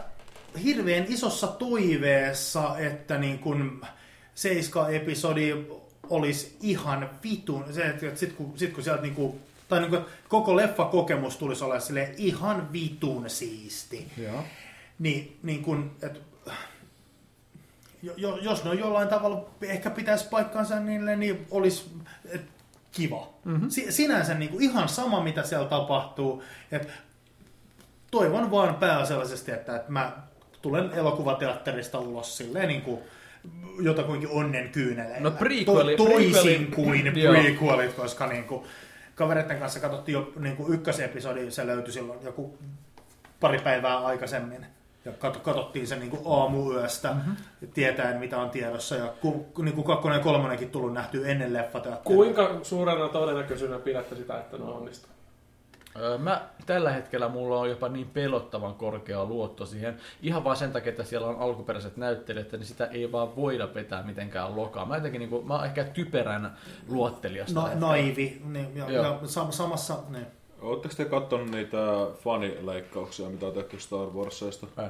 hirveän 0.63 1.05
isossa 1.07 1.47
toiveessa, 1.47 2.77
että 2.77 3.17
niin 3.17 3.39
kun 3.39 3.85
Seiska-episodi 4.35 5.65
olisi 6.09 6.57
ihan 6.61 7.09
vitun, 7.23 7.65
se, 7.71 7.81
että 7.81 8.15
sit 8.15 8.33
kun, 8.33 8.53
sit 8.55 8.73
kun 8.73 8.83
sieltä 8.83 9.01
niinku, 9.01 9.39
tai 9.69 9.79
niinku, 9.79 9.97
koko 10.29 10.55
leffa-kokemus 10.55 11.37
tulisi 11.37 11.63
olla 11.63 11.79
sille 11.79 12.13
ihan 12.17 12.73
vitun 12.73 13.29
siisti. 13.29 14.07
Joo. 14.17 14.43
Niin, 14.99 15.39
niin 15.43 15.63
kun, 15.63 15.91
et, 16.03 16.21
jo, 18.03 18.13
jo, 18.17 18.37
jos 18.37 18.63
ne 18.63 18.69
on 18.69 18.79
jollain 18.79 19.07
tavalla 19.07 19.49
ehkä 19.61 19.89
pitäisi 19.89 20.27
paikkansa 20.29 20.79
niille, 20.79 21.15
niin 21.15 21.47
olisi 21.51 21.91
et, 22.25 22.41
kiva. 22.91 23.29
Mm-hmm. 23.45 23.69
Si, 23.69 23.91
sinänsä 23.91 24.33
niin 24.33 24.51
kuin 24.51 24.63
ihan 24.63 24.89
sama, 24.89 25.23
mitä 25.23 25.43
siellä 25.43 25.67
tapahtuu. 25.67 26.43
Et, 26.71 26.87
toivon 28.11 28.51
vaan 28.51 28.75
pääasiallisesti, 28.75 29.51
että, 29.51 29.75
että 29.75 29.91
mä 29.91 30.11
tulen 30.61 30.91
elokuvateatterista 30.93 31.99
ulos 31.99 32.37
silleen 32.37 32.67
niin 32.67 32.81
kuin 32.81 32.99
jotakuinkin 33.81 34.29
onnen 34.29 34.69
kyyneleillä. 34.69 35.29
No 35.29 35.29
prequeli- 35.29 35.97
to, 35.97 36.05
toisin 36.09 36.67
prequeli- 36.67 36.75
kuin 36.75 37.03
prequelit, 37.13 37.93
koska 37.93 38.27
niin 38.27 38.43
kuin, 38.43 38.63
kavereiden 39.19 39.59
kanssa 39.59 39.79
katsottiin 39.79 40.13
jo 40.13 40.31
niin 40.39 40.55
kuin 40.55 40.73
ykkösepisodi, 40.73 41.51
se 41.51 41.67
löytyi 41.67 41.93
silloin 41.93 42.19
joku 42.23 42.57
pari 43.39 43.59
päivää 43.59 43.97
aikaisemmin. 43.97 44.65
Ja 45.05 45.11
kat- 45.11 45.39
katsottiin 45.39 45.87
sen 45.87 45.99
niin 45.99 46.09
kuin 46.09 46.21
aamuyöstä, 46.25 47.13
mm-hmm. 47.13 47.35
tietäen 47.73 48.19
mitä 48.19 48.37
on 48.37 48.49
tiedossa. 48.49 48.95
Ja 48.95 49.13
ku, 49.21 49.45
niin 49.61 49.75
kuin 49.75 49.85
kakkonen 49.85 50.17
ja 50.17 50.23
kolmonenkin 50.23 50.69
tullut 50.69 50.93
nähty 50.93 51.31
ennen 51.31 51.53
leffateatteria. 51.53 52.15
kuinka 52.15 52.59
suurena 52.63 53.07
todennäköisyydellä 53.07 53.79
pidätte 53.79 54.15
sitä, 54.15 54.39
että 54.39 54.57
ne 54.57 54.63
onnistuu? 54.63 55.11
Öö, 55.95 56.17
Mä 56.17 56.41
tällä 56.65 56.91
hetkellä 56.91 57.29
mulla 57.29 57.59
on 57.59 57.69
jopa 57.69 57.89
niin 57.89 58.07
pelottavan 58.07 58.73
korkea 58.73 59.25
luotto 59.25 59.65
siihen. 59.65 59.97
Ihan 60.21 60.43
vaan 60.43 60.57
sen 60.57 60.71
takia, 60.71 60.89
että 60.89 61.03
siellä 61.03 61.27
on 61.27 61.39
alkuperäiset 61.39 61.97
näyttelijät, 61.97 62.51
niin 62.51 62.65
sitä 62.65 62.85
ei 62.85 63.11
vaan 63.11 63.35
voida 63.35 63.73
vetää 63.73 64.03
mitenkään 64.03 64.55
lokaa. 64.55 64.85
Mä, 64.85 64.95
jotenkin, 64.95 65.19
niin 65.19 65.29
kuin, 65.29 65.47
mä 65.47 65.55
oon 65.55 65.65
ehkä 65.65 65.83
typerän 65.83 66.57
luottelijasta. 66.87 67.59
No, 67.61 67.69
naivi. 67.75 68.41
Niin, 68.45 68.77
ja, 68.77 68.89
Joo. 68.91 69.03
ja 69.03 69.19
sam- 69.23 69.51
samassa... 69.51 69.97
Niin. 70.09 70.25
Ootteko 70.61 70.93
te 70.97 71.05
kattonut 71.05 71.51
niitä 71.51 71.77
fanileikkauksia, 72.23 73.29
mitä 73.29 73.45
on 73.45 73.53
tehty 73.53 73.79
Star 73.79 74.07
Warsista? 74.07 74.67
Äh. 74.79 74.89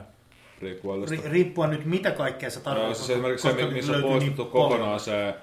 Prequelista. 0.60 1.16
ri, 1.16 1.22
riippuen 1.32 1.70
nyt 1.70 1.86
mitä 1.86 2.12
kaikkea 2.12 2.50
se 2.50 2.60
No, 2.60 2.64
tarkoittaa. 2.64 2.94
siis 2.94 3.10
esimerkiksi 3.10 3.48
se, 3.52 3.66
missä 3.66 3.92
on 3.94 4.02
poistettu 4.02 4.44
niin 4.44 4.52
kokonaan 4.52 5.00
se 5.00 5.34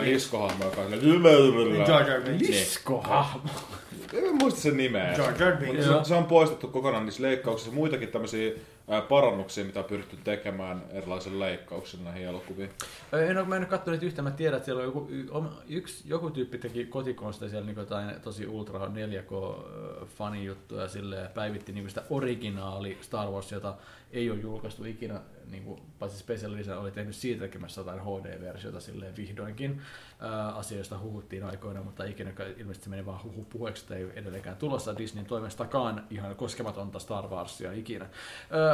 liskohahmo, 0.00 0.64
joka 0.64 0.80
on 0.80 0.90
sille- 0.90 1.88
Jar 1.88 2.10
Jar 2.10 2.20
Binks. 2.22 2.48
Liskohahmo. 2.48 3.50
En 4.12 4.34
muista 4.36 4.60
sen 4.60 4.76
nimeä. 4.76 5.12
Jar 5.12 5.34
Jar 5.42 5.56
Binks. 5.56 5.86
Mutta 5.86 6.04
se, 6.04 6.08
se 6.08 6.14
on 6.14 6.24
poistettu 6.24 6.68
kokonaan 6.68 7.04
niissä 7.04 7.22
leikkauksissa. 7.22 7.72
Muitakin 7.72 8.08
tämmöisiä 8.08 8.52
parannuksia, 9.08 9.64
mitä 9.64 9.78
on 9.78 9.84
pyritty 9.84 10.16
tekemään 10.24 10.82
erilaisilla 10.92 11.44
leikkauksilla 11.44 12.04
näihin 12.04 12.26
elokuviin. 12.26 12.70
En 13.28 13.38
ole, 13.38 13.46
mä 13.46 13.56
en 13.56 13.62
ole 13.62 13.68
katsonut 13.68 13.92
niitä 14.00 14.06
yhtään, 14.06 14.24
mä 14.24 14.30
tiedän, 14.30 14.56
että 14.56 14.64
siellä 14.64 14.80
on 14.80 14.86
joku, 14.86 15.08
yksi, 15.68 16.04
joku 16.06 16.30
tyyppi 16.30 16.58
teki 16.58 16.84
kotikonsta 16.86 17.48
siellä 17.48 17.66
niin 17.66 17.76
jotain 17.76 18.20
tosi 18.24 18.46
ultra 18.46 18.80
4K-fani 18.86 20.44
juttuja 20.44 20.88
sille 20.88 21.16
ja 21.16 21.28
päivitti 21.34 21.72
niin 21.72 21.88
sitä 21.88 22.02
originaali 22.10 22.98
Star 23.00 23.28
Wars, 23.28 23.52
jota 23.52 23.74
ei 24.14 24.30
ole 24.30 24.40
julkaistu 24.40 24.84
ikinä, 24.84 25.20
niin 25.50 25.62
kuin, 25.62 25.80
paitsi 25.98 26.18
Special 26.18 26.54
Edition 26.54 26.78
oli 26.78 26.90
tehnyt 26.90 27.16
siitä 27.16 27.40
tekemässä 27.40 27.80
jotain 27.80 28.00
HD-versiota 28.00 28.80
silleen 28.80 29.16
vihdoinkin. 29.16 29.82
Ää, 30.20 30.48
asioista 30.48 30.98
huhuttiin 30.98 31.44
aikoina, 31.44 31.82
mutta 31.82 32.04
ikinä 32.04 32.30
ilmeisesti 32.56 32.84
se 32.84 32.90
meni 32.90 33.06
vaan 33.06 33.22
huhu 33.22 33.44
puheeksi, 33.44 33.94
ei 33.94 34.10
edelleenkään 34.14 34.56
tulossa 34.56 34.98
Disneyn 34.98 35.26
toimestakaan 35.26 36.04
ihan 36.10 36.36
koskematonta 36.36 36.98
Star 36.98 37.28
Warsia 37.28 37.72
ikinä. 37.72 38.06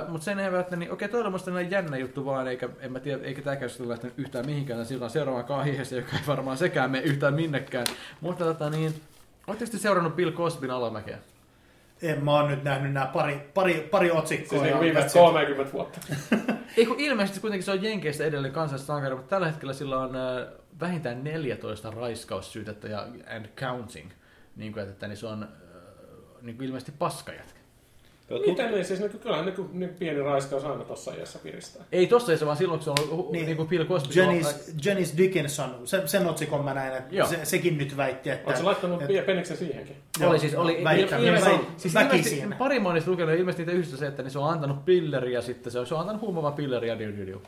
mutta 0.09 0.25
sen 0.25 0.39
ei 0.39 0.53
välttämättä, 0.53 0.77
niin 0.77 0.93
okei, 0.93 1.09
toi 1.09 1.21
on 1.21 1.33
musta 1.33 1.61
jännä 1.61 1.97
juttu 1.97 2.25
vaan, 2.25 2.49
eikä, 2.49 2.69
en 2.81 2.93
mä 2.93 3.01
tiedä, 3.01 3.23
eikä 3.23 3.43
tämä 3.43 3.57
keskustelu 3.57 3.89
lähtenyt 3.89 4.19
yhtään 4.19 4.47
mihinkään, 4.47 4.87
sillä 4.87 5.05
on 5.05 5.11
seuraavaan 5.11 5.61
aiheeseen, 5.61 6.03
joka 6.03 6.17
ei 6.17 6.27
varmaan 6.27 6.59
sekään 6.59 6.91
mene 6.91 7.05
yhtään 7.05 7.35
minnekään. 7.35 7.87
Mutta 8.21 8.45
tota 8.45 8.71
niin, 8.71 8.95
Oletteko 9.51 9.71
te 9.71 9.79
seurannut 9.79 10.17
Bill 10.17 10.33
Cosbyn 10.33 10.71
alamäkeä? 10.71 11.19
En 12.03 12.25
mä 12.25 12.33
oon 12.33 12.51
nyt 12.51 12.65
nähnyt 12.65 12.93
nämä 12.93 13.07
pari, 13.07 13.51
pari, 13.55 13.89
pari 13.91 14.11
otsikkoa. 14.11 14.59
Siis 14.59 14.63
niin 14.63 14.81
viimeiset 14.81 15.13
that's 15.13 15.29
it. 15.29 15.33
30 15.35 15.73
vuotta. 15.73 16.01
Ei 16.77 16.87
kun 16.87 17.01
ilmeisesti 17.01 17.41
kuitenkin 17.41 17.65
se 17.65 17.71
on 17.71 17.83
Jenkeissä 17.83 18.25
edelleen 18.25 18.55
kansallista 18.55 18.87
sankari, 18.87 19.15
mutta 19.15 19.31
tällä 19.31 19.47
hetkellä 19.47 19.73
sillä 19.73 19.99
on 19.99 20.17
äh, 20.17 20.47
vähintään 20.81 21.25
14 21.25 21.91
raiskaussyytettä 21.91 22.89
ja 22.89 23.07
and 23.37 23.47
counting. 23.57 24.11
Niin 24.57 24.73
kuin, 24.73 24.89
että 24.89 25.09
niin 25.09 25.17
se 25.17 25.27
on 25.27 25.43
äh, 25.43 25.49
niin 26.43 26.57
kuin 26.57 26.67
ilmeisesti 26.67 26.93
paskajätkä. 26.99 27.60
Miten 28.47 28.71
niin? 28.73 28.85
Siis 28.85 29.01
niin, 29.01 29.11
kyllähän 29.19 29.45
niin, 29.47 29.55
niin 29.73 29.91
pieni 29.99 30.21
raiskaus 30.21 30.65
aina 30.65 30.85
tuossa 30.85 31.13
iässä 31.15 31.39
piristää. 31.43 31.85
Ei 31.93 32.07
tossa 32.07 32.33
ei 32.33 32.39
se 32.39 32.47
vaan 32.47 32.57
silloin, 32.57 32.79
kun 32.81 32.85
se 32.85 32.91
on 32.91 33.11
ollut 33.11 33.33
niin, 33.33 33.47
Niin. 33.47 33.57
kuin 33.57 33.69
Bill 33.69 33.85
Cosby. 33.85 34.21
Janice, 34.21 34.55
Janice 34.85 35.17
Dickinson, 35.17 35.75
sen, 35.85 36.09
sen 36.09 36.27
otsikon 36.27 36.65
mä 36.65 36.75
näin, 36.75 36.93
että 36.97 37.15
Joo. 37.15 37.27
se, 37.29 37.45
sekin 37.45 37.79
nyt 37.79 37.97
väitti, 37.97 38.31
että... 38.31 38.47
Oletko 38.51 38.65
laittanut 38.67 39.03
että- 39.03 39.23
peniksen 39.27 39.57
siihenkin? 39.57 39.97
Oli 40.27 40.39
siis, 40.39 40.55
oli 40.55 40.81
väittää- 40.85 41.19
il- 41.19 41.23
ilmeisesti, 41.23 41.57
väi- 41.57 41.67
siis 41.77 41.95
ilmeisesti 41.95 42.43
pari 42.59 42.81
monista 42.81 43.11
lukenut, 43.11 43.35
ilmeisesti 43.35 43.63
niitä 43.63 43.73
yhdistä 43.79 43.97
se, 43.97 44.07
että 44.07 44.23
niin 44.23 44.31
se 44.31 44.39
on 44.39 44.51
antanut 44.51 44.85
pilleriä 44.85 45.41
sitten, 45.43 45.73
se 45.73 45.79
on, 45.79 45.87
se 45.87 45.95
on 45.95 46.01
antanut 46.01 46.23
huumava 46.23 46.51
pilleriä, 46.53 46.99
diu, 46.99 47.17
diu, 47.17 47.27
diu. 47.27 47.43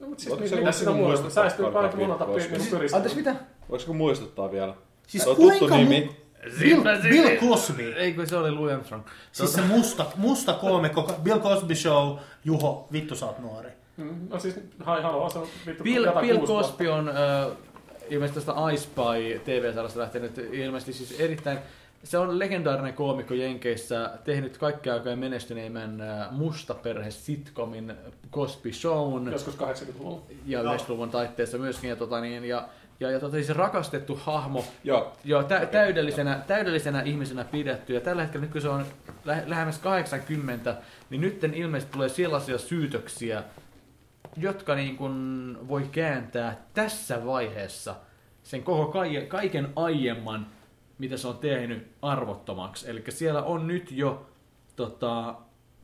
No, 0.00 0.06
mutta 0.06 0.22
siis 0.24 0.40
niin, 0.40 0.48
se 0.48 0.56
mitä 0.56 0.90
muuta? 0.90 1.06
muistuttaa 1.08 1.30
Säästyy 1.30 1.66
ainakin 1.66 1.98
monelta 2.00 2.24
Bill 2.24 2.36
pi- 2.36 2.42
Cosby? 2.42 2.58
niin 2.58 2.70
pyristä. 2.70 2.96
Anteeksi, 2.96 3.18
mitä? 3.18 3.34
Voisiko 3.70 3.92
muistuttaa 3.92 4.52
vielä? 4.52 4.74
Siis 5.06 5.22
Se 5.22 5.30
on 5.30 5.36
tuttu 5.36 5.58
kuinka 5.58 5.76
nimi. 5.76 6.10
Bill, 6.60 6.82
Bill 7.02 7.36
Cosby. 7.40 7.92
Ei 7.92 8.12
kun 8.14 8.26
se 8.26 8.36
oli 8.36 8.50
Louis 8.50 8.72
Armstrong. 8.72 9.04
Siis 9.32 9.52
se 9.52 9.60
musta, 9.62 10.06
musta 10.16 10.52
koomikko, 10.52 11.14
Bill 11.22 11.38
Cosby 11.40 11.74
Show, 11.74 12.16
Juho, 12.44 12.88
vittu 12.92 13.14
sä 13.16 13.26
oot 13.26 13.38
nuori. 13.38 13.68
Mm, 13.96 14.28
No 14.30 14.38
siis, 14.38 14.60
hai 14.84 15.02
haloo, 15.02 15.30
se 15.30 15.38
on 15.38 15.46
vittu 15.66 15.84
Bill, 15.84 16.06
Bill. 16.20 16.46
Cosby 16.46 16.88
on 16.88 17.08
äh, 17.08 17.14
ilmeisesti 18.10 18.40
tästä 18.46 18.70
I 18.72 18.76
Spy 18.76 19.40
TV-sarjasta 19.44 20.00
lähtenyt 20.00 20.38
ilmeisesti 20.52 20.92
siis 20.92 21.20
erittäin 21.20 21.58
se 22.04 22.18
on 22.18 22.38
legendaarinen 22.38 22.94
koomikko 22.94 23.34
Jenkeissä, 23.34 24.10
tehnyt 24.24 24.58
kaikkea 24.58 24.94
aikojen 24.94 25.18
menestyneimmän 25.18 26.02
mustaperhe 26.30 27.10
sitcomin 27.10 27.92
Cosby 28.32 28.72
Shown 28.72 29.32
Joskus 29.32 29.54
80-luvulla. 29.58 30.20
ja 30.46 30.62
90-luvun 30.62 31.10
taitteessa 31.10 31.58
myöskin. 31.58 31.90
Ja, 31.90 31.96
tota, 31.96 32.20
niin, 32.20 32.44
ja, 32.44 32.68
ja, 33.00 33.10
ja 33.10 33.20
tota, 33.20 33.32
siis 33.36 33.48
rakastettu 33.48 34.20
hahmo, 34.24 34.64
Joo, 34.84 35.12
Joo, 35.24 35.42
tä- 35.42 35.66
täydellisenä, 35.66 36.40
täydellisenä 36.46 37.00
ihmisenä 37.02 37.44
pidetty. 37.44 37.94
Ja 37.94 38.00
tällä 38.00 38.22
hetkellä, 38.22 38.42
nyt 38.44 38.52
kun 38.52 38.60
se 38.62 38.68
on 38.68 38.84
lä- 39.24 39.42
lähemmäs 39.46 39.78
80, 39.78 40.76
niin 41.10 41.20
nyt 41.20 41.44
ilmeisesti 41.44 41.92
tulee 41.92 42.08
sellaisia 42.08 42.58
syytöksiä, 42.58 43.42
jotka 44.36 44.74
niin 44.74 44.96
kuin 44.96 45.56
voi 45.68 45.88
kääntää 45.92 46.56
tässä 46.74 47.26
vaiheessa 47.26 47.94
sen 48.42 48.62
koko 48.62 48.86
kai- 48.92 49.26
kaiken 49.28 49.68
aiemman, 49.76 50.46
mitä 50.98 51.16
se 51.16 51.28
on 51.28 51.38
tehnyt, 51.38 51.86
arvottomaksi. 52.02 52.90
Eli 52.90 53.04
siellä 53.08 53.42
on 53.42 53.66
nyt 53.66 53.92
jo 53.92 54.26
tota, 54.76 55.34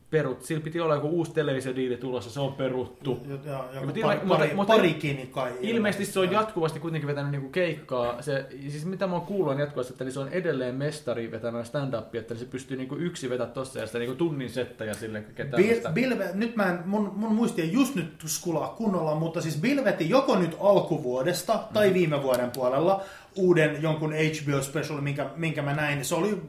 perut. 0.09 0.43
Sillä 0.43 0.61
piti 0.63 0.79
olla 0.79 0.95
joku 0.95 1.07
uusi 1.09 1.33
televisiodiili 1.33 1.97
tulossa, 1.97 2.29
se 2.31 2.39
on 2.39 2.53
peruttu. 2.53 3.19
Jo- 3.29 3.35
jo- 3.45 3.69
joku 3.73 3.85
Mutta 3.85 4.01
pari, 4.01 4.19
mutta- 4.19 4.37
pari, 4.37 4.53
mutta- 4.55 4.73
parikin 4.73 5.27
kai. 5.31 5.51
Ilmeisesti 5.61 6.05
se 6.05 6.19
on 6.19 6.31
jatkuvasti 6.31 6.79
kuitenkin 6.79 7.07
vetänyt 7.07 7.31
niinku 7.31 7.49
keikkaa. 7.49 8.21
Se, 8.21 8.45
siis 8.69 8.85
mitä 8.85 9.07
mä 9.07 9.13
oon 9.13 9.25
kuullut 9.25 9.53
on 9.53 9.59
jatkuvasti, 9.59 9.93
että 9.93 10.03
niin 10.03 10.13
se 10.13 10.19
on 10.19 10.29
edelleen 10.29 10.75
mestari 10.75 11.31
vetämään 11.31 11.65
stand-upia, 11.65 12.19
että 12.19 12.35
se 12.35 12.45
pystyy 12.45 12.77
niinku 12.77 12.95
yksi 12.95 13.29
vetää 13.29 13.47
tossa 13.47 13.79
ja 13.79 13.87
sitä 13.87 13.99
niinku 13.99 14.15
tunnin 14.15 14.49
settäjä 14.49 14.93
sille 14.93 15.21
tällaista. 15.51 15.89
Bill, 15.89 16.15
nyt 16.33 16.55
mä 16.55 16.63
en, 16.69 16.79
mun, 16.85 17.11
mun 17.15 17.35
muisti 17.35 17.61
ei 17.61 17.73
just 17.73 17.95
nyt 17.95 18.13
skulaa 18.25 18.67
kunnolla, 18.67 19.15
mutta 19.15 19.41
siis 19.41 19.61
Bill 19.61 19.83
veti 19.83 20.09
joko 20.09 20.35
nyt 20.39 20.57
alkuvuodesta 20.59 21.59
tai 21.73 21.93
viime 21.93 22.23
vuoden 22.23 22.51
puolella 22.51 23.03
uuden 23.35 23.81
jonkun 23.81 24.13
HBO 24.13 24.61
special, 24.61 25.01
minkä, 25.01 25.29
minkä 25.35 25.61
mä 25.61 25.73
näin. 25.73 26.05
Se 26.05 26.15
oli 26.15 26.41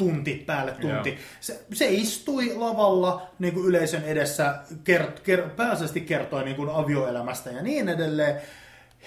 tunti 0.00 0.44
päälle 0.46 0.72
tunti. 0.72 1.18
Se, 1.40 1.60
se 1.72 1.88
istui 1.90 2.54
lavalla 2.54 3.28
niin 3.38 3.54
kuin 3.54 3.66
yleisön 3.66 4.04
edessä, 4.04 4.54
kert, 4.84 5.20
ker, 5.20 5.48
pääasiallisesti 5.56 6.00
kertoi 6.00 6.44
niin 6.44 6.56
kuin 6.56 6.70
avioelämästä 6.70 7.50
ja 7.50 7.62
niin 7.62 7.88
edelleen. 7.88 8.40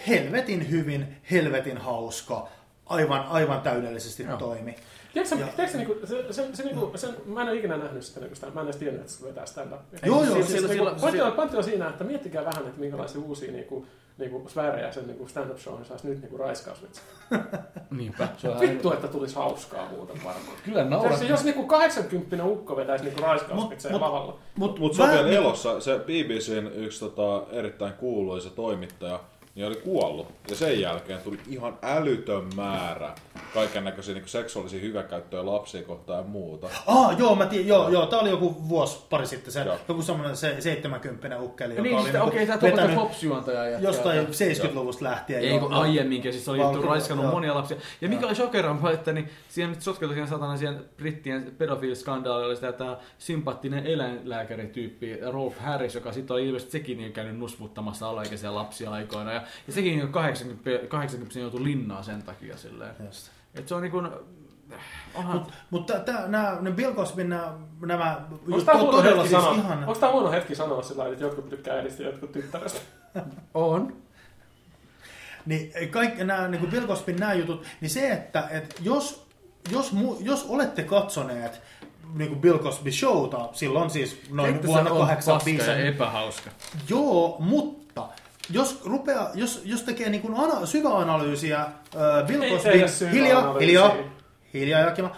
Helvetin 0.08 0.70
hyvin, 0.70 1.18
helvetin 1.32 1.78
hauska, 1.78 2.48
aivan, 2.86 3.26
aivan 3.28 3.62
täydellisesti 3.62 4.24
Joo. 4.24 4.38
toimi. 4.38 4.76
Tiedätkö, 5.14 5.36
Ja- 5.36 5.48
tiedätkö 5.48 5.78
niinku, 5.78 5.96
se, 6.04 6.34
se, 6.34 6.48
se, 6.54 6.64
niinku, 6.64 6.92
se, 6.96 7.08
mä 7.26 7.42
en 7.42 7.48
ole 7.50 7.56
ikinä 7.58 7.78
nähnyt 7.78 8.04
sitä, 8.04 8.20
niinku 8.20 8.36
sitä, 8.36 8.48
mä 8.54 8.62
en 8.62 8.66
edes 8.68 8.76
tiennyt, 8.78 9.02
että 9.02 9.14
se 9.14 9.26
vetää 9.26 9.46
stand-upia. 9.46 10.00
Joo, 10.08 10.24
joo, 10.24 10.34
Siis, 10.34 10.48
siis 10.48 10.60
siis, 10.60 10.72
niinku, 10.72 11.00
pointti, 11.02 11.22
on, 11.22 11.32
pointti 11.34 11.58
on 11.58 11.64
siinä, 11.64 11.90
että 11.90 12.04
miettikää 12.04 12.46
vähän, 12.46 12.68
että 12.68 12.80
minkälaisia 12.80 13.22
uusia 13.22 13.52
niinku, 13.52 13.86
niinku 14.18 14.50
sfäärejä 14.50 14.92
sen 14.92 15.08
niinku 15.08 15.28
stand-up 15.28 15.58
showin 15.60 15.86
saisi 15.86 16.08
nyt 16.08 16.22
niinku 16.22 16.38
raiskausvitsi. 16.38 17.02
Niinpä. 17.98 18.28
Se 18.38 18.50
on 18.50 18.60
Vittu, 18.60 18.94
että 18.94 19.08
tulisi 19.08 19.36
hauskaa 19.36 19.90
muuten 19.90 20.16
varmaan. 20.16 20.58
Kyllä 20.66 20.84
Naurat. 20.84 21.12
naurat. 21.12 21.30
Jos 21.30 21.44
niinku 21.44 21.64
80 21.68 22.46
ukko 22.46 22.76
vetäisi 22.76 23.06
niinku 23.06 23.22
raiskausvitseja 23.22 23.92
Mut- 23.92 24.00
mut- 24.02 24.08
lavalla. 24.08 24.38
Mut, 24.56 24.80
Mutta 24.80 24.96
se 24.96 25.04
on 25.04 25.10
vielä 25.10 25.30
elossa. 25.30 25.80
Se 25.80 26.00
BBCn 26.00 26.72
yksi 26.76 27.00
tota, 27.00 27.44
erittäin 27.52 27.94
kuuluisa 27.94 28.50
toimittaja 28.50 29.20
niin 29.56 29.68
oli 29.68 29.76
kuollut. 29.76 30.28
Ja 30.50 30.56
sen 30.56 30.82
jälkeen 30.82 31.20
tuli 31.22 31.40
ihan 31.48 31.78
älytön 31.82 32.44
määrä 32.56 33.16
kaiken 33.54 33.84
näköisiä 33.84 34.14
niin 34.16 34.28
seksuaalisia 34.28 34.82
hyväkäyttöjä 34.82 35.46
lapsia 35.46 35.84
kohtaan 35.84 36.20
ja 36.20 36.28
muuta. 36.28 36.70
Ah, 36.88 37.20
joo, 37.20 37.36
mä 37.36 37.46
tiedän, 37.46 37.68
joo, 37.68 37.90
joo, 37.90 38.06
tää 38.06 38.20
oli 38.20 38.30
joku 38.30 38.70
vuosi 38.70 39.06
pari 39.10 39.28
sitten 39.28 39.54
se, 39.54 39.64
Joo. 39.64 39.78
joku 39.88 40.02
semmoinen 40.02 40.38
se, 40.38 40.62
70 40.62 41.40
ukkeli, 41.40 41.74
joka 41.74 41.82
Niin, 41.84 41.96
oli 41.96 42.04
siis, 42.04 42.14
niinku 42.14 42.28
okei, 42.28 42.48
tää 42.48 42.62
vetänyt 42.62 42.98
jätkä. 43.72 43.88
jostain 43.88 44.28
70-luvusta 44.28 45.06
lähtien. 45.06 45.42
Ei 45.42 45.60
kun 45.60 45.74
aiemminkin, 45.74 46.34
siis 46.34 46.50
oli 46.50 46.58
Valko- 46.60 46.74
juttu 46.74 46.88
raiskannut 46.88 47.24
joo. 47.26 47.34
monia 47.34 47.56
lapsia. 47.56 47.78
Ja 48.02 48.10
mikä 48.10 48.26
oli 48.28 48.36
shokerampaa, 48.36 48.92
että 48.92 49.14
niin 49.14 49.30
siihen 49.50 49.70
nyt 49.70 49.82
sotkettu 49.82 50.14
siihen 50.14 50.30
satana 50.30 50.58
siihen 50.58 50.86
brittien 50.98 51.56
pedofiiliskandaali 51.58 52.46
oli 52.46 52.56
sitä, 52.56 52.70
että 52.70 52.98
sympaattinen 53.18 53.86
eläinlääkärityyppi 53.88 55.18
Rolf 55.32 55.58
Harris, 55.60 55.96
joka 55.96 56.12
sitten 56.12 56.34
oli 56.34 56.46
ilmeisesti 56.48 56.72
sekin 56.72 56.98
niin 56.98 57.14
käynyt 57.14 57.38
nusvuttamassa 57.38 58.10
alaikäisiä 58.10 58.56
lapsia 58.56 58.92
aikoina. 58.92 59.34
Ja, 59.34 59.43
ja 59.68 59.74
sekin 59.74 59.98
niin 59.98 60.12
80, 60.12 60.88
80 60.88 61.40
joutui 61.40 61.64
linnaan 61.64 62.04
sen 62.04 62.24
takia 62.24 62.58
silleen. 62.58 62.96
Just. 63.06 63.30
Et 63.56 63.68
se 63.68 63.76
on 63.76 63.82
niin 63.82 63.92
kuin, 63.92 64.10
onhan, 65.16 65.48
Mutta 65.70 66.00
tää, 66.00 66.28
nää, 66.28 66.62
ne 66.62 66.72
Bill 66.72 66.94
Cosbyn 66.94 67.30
nää, 67.30 67.54
nämä 67.86 68.22
Onko 68.32 68.62
to- 68.62 68.78
huono 68.78 68.92
todella 68.92 69.24
hetki 69.24 69.30
siis 69.30 69.42
sanoa? 69.42 69.56
ihan... 69.56 69.80
Onko 69.80 69.96
tää 69.96 70.12
huono 70.12 70.32
hetki 70.32 70.56
sanoa 70.56 70.82
sillä 70.82 71.08
että 71.08 71.24
jotkut 71.24 71.50
tykkää 71.50 71.76
äidistä 71.76 72.04
ja 72.04 72.10
jotkut 72.10 72.32
tyttärestä? 72.32 72.80
on. 73.54 73.96
Niin 75.46 75.72
kaikki 75.90 76.24
nämä 76.24 76.48
niin 76.48 76.68
Bill 76.68 76.88
Cosbyn 76.88 77.16
nämä 77.16 77.34
jutut, 77.34 77.66
niin 77.82 77.90
se, 77.90 78.12
että, 78.12 78.48
että 78.52 78.76
jos, 78.82 79.28
jos, 79.72 79.92
mu, 79.92 80.18
jos 80.20 80.46
olette 80.50 80.84
katsoneet 80.84 81.62
niin 82.14 82.30
kuin 82.30 82.42
Bill 82.42 82.58
Cosby 82.58 82.92
Showta, 82.92 83.50
silloin 83.54 83.90
siis 83.90 84.22
noin 84.30 84.56
Että 84.56 84.68
vuonna 84.68 84.90
se 84.90 84.94
on 84.94 85.08
85. 85.08 85.58
paska 85.58 85.72
ja 85.72 85.88
epähauska. 85.88 86.50
Joo, 86.90 87.36
mutta 87.40 88.08
jos, 88.50 88.82
rupea, 88.86 89.30
jos, 89.34 89.62
jos 89.66 89.82
tekee 89.82 90.10
niin 90.10 90.22
kuin 90.22 90.34
ana, 90.36 90.66
syväanalyysiä 90.66 91.62
äh, 91.62 91.72
Bill 92.28 92.60
syvää 92.88 93.12
Hiljaa, 93.12 93.40
analyysiä. 93.40 93.68
hiljaa, 93.68 93.96
hiljaa 94.54 94.80
Jakila. 94.80 95.16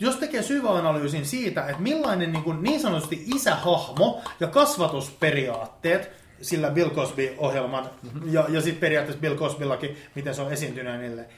Jos 0.00 0.16
tekee 0.16 0.42
syväanalyysin 0.42 1.26
siitä, 1.26 1.66
että 1.66 1.82
millainen 1.82 2.32
niin, 2.32 2.44
kuin 2.44 2.62
niin 2.62 2.80
sanotusti 2.80 3.24
isähahmo 3.34 4.20
ja 4.40 4.46
kasvatusperiaatteet 4.46 6.10
sillä 6.42 6.70
Bill 6.70 6.90
Cosby-ohjelman 6.90 7.90
ja, 8.24 8.46
ja 8.48 8.60
sitten 8.60 8.80
periaatteessa 8.80 9.20
Bill 9.20 9.36
Cosbyllakin, 9.36 9.96
miten 10.14 10.34
se 10.34 10.42
on 10.42 10.52
esiintynyt 10.52 11.00
niille. 11.00 11.28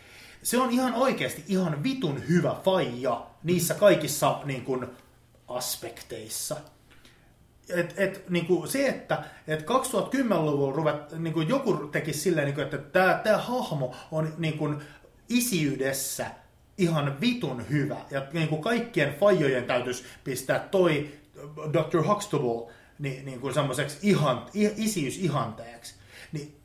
Se 0.42 0.58
on 0.58 0.70
ihan 0.70 0.94
oikeasti 0.94 1.44
ihan 1.48 1.82
vitun 1.82 2.28
hyvä 2.28 2.56
faija 2.64 3.26
niissä 3.42 3.74
kaikissa 3.74 4.40
niin 4.44 4.64
kuin, 4.64 4.86
aspekteissa. 5.48 6.56
Et, 7.74 7.94
et, 7.96 8.30
niin 8.30 8.46
kuin 8.46 8.68
se, 8.68 8.88
että 8.88 9.22
et 9.46 9.60
2010-luvulla 9.60 10.76
ruvet, 10.76 11.12
niin 11.18 11.34
kuin 11.34 11.48
joku 11.48 11.74
teki 11.74 12.12
silleen, 12.12 12.46
niin 12.46 12.54
kuin, 12.54 12.64
että 12.64 12.78
tämä, 12.78 13.20
tämä 13.24 13.38
hahmo 13.38 13.94
on 14.10 14.34
niin 14.38 14.58
kuin 14.58 14.76
isiydessä 15.28 16.26
ihan 16.78 17.20
vitun 17.20 17.68
hyvä. 17.70 17.96
Ja 18.10 18.26
niin 18.32 18.48
kuin 18.48 18.62
kaikkien 18.62 19.14
fajojen 19.14 19.64
täytyisi 19.64 20.04
pistää 20.24 20.58
toi 20.58 21.08
Dr. 21.72 22.06
Huxtable 22.06 22.72
niin, 22.98 23.24
niin 23.24 23.40
kuin 23.40 23.54
semmoiseksi 23.54 23.98
ihan, 24.02 24.46
isiysihanteeksi. 24.76 25.94
Niin, 26.32 26.56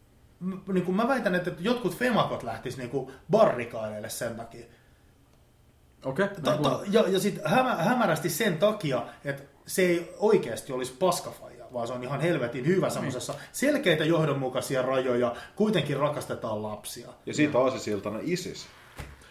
niin 0.73 0.85
kuin 0.85 0.95
mä 0.95 1.07
väitän, 1.07 1.35
että 1.35 1.51
jotkut 1.59 1.97
femakot 1.97 2.43
lähtis 2.43 2.77
niin 2.77 2.89
kuin 2.89 3.11
barrikaadeille 3.31 4.09
sen 4.09 4.35
takia. 4.35 4.65
Okei. 6.05 6.27
Ta- 6.43 6.57
ta- 6.57 6.79
ja 6.91 7.03
ja 7.07 7.19
sitten 7.19 7.51
hämä, 7.51 7.75
hämärästi 7.75 8.29
sen 8.29 8.57
takia, 8.57 9.01
että 9.25 9.43
se 9.67 9.81
ei 9.81 10.11
oikeasti 10.19 10.73
olisi 10.73 10.93
paskafaija, 10.99 11.65
vaan 11.73 11.87
se 11.87 11.93
on 11.93 12.03
ihan 12.03 12.21
helvetin 12.21 12.65
hyvä 12.65 12.89
semmoisessa 12.89 13.33
selkeitä 13.51 14.05
johdonmukaisia 14.05 14.81
rajoja, 14.81 15.35
kuitenkin 15.55 15.97
rakastetaan 15.97 16.63
lapsia. 16.63 17.07
Ja 17.25 17.33
siitä 17.33 17.59
aasisiltana 17.59 18.19
ISIS. 18.21 18.67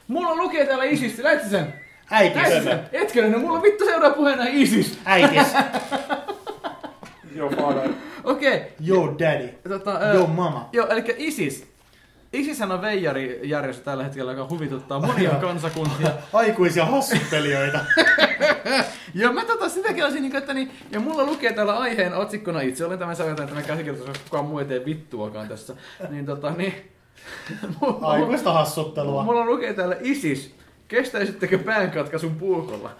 Mulla 0.09 0.37
lukee 0.37 0.67
täällä 0.67 0.85
ISIS, 0.85 1.19
näitkö 1.19 1.49
sen? 1.49 1.75
Äitis, 2.11 2.43
Näitkö 2.43 2.63
sen? 2.63 2.81
Etkö 2.93 3.29
no 3.29 3.39
mulla 3.39 3.63
vittu 3.63 3.85
seuraa 3.85 4.11
puheena 4.11 4.45
ISIS. 4.49 4.99
äitis, 5.05 5.47
Joo, 7.37 7.51
father. 7.51 7.91
Okei. 8.25 8.63
yo 8.87 9.15
daddy, 9.19 9.49
Tota, 9.69 10.01
yo 10.15 10.27
mama. 10.27 10.69
Joo, 10.73 10.87
eli 10.89 11.05
ISIS. 11.19 11.67
ISIShän 12.35 12.73
on 12.73 12.83
veijarijärjestö 12.83 13.85
tällä 13.85 14.05
hetkellä, 14.05 14.33
joka 14.33 14.49
huvituttaa 14.51 15.01
monia 15.01 15.31
kansakuntia. 15.31 16.11
Aikuisia 16.33 16.87
hassuttelijoita. 16.87 17.81
Joo, 19.15 19.33
mä 19.33 19.45
tota 19.45 19.69
sitäkin 19.69 20.05
olisin, 20.05 20.23
niin, 20.23 20.37
että 20.37 20.55
niin, 20.55 20.71
ja 20.91 21.01
mulla 21.01 21.25
lukee 21.25 21.53
täällä 21.53 21.79
aiheen 21.79 22.15
otsikkona, 22.15 22.61
itse 22.61 22.85
olen 22.85 22.99
tämän 22.99 23.17
sanotaan, 23.17 23.49
että 23.49 23.61
mä 23.61 23.67
käsikirjoitus, 23.67 24.07
koska 24.07 24.25
kukaan 24.25 24.45
muu 24.45 24.59
ei 24.59 24.65
tee 24.65 24.85
vittuakaan 24.85 25.49
tässä. 25.49 25.77
Niin 26.11 26.27
tota, 26.27 26.51
niin, 26.51 26.75
mulla, 27.81 28.07
Aikuista 28.07 28.53
hassuttelua. 28.53 29.23
mulla 29.23 29.47
lukee 29.47 29.73
täällä 29.73 29.97
ISIS. 30.01 30.55
Kestäisittekö 30.89 31.59
päänkatkaisun 31.59 32.35
puukolla? 32.35 32.91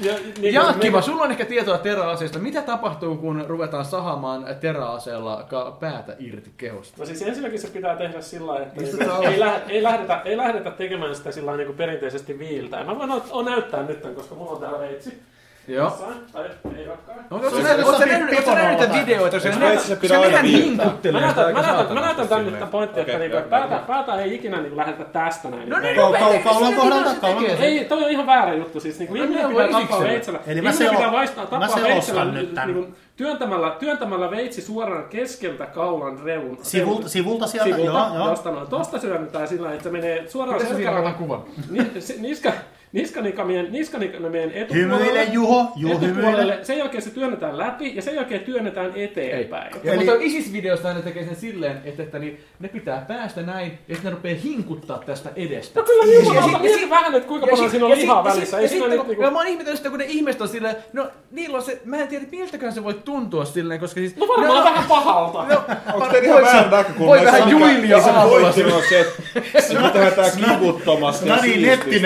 Ja, 0.00 0.14
niin, 0.38 0.54
Jaakkiva, 0.54 1.02
sulla 1.02 1.22
on 1.22 1.30
ehkä 1.30 1.44
tietoa 1.44 1.78
teräaseesta. 1.78 2.38
Mitä 2.38 2.62
tapahtuu, 2.62 3.16
kun 3.16 3.44
ruvetaan 3.48 3.84
sahamaan 3.84 4.46
teräaseella 4.60 5.46
päätä 5.80 6.16
irti 6.18 6.50
kehosta? 6.56 6.96
No 6.98 7.06
siis 7.06 7.22
ensinnäkin 7.22 7.60
se 7.60 7.68
pitää 7.68 7.96
tehdä 7.96 8.20
sillä 8.20 8.58
että 8.58 8.82
ei, 9.28 9.42
ei, 9.68 9.82
lähdetä, 9.82 10.22
ei 10.24 10.36
lähdetä 10.36 10.70
tekemään 10.70 11.14
sitä 11.14 11.32
sillä 11.32 11.56
niinku 11.56 11.72
perinteisesti 11.72 12.38
viiltä. 12.38 12.84
Mä 12.84 12.98
voin 12.98 13.12
o- 13.30 13.42
näyttää 13.42 13.82
nyt, 13.82 14.02
tämän, 14.02 14.14
koska 14.16 14.34
mulla 14.34 14.50
on 14.50 14.60
täällä 14.60 14.78
veitsi. 14.78 15.22
Joo. 15.68 15.90
Tai 16.32 16.44
ei 16.78 16.88
olekaan. 16.88 17.18
Oletko 17.30 17.50
Se 17.50 17.56
on 17.56 17.62
sä 17.62 17.72
jossain 17.74 18.08
nähnyt 18.08 18.34
ootko 18.36 18.50
sä 18.50 18.54
nähnyt 18.56 18.78
niitä 18.78 18.92
piponolla. 18.92 19.00
videoita, 19.06 19.36
Eikö 19.36 19.48
ne 19.58 20.08
se 20.08 20.16
aina 20.16 20.32
vähän 20.32 20.44
hinkuttelee 20.44 21.20
Mä 21.20 21.26
näytän, 21.26 21.54
mä 21.54 21.62
näytän, 21.62 21.94
mä 21.94 22.00
näytän 22.00 22.28
tämän 22.28 22.44
nyt 22.44 22.52
silleen. 22.52 22.52
tämän 22.52 22.68
pointin, 22.68 22.98
että 23.00 23.18
niinku, 23.18 23.36
päätä, 23.50 23.78
päätä 23.86 24.14
ei 24.14 24.34
ikinä 24.34 24.56
niinku 24.60 24.76
lähdetä 24.76 25.04
tästä 25.04 25.50
näin. 25.50 25.68
No 25.68 25.76
Ei- 25.76 25.82
niin, 25.82 25.96
no, 25.96 26.12
kaulan 26.44 26.70
se 26.72 26.76
kohdalta, 26.76 27.10
se 27.10 27.16
kaulan? 27.20 27.44
Ei, 27.60 27.84
toi 27.84 28.04
on 28.04 28.10
ihan 28.10 28.26
väärä 28.26 28.54
juttu. 28.54 28.80
Siis 28.80 28.98
niinku 28.98 29.14
No, 29.14 29.22
ihminen 29.24 29.42
ne 29.48 29.54
pitää 29.64 29.80
tappaa 29.80 30.00
veitsellä. 30.00 30.38
Eli 30.46 30.60
mä 30.60 30.70
ihminen 30.70 30.88
selo- 30.88 30.96
pitää 30.96 31.12
vaistaa 31.12 31.46
tappaa 31.46 31.82
veitsellä 31.82 32.24
nyt 32.24 32.54
tän. 32.54 32.68
niinku, 32.74 32.94
työntämällä, 33.16 33.70
työntämällä 33.78 34.30
veitsi 34.30 34.62
suoraan 34.62 35.04
keskeltä 35.04 35.66
kaulan 35.66 36.18
reun. 36.24 36.58
Sivulta, 36.62 37.08
sivulta 37.08 37.46
sieltä, 37.46 37.76
Sivulta, 37.76 38.10
joo, 38.14 38.52
no, 38.54 38.66
tosta 38.66 38.98
syönnetään 38.98 39.48
sillä 39.48 39.62
lailla, 39.62 39.74
että 39.74 39.84
se 39.84 39.90
menee 39.92 40.28
suoraan 40.28 40.54
Miten 40.56 40.68
sä 40.68 40.74
siinä 40.74 40.90
selkärangasta 40.90 41.24
otan 41.24 41.44
kuvan? 41.44 41.90
Ni- 41.94 42.00
se- 42.00 42.14
niska, 42.18 42.52
niskanikamien, 42.92 43.72
niskanikamien 43.72 44.52
Hymyile 44.54 44.60
etupuolelle, 44.62 45.24
Juho, 45.24 45.72
Juho 45.76 45.94
etupuolelle, 46.04 46.58
sen 46.62 46.78
jälkeen 46.78 47.02
se 47.02 47.10
työnnetään 47.10 47.58
läpi 47.58 47.92
ja 47.96 48.02
sen 48.02 48.14
jälkeen 48.14 48.40
työnnetään 48.40 48.92
eteenpäin. 48.94 49.70
Ja, 49.84 49.92
Eli- 49.92 50.04
mutta 50.04 50.20
ISIS-videosta 50.22 50.94
ne 50.94 51.02
tekee 51.02 51.24
sen 51.24 51.36
silleen, 51.36 51.80
että, 51.84 52.02
että 52.02 52.18
niin, 52.18 52.40
ne 52.60 52.68
pitää 52.68 53.04
päästä 53.08 53.42
näin, 53.42 53.78
ja 53.88 53.94
sitten 53.94 54.10
ne 54.12 54.16
rupeaa 54.16 54.38
hinkuttaa 54.44 54.98
tästä 55.06 55.30
edestä. 55.36 55.80
No 55.80 55.86
kyllä 55.86 56.04
Ja- 56.04 56.20
niin, 56.20 56.34
ja- 56.34 56.40
mutta 56.42 56.56
ja- 56.56 56.62
mieti 56.62 56.90
vähän, 56.90 57.14
että 57.14 57.28
kuinka 57.28 57.46
paljon 57.46 57.64
sit- 57.64 57.70
siinä 57.70 57.84
on 57.84 57.90
ja 57.90 57.96
sit- 57.96 58.02
lihaa 58.02 58.18
ja 58.18 58.24
välissä. 58.24 58.60
sit- 58.60 58.72
Ei 58.72 58.80
ja 58.80 58.88
nyt 58.88 58.96
kun- 58.98 59.06
niinku... 59.06 59.22
ja 59.22 59.30
mä 59.30 59.38
oon 59.38 59.46
ihmetellyt 59.46 59.76
sitä, 59.78 59.90
kun 59.90 59.98
ne 59.98 60.04
ihmiset 60.08 60.40
on 60.42 60.48
silleen, 60.48 60.76
no 60.92 61.08
niillä 61.30 61.56
on 61.56 61.62
se, 61.62 61.80
mä 61.84 61.96
en 61.96 62.08
tiedä 62.08 62.24
miltäkään 62.30 62.72
se 62.72 62.84
voi 62.84 62.94
tuntua 62.94 63.44
silleen, 63.44 63.80
koska 63.80 64.00
siis... 64.00 64.16
No 64.16 64.28
varmaan 64.28 64.64
ne- 64.64 64.70
vähän 64.70 64.84
pahalta. 64.88 65.44
No, 65.54 65.62
Onko 65.94 66.06
teillä 66.06 66.28
ihan 66.28 66.42
väärä 66.42 66.70
näkökulma? 66.70 67.06
Voi 67.06 67.18
Ei 67.18 67.24
vähän 67.26 67.42
se- 67.42 67.50
juilia 67.50 67.96
ei 67.96 68.02
se 68.02 68.10
aamulla 68.10 68.40
pointti 68.40 68.64
on 68.64 68.82
se, 68.88 69.00
että 69.00 69.60
se 69.60 69.74
pitää 69.74 70.10
tää 70.10 70.30
kivuttomasti 70.30 71.28
ja 71.28 71.36
Nadi 71.36 71.48
siististi. 71.48 72.00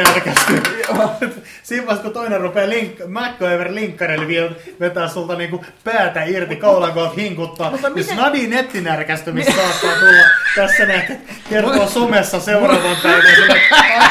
Siinä 1.63 1.87
vaiheessa, 1.87 2.03
kun 2.03 2.13
toinen 2.13 2.41
rupeaa 2.41 2.69
link, 2.69 2.99
MacGyver 3.09 3.75
linkkarille 3.75 4.51
vetää 4.81 5.09
sulta 5.09 5.35
niinku 5.37 5.65
päätä 5.85 6.23
irti 6.25 6.57
kaulan 6.57 6.93
kohdalta 6.93 7.15
hinkuttaa. 7.17 7.71
Mutta 7.71 7.89
Mutta 7.89 8.01
miten- 8.01 8.17
Nadi 8.17 8.47
nettinärkästy, 8.47 9.33
missä 9.33 9.53
saattaa 9.53 10.01
tulla 10.01 10.23
tässä 10.57 10.87
näin, 10.87 11.21
kertoo 11.51 11.87
somessa 11.89 12.41
seuraavan 12.41 12.97
päivän. 13.03 13.57
että, 13.57 14.07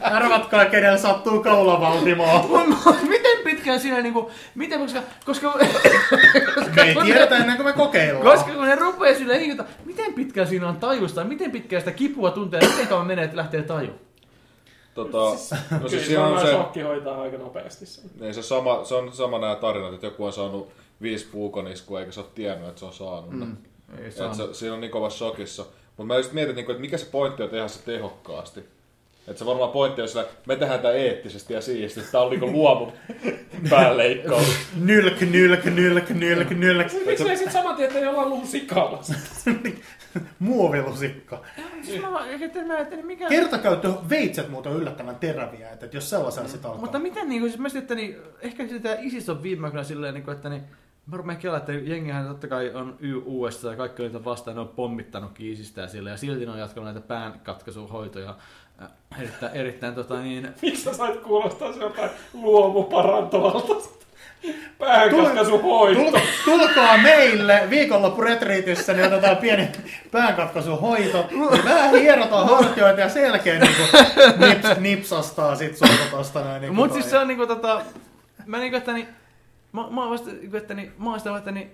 Arvatkaa, 0.00 0.64
kenellä 0.64 0.98
sattuu 0.98 1.42
kaulavaltimoa. 1.42 2.46
miten 3.08 3.38
pitkään 3.44 3.80
siinä 3.80 4.00
niinku, 4.02 4.30
miten, 4.54 4.80
koska, 4.80 5.00
koska, 5.24 5.54
Me 6.76 6.82
ei 6.82 6.94
tiedetä 7.04 7.36
ennen 7.36 7.56
kuin 7.56 7.66
me 7.66 7.72
kokeillaan. 7.72 8.24
koska 8.36 8.52
kun 8.52 8.66
ne 8.66 8.74
rupeaa 8.74 9.14
hinkuttaa, 9.38 9.66
miten 9.84 10.12
pitkään 10.14 10.46
siinä 10.46 10.68
on 10.68 10.76
tajusta, 10.76 11.24
miten 11.24 11.50
pitkään 11.50 11.80
sitä 11.82 11.92
kipua 11.92 12.30
tuntee, 12.30 12.60
miten 12.60 12.86
kauan 12.88 13.06
menee, 13.06 13.24
että 13.24 13.36
lähtee 13.36 13.62
taju? 13.62 13.90
Tota, 14.94 15.18
no 15.18 15.36
Kyllä 15.76 15.88
siis 15.88 16.06
siinä 16.06 16.26
on 16.26 16.40
se, 16.40 16.52
shokki 16.52 16.80
hoitaa 16.80 17.22
aika 17.22 17.38
nopeasti 17.38 17.86
sen. 17.86 18.04
niin 18.20 18.34
se, 18.34 18.42
sama, 18.42 18.84
se 18.84 18.94
on 18.94 19.12
sama 19.12 19.38
nämä 19.38 19.54
tarinat, 19.54 19.94
että 19.94 20.06
joku 20.06 20.24
on 20.24 20.32
saanut 20.32 20.68
viisi 21.02 21.26
puukoniskua 21.32 22.00
eikä 22.00 22.12
se 22.12 22.20
ole 22.20 22.28
tiennyt, 22.34 22.68
että 22.68 22.78
se 22.78 22.84
on 22.86 22.92
saanut. 22.92 23.30
Mm. 23.30 23.56
Ei 23.98 24.06
Et 24.06 24.12
saa. 24.16 24.34
se, 24.34 24.54
siinä 24.54 24.74
on 24.74 24.80
niin 24.80 24.90
kova 24.90 25.10
shokissa. 25.10 25.62
Mutta 25.96 26.04
mä 26.04 26.16
just 26.16 26.32
mietin, 26.32 26.56
niinku, 26.56 26.72
että 26.72 26.80
mikä 26.80 26.98
se 26.98 27.06
pointti 27.06 27.42
on 27.42 27.48
tehdä 27.48 27.68
se 27.68 27.82
tehokkaasti. 27.84 28.60
Että 29.28 29.38
se 29.38 29.46
varmaan 29.46 29.70
pointti 29.70 30.02
on 30.02 30.08
sillä, 30.08 30.24
me 30.46 30.56
tehdään 30.56 30.80
tämä 30.80 30.94
eettisesti 30.94 31.54
ja 31.54 31.60
siististi. 31.60 32.12
Tää 32.12 32.20
on 32.20 32.30
niinku 32.30 32.52
luomu 32.52 32.92
päänleikkaus. 33.70 34.46
Nylk, 34.80 35.20
nylk, 35.20 35.64
nylk, 35.64 36.08
nylk, 36.10 36.50
nylk. 36.50 36.86
Miksi 37.06 37.24
me 37.24 37.36
sitten 37.36 37.52
saman 37.52 37.76
tien, 37.76 37.86
että 37.88 37.98
ei 38.00 38.06
olla 38.06 38.28
lusikalla? 38.28 39.00
Muovilusikka. 40.38 41.42
Siis 41.82 42.02
mikä... 43.02 43.28
Kertakäyttö 43.28 43.92
veitset 44.08 44.48
muuten 44.50 44.72
on 44.72 44.78
yllättävän 44.78 45.16
teräviä, 45.16 45.70
että 45.70 45.88
jos 45.92 46.10
sellaisella 46.10 46.48
sitä 46.48 46.68
alkaa. 46.68 46.80
Mutta 46.80 46.98
miten 46.98 47.28
niinku, 47.28 47.48
siis 47.48 47.58
mä 47.58 47.68
sitten, 47.68 47.82
että 47.82 47.94
niin, 47.94 48.16
ehkä 48.40 48.68
sitä 48.68 48.96
ISIS 49.00 49.28
on 49.28 49.42
viime 49.42 49.66
aikoina 49.66 49.84
silleen, 49.84 50.14
niin 50.14 50.24
kuin, 50.24 50.36
että 50.36 50.48
niin, 50.48 50.62
mä 51.06 51.16
rupean 51.16 51.38
kelaa, 51.38 51.58
että 51.58 51.72
jengihän 51.72 52.26
totta 52.26 52.48
kai 52.48 52.70
on 52.74 52.98
USA 53.24 53.70
ja 53.70 53.76
kaikki 53.76 54.02
on 54.02 54.08
niitä 54.08 54.24
vastaan, 54.24 54.54
ne 54.54 54.60
on 54.60 54.68
pommittanutkin 54.68 55.52
ISIStä 55.52 55.80
ja 55.80 55.88
sille, 55.88 56.10
ja 56.10 56.16
silti 56.16 56.46
ne 56.46 56.52
on 56.52 56.58
jatkanut 56.58 56.84
näitä 56.84 57.08
päänkatkaisuhoitoja 57.08 58.36
äh, 58.82 58.88
erittäin, 59.20 59.52
erittäin 59.52 59.94
tota 59.94 60.20
niin, 60.20 60.48
Miksi 60.62 60.84
sä 60.84 60.94
sait 60.94 61.20
kuulostaa 61.20 61.72
se 61.72 61.80
jotain 61.80 62.10
luomuparantavalta? 62.32 63.74
Päänkatkaisuhoito. 64.78 66.00
Tul- 66.00 66.20
tulkaa 66.44 66.98
meille 66.98 67.66
viikonloppuretriitissä, 67.70 68.92
niin 68.92 69.06
otetaan 69.06 69.36
pieni 69.36 69.68
päänkatkaisuhoito. 70.10 71.28
Niin 71.30 71.64
vähän 71.64 71.90
hierotaan 71.90 72.48
hartioita 72.48 73.00
ja 73.00 73.08
selkeä 73.08 73.58
niin 73.58 73.76
nips, 74.38 74.80
nipsastaa 74.80 75.56
sit 75.56 75.76
sulta 75.76 76.04
tosta 76.10 76.44
näin. 76.44 76.62
Niin 76.62 76.74
Mut 76.74 76.92
siis 76.92 77.10
se 77.10 77.18
on 77.18 77.28
niinku 77.28 77.46
tota, 77.46 77.82
mä 78.46 78.58
niinku, 78.58 78.76
että 78.76 78.92
niin, 78.92 79.08
mä, 79.72 79.90
mä 79.90 80.00
oon 80.00 80.10
vasta, 80.10 80.30
niinku, 80.30 80.56
että 80.56 80.74
niin, 80.74 80.92
mä 80.98 81.10
oon 81.10 81.18
sitä, 81.18 81.36
että 81.36 81.50
niin, 81.50 81.70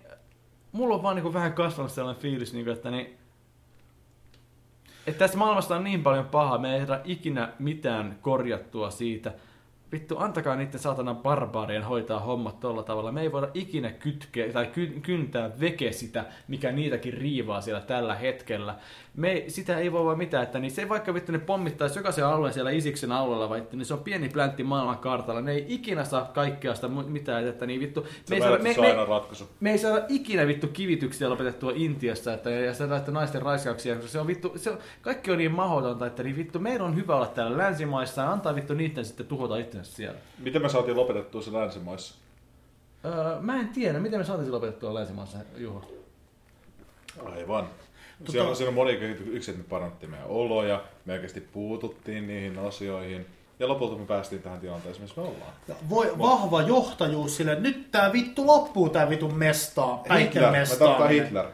mulla 0.73 0.95
on 0.95 1.03
vaan 1.03 1.17
niinku 1.17 1.33
vähän 1.33 1.53
kasvanut 1.53 1.93
sellainen 1.93 2.23
fiilis, 2.23 2.53
niinku, 2.53 2.71
että 2.71 2.91
niin, 2.91 3.19
että 5.07 5.19
tässä 5.19 5.39
maailmassa 5.39 5.77
on 5.77 5.85
niin 5.85 6.03
paljon 6.03 6.27
pahaa, 6.27 6.59
me 6.59 6.75
ei 6.77 6.87
saada 6.87 7.01
ikinä 7.05 7.49
mitään 7.59 8.19
korjattua 8.23 8.91
siitä. 8.91 9.33
Vittu, 9.93 10.19
antakaa 10.19 10.57
niiden 10.57 10.81
saatanan 10.81 11.17
barbaarien 11.17 11.83
hoitaa 11.85 12.21
hommat 12.21 12.61
tolla 12.61 12.83
tavalla. 12.83 13.13
Me 13.13 13.21
ei 13.21 13.33
voida 13.33 13.49
ikinä 13.55 13.91
kytkeä 13.91 14.53
tai 14.53 14.67
ky, 14.67 14.87
kyntää 15.03 15.51
veke 15.61 15.93
sitä, 15.93 16.25
mikä 16.49 16.73
niitäkin 16.73 17.15
riivaa 17.15 17.61
siellä 17.61 17.81
tällä 17.81 18.15
hetkellä. 18.15 18.75
Me, 19.21 19.33
ei- 19.33 19.51
sitä 19.51 19.79
ei 19.79 19.93
voi 19.93 20.05
vaan 20.05 20.19
mitään, 20.19 20.43
että 20.43 20.59
niin 20.59 20.71
se 20.71 20.89
vaikka 20.89 21.15
vittu 21.15 21.33
ne 21.33 21.39
pommittaisi 21.39 21.99
jokaisen 21.99 22.27
alueen 22.27 22.55
siellä 22.55 22.71
Isiksen 22.71 23.13
alueella, 23.13 23.49
vaikka 23.49 23.77
niin 23.77 23.87
se 23.87 23.95
on 23.95 24.01
pieni 24.01 24.29
pläntti 24.29 24.65
maailman 24.65 24.99
kartalla. 24.99 25.41
Ne 25.41 25.53
ei 25.53 25.65
ikinä 25.69 26.05
saa 26.05 26.25
kaikkea 26.35 26.75
sitä 26.75 26.89
mitään, 26.89 27.47
että 27.47 27.67
niin 27.67 27.81
vittu. 27.81 28.07
Se 28.25 28.35
ei 28.35 28.41
saada, 28.41 28.59
me, 28.59 28.75
me, 28.81 29.05
ratkaisu. 29.09 29.49
me 29.61 29.71
ei 29.73 29.79
saada 29.79 30.05
ikinä 30.09 30.47
vittu 30.47 30.67
kivityksiä 30.67 31.31
lopetettua 31.31 31.73
Intiassa, 31.75 32.35
että, 32.35 32.51
ja 32.51 32.75
se 32.75 32.85
että 32.97 33.13
naisten 33.13 33.43
raiskauksia, 33.43 33.95
koska 33.95 34.11
se 34.11 34.21
on 34.21 34.27
vittu, 34.27 34.53
se 34.57 34.71
on, 34.71 34.79
kaikki 35.03 35.31
on 35.31 35.39
niin 35.39 35.53
mahdotonta, 35.53 36.07
että 36.07 36.23
niin 36.23 36.37
vittu, 36.37 36.59
meidän 36.59 36.83
on 36.83 36.97
hyvä 36.97 37.17
olla 37.17 37.27
täällä 37.27 37.59
länsimaissa 37.59 38.23
ja 38.23 38.33
antaa 38.33 38.55
vittu 38.55 38.75
niiden 38.75 39.05
sitten 39.05 39.27
tuhota 39.27 39.57
itsensä 39.57 39.93
siellä. 39.93 40.19
Miten 40.39 40.63
me 40.63 40.69
saatiin 40.69 40.97
lopetettua 40.97 41.43
se 41.43 41.53
länsimaissa? 41.53 42.15
Öö, 43.05 43.41
mä 43.41 43.61
en 43.61 43.69
tiedä, 43.69 43.99
miten 43.99 44.21
me 44.21 44.25
saatiin 44.25 44.53
lopetettua 44.53 44.95
länsimaissa, 44.95 45.39
Juho. 45.57 45.93
Aivan. 47.25 47.69
Tota... 48.21 48.33
Siellä, 48.33 48.51
on, 48.51 48.57
siellä 48.57 48.69
on 48.69 48.75
moni 48.75 48.93
yksi, 49.27 49.51
että 49.51 49.63
me 49.63 49.69
parannettiin 49.69 50.11
meidän 50.11 50.29
oloja, 50.29 50.83
me 51.05 51.13
oikeasti 51.13 51.41
puututtiin 51.41 52.27
niihin 52.27 52.59
asioihin. 52.59 53.27
Ja 53.59 53.69
lopulta 53.69 53.97
me 53.97 54.07
päästiin 54.07 54.43
tähän 54.43 54.61
tilanteeseen, 54.61 55.03
missä 55.03 55.21
me 55.21 55.27
ollaan. 55.27 55.53
Ja 55.69 55.75
voi, 55.91 56.13
vahva 56.19 56.63
johtajuus 56.63 57.37
sille, 57.37 57.53
että 57.53 57.63
nyt 57.63 57.91
tää 57.91 58.13
vittu 58.13 58.47
loppuu 58.47 58.89
tää 58.89 59.11
vitun 59.11 59.35
mestaa, 59.35 59.97
Hitler, 59.97 60.19
päitten 60.19 60.53
mestaa. 60.53 60.89
tarkoitan 60.89 61.25
Hitler. 61.25 61.47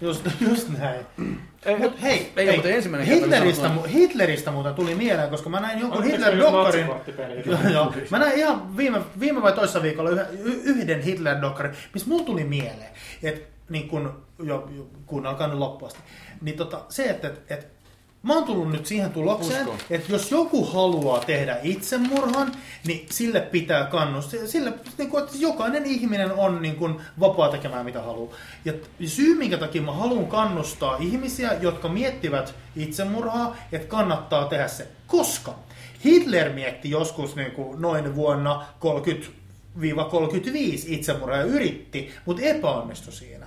Just, 0.00 0.26
just 0.40 0.68
näin. 0.78 1.06
Ei, 1.66 1.76
Mut 1.76 2.02
hei, 2.02 2.32
ei, 2.36 2.46
hei 2.46 2.56
mutta 2.56 2.68
ensimmäinen 2.68 3.08
Hitleristä, 3.08 3.70
mu- 3.76 3.86
Hitleristä 3.86 4.50
muuten 4.50 4.74
tuli 4.74 4.94
mieleen, 4.94 5.30
koska 5.30 5.50
mä 5.50 5.60
näin 5.60 5.80
jonkun 5.80 6.04
Hitler-dokkarin. 6.04 6.86
Mä 8.10 8.18
näin 8.18 8.38
ihan 8.38 8.76
viime, 8.76 9.00
viime 9.20 9.42
vai 9.42 9.52
toissa 9.52 9.82
viikolla 9.82 10.10
yhden 10.64 11.00
Hitler-dokkarin, 11.00 11.74
missä 11.92 12.08
mulla 12.08 12.24
tuli 12.24 12.44
mieleen, 12.44 12.90
että 13.22 13.53
niin 13.68 13.88
kun, 13.88 14.22
jo, 14.38 14.68
jo, 14.76 14.86
kuunnelkaa 15.06 15.46
nyt 15.46 15.58
loppuun 15.58 15.90
asti, 15.90 16.00
niin 16.40 16.56
tota, 16.56 16.84
se, 16.88 17.04
että 17.04 17.28
et, 17.28 17.52
et, 17.52 17.74
mä 18.24 18.34
oon 18.34 18.44
tullut 18.44 18.72
nyt 18.72 18.86
siihen 18.86 19.12
tulokseen, 19.12 19.68
että 19.90 20.12
jos 20.12 20.30
joku 20.30 20.64
haluaa 20.64 21.20
tehdä 21.20 21.58
itsemurhan, 21.62 22.52
niin 22.86 23.06
sille 23.10 23.40
pitää 23.40 23.84
kannustaa. 23.84 24.46
Sille, 24.46 24.72
niin 24.98 25.10
kuin, 25.10 25.24
että 25.24 25.36
jokainen 25.38 25.86
ihminen 25.86 26.32
on 26.32 26.62
niin 26.62 26.76
kuin, 26.76 27.00
vapaa 27.20 27.48
tekemään 27.48 27.84
mitä 27.84 28.02
haluaa. 28.02 28.34
Ja 28.64 28.72
syy, 29.06 29.34
minkä 29.34 29.56
takia 29.56 29.82
mä 29.82 29.92
haluan 29.92 30.26
kannustaa 30.26 30.96
ihmisiä, 30.96 31.52
jotka 31.60 31.88
miettivät 31.88 32.54
itsemurhaa, 32.76 33.56
että 33.72 33.88
kannattaa 33.88 34.44
tehdä 34.44 34.68
se. 34.68 34.88
Koska 35.06 35.54
Hitler 36.04 36.52
mietti 36.52 36.90
joskus 36.90 37.36
niin 37.36 37.52
kuin, 37.52 37.82
noin 37.82 38.14
vuonna 38.14 38.66
30-35 38.80 38.86
itsemurhaa 40.86 41.38
ja 41.38 41.44
yritti, 41.44 42.14
mutta 42.26 42.42
epäonnistui 42.42 43.12
siinä. 43.12 43.43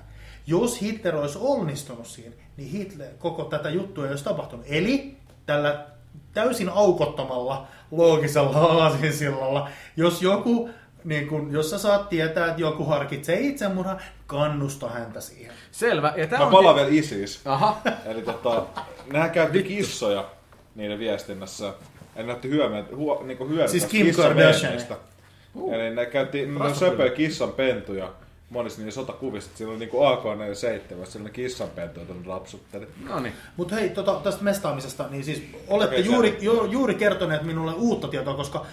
Jos 0.47 0.81
Hitler 0.81 1.15
olisi 1.15 1.37
onnistunut 1.41 2.07
siinä, 2.07 2.35
niin 2.57 2.69
Hitler, 2.69 3.09
koko 3.19 3.43
tätä 3.43 3.69
juttua 3.69 4.03
ei 4.05 4.09
olisi 4.09 4.23
tapahtunut. 4.23 4.65
Eli 4.69 5.17
tällä 5.45 5.85
täysin 6.33 6.69
aukottomalla 6.69 7.67
loogisella 7.91 8.57
aasinsillalla, 8.83 9.69
jos 9.97 10.21
joku, 10.21 10.69
niin 11.03 11.27
kun, 11.27 11.51
jos 11.51 11.69
sä 11.69 11.77
saat 11.77 12.09
tietää, 12.09 12.47
että 12.47 12.61
joku 12.61 12.85
harkitsee 12.85 13.39
itsemurhaa, 13.39 13.99
kannusta 14.27 14.89
häntä 14.89 15.21
siihen. 15.21 15.53
Selvä. 15.71 16.13
Ja 16.17 16.27
tää 16.27 16.39
Mä 16.39 16.45
on... 16.45 16.51
palaan 16.51 16.75
vielä 16.75 16.89
ISIS. 16.91 17.41
Aha. 17.45 17.81
Eli 18.05 18.21
tota, 18.21 18.65
nehän 19.13 19.31
käytti 19.31 19.63
kissoja 19.63 20.25
niiden 20.75 20.99
viestinnässä. 20.99 21.65
Ja 21.65 21.73
ne 22.15 22.23
näytti 22.23 22.49
hyömään, 22.49 22.87
huo, 22.95 23.23
niinku 23.23 23.43
hyödyntää 23.47 23.71
Siis 23.71 23.85
Kim 23.85 24.05
kissan 24.05 24.25
Kardashian. 24.25 24.71
menemistä. 24.71 24.95
Eli 25.71 25.95
ne 25.95 26.05
käytti 26.05 26.47
söpöjä 26.73 27.09
kissan 27.09 27.51
pentuja 27.51 28.09
monissa 28.49 28.81
niissä 28.81 29.01
sotakuvissa. 29.01 29.51
Siinä 29.55 29.71
oli 29.71 29.79
niinku 29.79 30.03
AK-47, 30.03 31.05
siellä 31.05 31.27
ne 31.27 31.29
kissan 31.29 31.69
pentuja 31.69 32.05
tuonne 32.05 32.27
rapsutteli. 32.27 32.87
No 33.03 33.19
niin. 33.19 33.33
Mutta 33.57 33.75
hei, 33.75 33.89
tota, 33.89 34.19
tästä 34.23 34.43
mestaamisesta, 34.43 35.07
niin 35.09 35.23
siis 35.23 35.43
olette 35.67 35.95
Okei, 35.95 36.05
juuri, 36.05 36.37
ju, 36.41 36.65
juuri 36.65 36.95
kertoneet 36.95 37.43
minulle 37.43 37.73
uutta 37.73 38.07
tietoa, 38.07 38.33
koska 38.33 38.65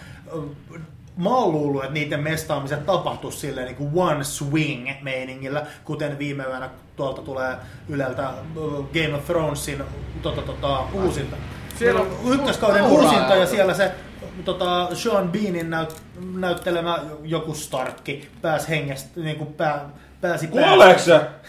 mä 1.17 1.31
oon 1.31 1.53
luullut, 1.53 1.83
että 1.83 1.95
niiden 1.95 2.21
mestaamiset 2.21 2.87
tapahtuisi 2.87 3.39
silleen 3.39 3.67
niin 3.67 3.77
kuin 3.77 3.91
one 3.95 4.25
swing 4.25 4.89
meiningillä, 5.03 5.67
kuten 5.85 6.19
viime 6.19 6.45
yönä 6.45 6.71
tuolta 6.97 7.23
tulee 7.23 7.57
Yleltä 7.89 8.31
Game 8.93 9.15
of 9.15 9.25
Thronesin 9.25 9.83
tota, 10.23 10.43
tota, 10.43 10.81
uusinta. 10.93 11.37
Siellä 11.79 12.01
Siellä 12.01 12.01
on 12.01 12.35
ykköskauden 12.35 12.83
uusinta 12.83 13.35
ja 13.35 13.47
siellä 13.47 13.75
se 13.75 13.93
tota, 14.45 14.89
Sean 14.95 15.33
Beanin 15.33 15.71
näyt, 15.71 16.03
näyttelemä 16.35 16.99
joku 17.23 17.55
Starkki 17.55 18.29
pääsi 18.43 18.69
hengestä, 18.69 19.21
niin 19.21 19.37
kuin 19.37 19.55
pää, 19.55 19.89
pääsi? 20.21 20.49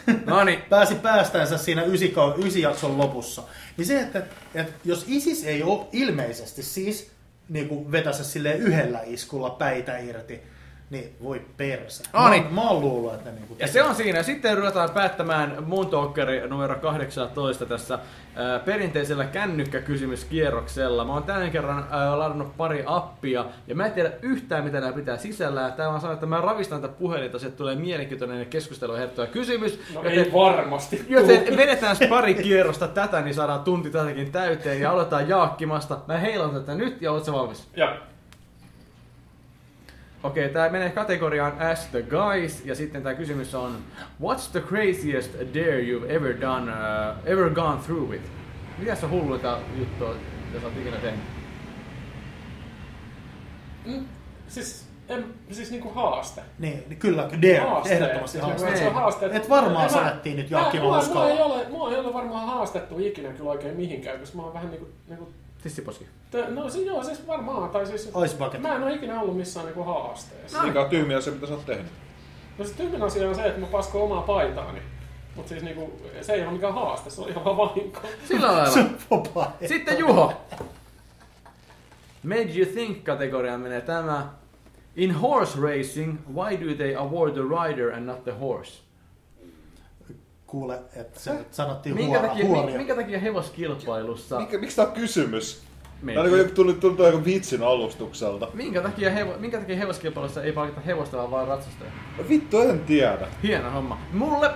No 0.25 0.43
niin. 0.43 0.61
pääsi 0.69 0.95
päästänsä 0.95 1.57
siinä 1.57 1.83
ysi, 1.83 2.13
ysi 2.45 2.61
jakson 2.61 2.97
lopussa. 2.97 3.43
Niin 3.77 3.85
se, 3.85 3.99
että, 3.99 4.23
että 4.55 4.73
jos 4.85 5.05
ISIS 5.07 5.43
ei 5.43 5.63
ole 5.63 5.87
ilmeisesti 5.91 6.63
siis 6.63 7.11
niin 7.49 7.67
kuin 7.67 7.91
vetässä 7.91 8.23
silleen 8.23 8.57
yhdellä 8.59 8.99
iskulla 9.05 9.49
päitä 9.49 9.97
irti, 9.97 10.41
niin 10.89 11.15
voi 11.23 11.41
perse. 11.57 12.03
No 12.13 12.21
Mä, 12.21 12.29
niin. 12.29 12.43
oon- 12.43 12.53
mä 12.53 12.69
oon 12.69 12.81
luullut, 12.81 13.13
että 13.13 13.29
ne 13.29 13.35
niin 13.35 13.47
kuin 13.47 13.59
Ja 13.59 13.67
se 13.67 13.83
on 13.83 13.95
siinä. 13.95 14.23
Sitten 14.23 14.57
ruvetaan 14.57 14.89
päättämään 14.89 15.57
Moon 15.65 15.87
Talkeri 15.87 16.47
numero 16.47 16.75
18 16.75 17.65
tässä 17.65 17.99
ää, 18.35 18.59
perinteisellä 18.59 19.25
kännykkäkysymyskierroksella. 19.25 21.05
Mä 21.05 21.13
oon 21.13 21.23
tämän 21.23 21.51
kerran 21.51 21.87
ää, 21.91 22.19
ladannut 22.19 22.57
pari 22.57 22.83
appia 22.85 23.45
ja 23.67 23.75
mä 23.75 23.85
en 23.85 23.91
tiedä 23.91 24.11
yhtään 24.21 24.63
mitä 24.63 24.79
nämä 24.79 24.93
pitää 24.93 25.17
sisällään. 25.17 25.73
Täällä 25.73 25.93
on 25.95 26.01
sanonut, 26.01 26.17
että 26.17 26.25
mä 26.25 26.41
ravistan 26.41 26.81
tätä 26.81 26.93
puhelinta, 26.99 27.37
että 27.37 27.57
tulee 27.57 27.75
mielenkiintoinen 27.75 28.45
keskustelu 28.45 28.93
herättävä 28.93 29.27
kysymys. 29.27 29.79
No 29.93 30.03
joten, 30.03 30.19
ei 30.19 30.31
varmasti. 30.33 31.05
joten 31.09 31.57
vedetään 31.57 31.95
pari 32.09 32.33
kierrosta 32.33 32.87
tätä, 32.87 33.21
niin 33.21 33.33
saadaan 33.35 33.63
tunti 33.63 33.89
tätäkin 33.89 34.31
täyteen 34.31 34.81
ja 34.81 34.91
aloitetaan 34.91 35.29
jaakkimasta. 35.29 35.97
Mä 36.07 36.17
heilan 36.17 36.51
tätä 36.51 36.75
nyt 36.75 37.01
ja 37.01 37.11
ootko 37.11 37.31
valmis? 37.31 37.67
Ja 37.75 37.97
Okei, 40.25 40.49
tää 40.49 40.69
menee 40.69 40.89
kategoriaan 40.89 41.61
Ask 41.71 41.89
the 41.91 42.01
Guys, 42.01 42.65
ja 42.65 42.75
sitten 42.75 43.03
tää 43.03 43.13
kysymys 43.13 43.55
on 43.55 43.77
What's 44.23 44.51
the 44.51 44.59
craziest 44.61 45.33
dare 45.33 45.81
you've 45.81 46.09
ever 46.11 46.41
done, 46.41 46.71
uh, 46.71 47.17
ever 47.31 47.49
gone 47.49 47.81
through 47.85 48.09
with? 48.09 48.23
Mitä 48.77 48.95
se 48.95 49.07
hulluita 49.07 49.59
juttua, 49.79 50.15
mitä 50.47 50.59
sä 50.61 50.67
oot 50.67 50.77
ikinä 50.77 50.97
tehnyt? 50.97 51.19
mm, 53.85 54.05
siis, 54.47 54.87
en, 55.09 55.25
siis 55.51 55.71
niinku 55.71 55.89
haaste. 55.89 56.41
Niin, 56.59 56.83
niin 56.87 56.99
kyllä, 56.99 57.29
dare, 57.41 57.57
Haaste. 57.69 57.93
ehdottomasti 57.93 58.37
Siis 58.37 58.43
haaste. 58.49 58.67
että 58.67 58.79
se 58.79 58.87
on 58.87 58.93
haaste. 58.93 59.25
Et 59.33 59.49
varmaan 59.49 59.89
sanottiin 59.89 60.37
nyt 60.37 60.49
Mä- 60.49 60.57
Jaakki 60.57 60.79
mulla, 60.79 61.29
ei 61.29 61.41
ole, 61.41 61.65
mulla 61.69 61.91
ei 61.91 61.99
ole 61.99 62.13
varmaan 62.13 62.47
haastettu 62.47 62.99
ikinä 62.99 63.29
kyllä 63.29 63.49
oikein 63.51 63.75
mihinkään, 63.75 64.19
koska 64.19 64.37
mä 64.37 64.43
oon 64.43 64.53
vähän 64.53 64.69
niinku, 64.71 64.87
niinku 65.07 65.29
Tissiposki. 65.65 66.07
Te- 66.31 66.49
No 66.49 66.69
siis 66.69 66.85
joo, 66.87 67.03
siis 67.03 67.27
varmaan, 67.27 67.69
tai 67.69 67.85
siis... 67.85 68.11
Ice 68.25 68.37
bucket. 68.37 68.61
Mä 68.61 68.75
en 68.75 68.83
ole 68.83 68.93
ikinä 68.93 69.21
ollut 69.21 69.37
missään 69.37 69.65
niinku 69.65 69.83
haasteessa. 69.83 70.63
Mikä 70.63 70.81
on 70.81 70.89
tyhmiä 70.89 71.21
se, 71.21 71.31
mitä 71.31 71.47
sä 71.47 71.53
oot 71.53 71.65
tehnyt? 71.65 71.85
No 72.57 72.65
se 72.65 72.73
tyhmin 72.73 73.03
asia 73.03 73.29
on 73.29 73.35
se, 73.35 73.43
että 73.45 73.59
mä 73.59 73.67
paskon 73.67 74.01
omaa 74.01 74.21
paitaani. 74.21 74.79
Mutta 75.35 75.49
siis 75.49 75.63
niinku, 75.63 76.01
se 76.21 76.33
ei 76.33 76.41
ole 76.43 76.51
mikään 76.51 76.73
haaste, 76.73 77.09
se 77.09 77.21
on 77.21 77.29
ihan 77.29 77.45
vaan 77.45 77.57
vahinko. 77.57 77.99
Sillä 78.27 78.47
lailla. 78.47 78.71
Se. 79.59 79.67
Sitten 79.67 79.99
Juho. 79.99 80.33
Made 82.23 82.51
you 82.55 82.65
think 82.73 83.03
kategoriaan 83.03 83.59
menee 83.61 83.81
tämä. 83.81 84.27
In 84.95 85.11
horse 85.11 85.59
racing, 85.61 86.17
why 86.35 86.59
do 86.67 86.73
they 86.75 86.95
award 86.95 87.33
the 87.33 87.41
rider 87.67 87.93
and 87.93 88.05
not 88.05 88.23
the 88.23 88.31
horse? 88.39 88.81
Kuule, 90.47 90.79
että 90.95 91.19
se 91.19 91.33
nyt 91.33 91.53
sanottiin 91.53 91.95
Minkä 91.95 92.17
huora, 92.17 92.29
takia, 92.29 92.45
huoria. 92.45 92.71
mi- 92.71 92.77
minkä 92.77 92.95
takia 92.95 93.19
hevoskilpailussa... 93.19 94.39
Mikä, 94.39 94.57
miksi 94.57 94.75
tää 94.75 94.85
on 94.87 94.91
kysymys? 94.91 95.63
Tää 96.13 96.23
on 96.23 96.29
tuli, 96.29 96.43
tuli, 96.45 96.73
tuli 96.73 97.07
joku 97.07 97.25
vitsin 97.25 97.63
alustukselta. 97.63 98.47
Minkä 98.53 98.81
takia, 98.81 99.11
hevo, 99.11 99.33
minkä 99.39 99.59
takia 99.59 99.75
hevoskilpailussa 99.75 100.43
ei 100.43 100.51
palkita 100.51 100.81
hevosta, 100.81 101.17
vaan 101.17 101.31
vaan 101.31 101.47
ratsastajaa? 101.47 101.93
No 102.17 102.23
Vittu, 102.29 102.59
en 102.59 102.79
tiedä. 102.79 103.27
Hieno 103.43 103.71
homma. 103.71 103.97
Mulle 104.13 104.51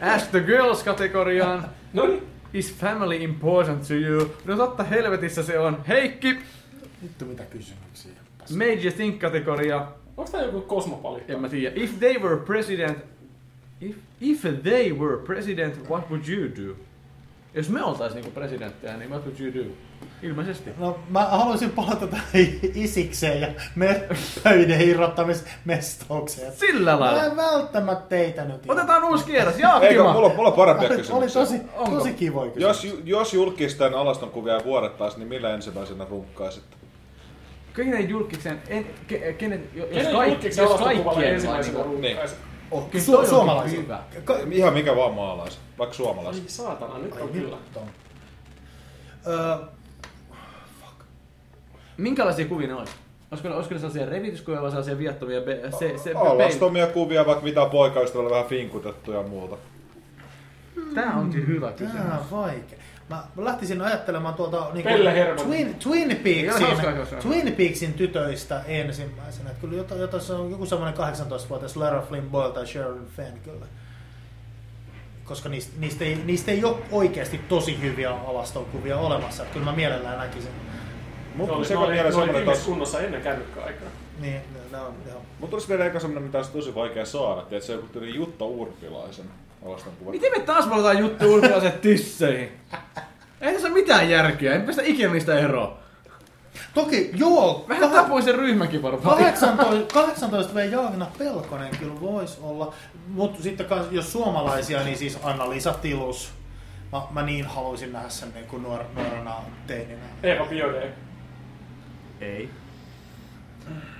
Ask 0.00 0.30
the 0.30 0.40
Girls-kategoriaan 0.40 1.64
No 1.92 2.06
niin. 2.06 2.22
Is 2.52 2.74
family 2.74 3.16
important 3.24 3.82
to 3.88 3.94
you? 3.94 4.30
No 4.44 4.56
totta 4.56 4.82
helvetissä 4.82 5.42
se 5.42 5.58
on. 5.58 5.78
Heikki, 5.88 6.36
Vittu 7.02 7.24
mitä 7.24 7.42
kysymyksiä. 7.44 8.12
Made 8.56 8.72
you 8.82 8.92
think-kategoria. 8.96 9.86
Onko 10.16 10.30
tää 10.32 10.42
joku 10.42 10.60
kosmopalikka? 10.60 11.32
En 11.32 11.40
mä 11.40 11.48
tiedä. 11.48 11.72
If 11.76 11.98
they 11.98 12.18
were 12.18 12.36
president... 12.36 12.98
If, 13.80 13.96
if 14.20 14.42
they 14.62 14.92
were 14.92 15.16
president, 15.16 15.90
what 15.90 16.10
would 16.10 16.28
you 16.28 16.48
do? 16.68 16.76
Jos 17.54 17.68
me 17.68 17.82
oltais 17.82 18.14
niinku 18.14 18.30
presidenttejä, 18.30 18.96
niin 18.96 19.10
what 19.10 19.24
would 19.26 19.40
you 19.40 19.54
do? 19.54 19.70
Ilmeisesti. 20.22 20.70
No, 20.78 20.98
mä 21.10 21.24
haluaisin 21.24 21.70
palata 21.70 22.06
tähän 22.06 22.24
isikseen 22.74 23.40
ja 23.40 23.48
me, 23.74 24.04
pöiden 24.44 24.80
irrottamismestaukseen. 24.80 26.52
Sillä 26.52 26.92
Mä 26.92 27.00
lailla. 27.00 27.24
en 27.24 27.36
välttämättä 27.36 28.08
teitä 28.08 28.44
nyt. 28.44 28.60
Otetaan 28.68 29.04
uusi 29.04 29.24
kierros. 29.24 29.54
Eikö, 29.54 29.66
Jaakima. 29.66 30.12
mulla, 30.12 30.28
mulla 30.34 30.48
on 30.48 30.54
parempia 30.54 30.88
Oli, 30.88 30.94
oli 30.96 31.02
kysymyksiä. 31.02 31.42
tosi, 31.42 31.60
Onko? 31.76 31.98
tosi 31.98 32.12
kivoja 32.14 32.52
Jos, 32.56 32.76
kysymyksiä. 32.80 33.04
ju- 33.12 33.18
jos 33.18 33.34
julkisten 33.34 33.94
alastonkuvia 33.94 34.60
vuodettaisiin, 34.64 35.18
niin 35.18 35.28
millä 35.28 35.54
ensimmäisenä 35.54 36.06
runkkaisit? 36.10 36.64
Kenen 37.74 38.08
julkiksen... 38.08 38.62
En, 38.68 38.86
ke, 39.08 39.32
kenen, 39.38 39.62
jos 39.74 39.88
Kenen 39.88 40.12
kaik, 40.12 40.32
julkiksen 40.32 40.62
jos 40.64 40.80
kaikkien 40.80 41.34
ensimmäisenä 41.34 41.78
vai 41.78 41.84
runkkaisit? 41.86 42.38
Oh, 42.70 42.90
Kyllä 42.90 43.04
su- 43.04 43.70
hyvä. 43.70 44.02
Ka- 44.24 44.36
Ihan 44.50 44.74
mikä 44.74 44.96
vaan 44.96 45.14
maalais, 45.14 45.58
vaikka 45.78 45.96
suomalais. 45.96 46.36
Ai 46.36 46.42
saatana, 46.46 46.98
nyt 46.98 47.14
Ai 47.16 47.22
on 47.22 47.28
kyllä. 47.28 47.56
on. 47.76 47.82
Öö, 49.26 49.56
Minkälaisia 51.96 52.46
kuvia 52.46 52.68
ne 52.68 52.74
olisi? 52.74 52.92
Olisiko, 53.30 53.48
ne- 53.48 53.54
olisiko 53.54 53.74
ne 53.74 53.80
sellaisia 53.80 54.06
revityskuvia 54.06 54.62
vai 54.62 54.70
sellaisia 54.70 54.98
viattomia... 54.98 55.40
Be, 55.40 55.60
se, 55.78 55.98
se, 55.98 56.12
Alastomia 56.12 56.86
kuvia, 56.86 57.26
vaikka 57.26 57.44
mitä 57.44 57.66
poikaystävällä 57.66 58.30
vähän 58.30 58.46
finkutettu 58.46 59.12
ja 59.12 59.22
muuta. 59.22 59.56
Tää 60.94 61.14
onkin 61.16 61.46
hyvä 61.46 61.72
kysymys. 61.72 62.02
Tää 62.02 62.18
on 62.18 62.30
vaikea. 62.30 62.78
Mä 63.08 63.24
lähtisin 63.36 63.82
ajattelemaan 63.82 64.34
tuolta 64.34 64.70
niin 64.72 64.86
Hermanni. 64.88 65.44
Twin, 65.44 65.74
Twin, 65.74 66.16
Peaksin, 66.16 66.66
hauskaa. 66.66 67.20
Twin 67.22 67.52
Peaksin 67.52 67.94
tytöistä 67.94 68.62
ensimmäisenä. 68.66 69.50
Että 69.50 69.60
kyllä 69.60 69.76
jota, 69.76 69.94
jota 69.94 70.20
se 70.20 70.32
on 70.32 70.50
joku 70.50 70.66
semmoinen 70.66 70.98
18-vuotias 70.98 71.76
Lara 71.76 72.02
Flynn 72.02 72.30
Boyle 72.30 72.54
tai 72.54 72.66
Sherilyn 72.66 73.06
Fenn 73.16 73.38
kyllä. 73.44 73.66
Koska 75.24 75.48
niistä, 75.48 75.72
niistä, 75.78 76.04
ei, 76.04 76.14
niistä 76.24 76.50
ei 76.52 76.64
ole 76.64 76.76
oikeasti 76.92 77.38
tosi 77.38 77.80
hyviä 77.80 78.10
alastonkuvia 78.10 78.98
olemassa. 78.98 79.42
Että 79.42 79.52
kyllä 79.52 79.64
mä 79.64 79.76
mielellään 79.76 80.18
näkisin. 80.18 80.50
Mut 81.34 81.50
oli, 81.50 81.64
se 81.64 81.76
oli, 81.76 81.92
vielä 81.92 82.06
oli 82.06 82.12
semmoinen 82.14 82.44
taas... 82.44 82.58
kunnossa 82.58 83.00
ennen 83.00 83.22
kännykkäaikaa. 83.22 83.88
Niin, 84.20 84.40
ne 84.72 84.80
on, 84.80 84.94
joo. 85.08 85.22
Mut 85.40 85.50
tulisi 85.50 85.68
vielä 85.68 85.84
eka 85.84 86.00
semmonen, 86.00 86.22
mitä 86.22 86.38
olisi 86.38 86.52
tosi 86.52 86.74
vaikea 86.74 87.04
saada. 87.04 87.42
Tiedätkö, 87.42 87.66
se 87.66 87.72
joku 87.72 87.86
tyyli 87.86 88.14
Jutta 88.14 88.44
Urpilaisen 88.44 89.26
alaston. 89.64 89.92
Miten 90.10 90.32
me 90.36 90.40
taas 90.40 90.70
valitaan 90.70 90.98
juttu 90.98 91.34
ulkolaiset 91.34 91.80
tisseihin? 91.80 92.48
Ei 93.40 93.52
tässä 93.52 93.68
ole 93.68 93.74
mitään 93.74 94.10
järkeä, 94.10 94.54
en 94.54 94.62
päästä 94.62 94.82
ikinä 94.84 95.12
niistä 95.12 95.38
eroon. 95.38 95.76
Toki, 96.74 97.10
joo, 97.14 97.64
Vähän 97.68 97.90
kah- 97.90 97.94
tapoin 97.94 98.22
sen 98.22 98.34
ryhmäkin 98.34 98.82
varmaan. 98.82 99.18
18, 99.18 99.94
18 99.94 100.54
V. 100.54 100.72
Jaagna 100.72 101.06
Pelkonen 101.18 101.76
kyllä 101.78 102.00
voisi 102.00 102.38
olla, 102.42 102.74
mutta 103.08 103.42
sitten 103.42 103.66
kans, 103.66 103.86
jos 103.90 104.12
suomalaisia, 104.12 104.84
niin 104.84 104.98
siis 104.98 105.18
Anna-Liisa 105.22 105.72
Tilus. 105.72 106.30
Mä, 106.92 107.02
mä 107.10 107.22
niin 107.22 107.46
haluaisin 107.46 107.92
nähdä 107.92 108.08
sen 108.08 108.34
niin 108.34 108.46
kuin 108.46 108.62
nuor, 108.62 108.80
nuorena 108.94 109.34
teininä. 109.66 110.02
Eeva 110.22 110.46
Biode. 110.46 110.92
Ei. 112.20 112.50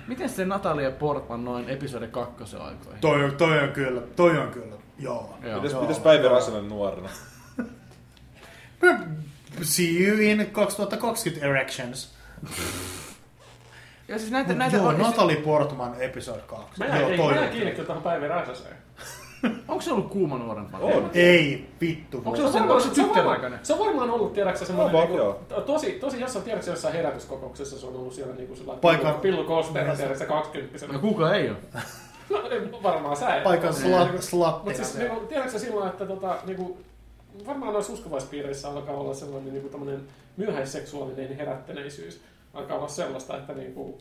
Miten 0.07 0.29
se 0.29 0.45
Natalia 0.45 0.91
Portman 0.91 1.45
noin 1.45 1.69
episode 1.69 2.07
kakkosen 2.07 2.61
aikoihin? 2.61 3.01
Toi, 3.01 3.31
toi 3.37 3.59
on 3.59 3.69
kyllä, 3.69 4.01
toi 4.15 4.37
on 4.37 4.47
kyllä, 4.47 4.75
joo. 4.99 5.37
Joo. 5.43 5.55
Mites, 5.55 5.71
Joo, 5.71 5.81
mites 5.81 5.99
Päivi. 5.99 6.27
Räsänen 6.27 6.69
nuorena? 6.69 7.09
See 9.63 10.07
you 10.07 10.17
in 10.19 10.47
2020 10.51 11.45
erections. 11.47 12.13
Ja 14.07 14.19
siis 14.19 14.31
näitä, 14.31 14.49
Mut 14.49 14.57
näitä 14.57 14.77
joo, 14.77 14.87
on, 14.87 14.97
Natalie 14.97 15.35
Portman 15.35 16.01
episode 16.01 16.41
2. 16.47 16.65
Mä 16.79 16.85
joo, 16.85 17.09
ei, 17.09 17.17
toi 17.17 17.17
mä 17.17 17.23
on 17.23 17.29
jäin 17.29 17.37
kyllä. 17.39 17.51
kiinni 17.51 17.71
kyllä 17.71 17.87
tähän 17.87 18.03
Päivi 18.03 18.27
Räsäseen. 18.27 18.75
onko 19.67 19.81
se 19.81 19.91
ollut 19.91 20.09
kuuma 20.09 20.37
nuorempana? 20.37 20.83
On. 20.83 21.11
Ei, 21.13 21.69
vittu. 21.81 22.17
Onko 22.17 22.35
se 22.35 22.41
ollut 22.41 22.53
varmaan- 22.53 22.81
se 22.81 22.87
on 22.87 22.93
tyttöraikainen? 22.95 23.41
varmaan- 23.41 23.65
Se 23.65 23.73
on 23.73 23.79
varmaan 23.79 24.09
ollut, 24.09 24.33
tiedätkö 24.33 24.65
semmoinen, 24.65 24.95
On 24.95 25.07
vaan, 25.09 25.19
niinku, 25.47 25.61
tosi, 25.65 25.91
tosi 25.91 26.19
jossain, 26.19 26.45
tiedätkö 26.45 26.71
jossain 26.71 26.93
herätyskokouksessa 26.93 27.79
se 27.79 27.85
on 27.85 27.95
ollut 27.95 28.13
siellä 28.13 28.35
niinku 28.35 28.55
sillä 28.55 28.73
Paikan- 28.73 28.99
Pillu, 29.13 29.17
Pillu 29.21 29.43
Kosteena, 29.43 29.95
tiedätkö, 29.95 30.25
20 30.25 30.87
No 30.93 30.99
kuka 30.99 31.35
ei 31.35 31.49
ole? 31.49 31.57
No, 32.29 32.49
ei, 32.49 32.71
varmaan 32.83 33.17
sä 33.17 33.35
et. 33.35 33.43
Paikan 33.43 33.73
Niin. 33.73 33.81
slat, 33.83 34.11
Mutta 34.11 34.21
slattina. 34.27 34.75
siis, 34.75 34.95
niinku, 34.97 35.19
tiedätkö 35.25 35.51
sä 35.51 35.59
silloin, 35.59 35.89
että 35.89 36.05
tota, 36.05 36.37
niinku, 36.45 36.77
varmaan 37.47 37.73
noissa 37.73 37.93
uskovaispiireissä 37.93 38.69
alkaa 38.69 38.95
olla 38.95 39.13
sellainen 39.13 39.53
niinku, 39.53 39.87
myöhäisseksuaalinen 40.37 41.37
herättäneisyys. 41.37 42.21
Alkaa 42.53 42.77
olla 42.77 42.87
sellaista, 42.87 43.37
että 43.37 43.53
niinku, 43.53 43.97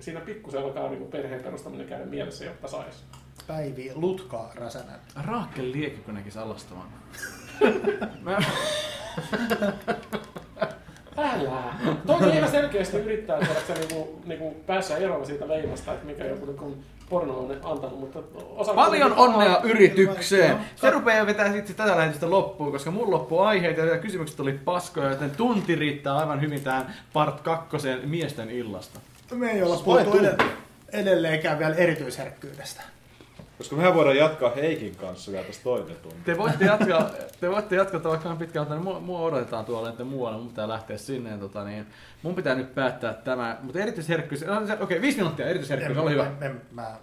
siinä 0.00 0.20
pikkusen 0.20 0.62
alkaa 0.62 0.88
niinku, 0.88 1.06
perheen 1.06 1.42
perustaminen 1.42 1.86
käydä 1.86 2.04
mielessä, 2.04 2.44
jotta 2.44 2.68
saisi. 2.68 2.98
Päivi 3.46 3.92
Lutka 3.94 4.50
Räsänen. 4.54 5.00
Raakel 5.26 5.72
Liekkikö 5.72 6.12
näkisi 6.12 6.38
alastavan? 6.38 6.86
Mä... 8.22 8.38
Älä! 11.16 11.74
Toki 12.06 12.24
ihan 12.28 12.50
selkeästi 12.50 12.96
yrittää 12.96 13.38
tiedätkö, 13.38 13.74
niinku, 13.74 14.20
niinku 14.24 14.56
päässä 14.66 14.96
eroon 14.96 15.26
siitä 15.26 15.48
leimasta, 15.48 15.92
että 15.92 16.06
mikä 16.06 16.24
joku 16.24 16.46
niinku, 16.46 16.76
porno 17.10 17.38
on 17.38 17.56
antanut, 17.64 18.00
mutta 18.00 18.18
osa... 18.56 18.74
Paljon 18.74 19.12
onnea 19.12 19.60
yritykseen! 19.62 20.56
Se 20.76 20.90
rupeaa 20.90 21.26
vetää 21.26 21.52
sitten 21.52 21.76
tätä 21.76 21.96
lähetystä 21.96 22.30
loppuun, 22.30 22.72
koska 22.72 22.90
mulla 22.90 23.10
loppuu 23.10 23.38
aiheita 23.40 23.80
ja 23.80 23.98
kysymykset 23.98 24.40
oli 24.40 24.52
paskoja, 24.52 25.10
joten 25.10 25.30
tunti 25.30 25.74
riittää 25.74 26.16
aivan 26.16 26.40
hyvin 26.40 26.60
tähän 26.60 26.94
part 27.12 27.40
kakkoseen 27.40 28.08
miesten 28.08 28.50
illasta. 28.50 29.00
Me 29.34 29.50
ei 29.50 29.62
olla 29.62 29.76
puhuttu 29.76 30.18
edelleenkään 30.92 31.58
vielä 31.58 31.74
erityisherkkyydestä. 31.74 32.82
Koska 33.60 33.76
mehän 33.76 33.94
voidaan 33.94 34.16
jatkaa 34.16 34.50
Heikin 34.50 34.96
kanssa 34.96 35.32
vielä 35.32 35.44
tästä 35.44 35.64
toinen 35.64 35.96
tunti. 36.02 36.18
Te 36.24 36.38
voitte 36.38 36.64
jatkaa, 36.64 37.10
te 37.40 37.50
voitte 37.50 37.76
jatkaa 37.76 38.02
vaikka 38.04 38.36
pitkään, 38.36 38.66
mutta 38.66 38.82
mua, 38.82 39.00
mua, 39.00 39.20
odotetaan 39.20 39.64
tuolla, 39.64 39.88
että 39.88 40.04
muualla 40.04 40.38
mun 40.38 40.48
pitää 40.48 40.68
lähteä 40.68 40.98
sinne. 40.98 41.38
Tota, 41.38 41.64
niin, 41.64 41.86
mun 42.22 42.34
pitää 42.34 42.54
nyt 42.54 42.74
päättää 42.74 43.14
tämä, 43.14 43.56
mutta 43.62 43.78
erityisherkkyys, 43.80 44.44
no, 44.44 44.56
okei, 44.56 44.76
okay, 44.80 45.00
viisi 45.00 45.18
minuuttia 45.18 45.46
erityisherkkyys, 45.46 45.98
ole 45.98 46.10
hyvä. 46.10 46.26
En, 46.26 46.50
en, 46.50 46.60
mä, 46.72 46.96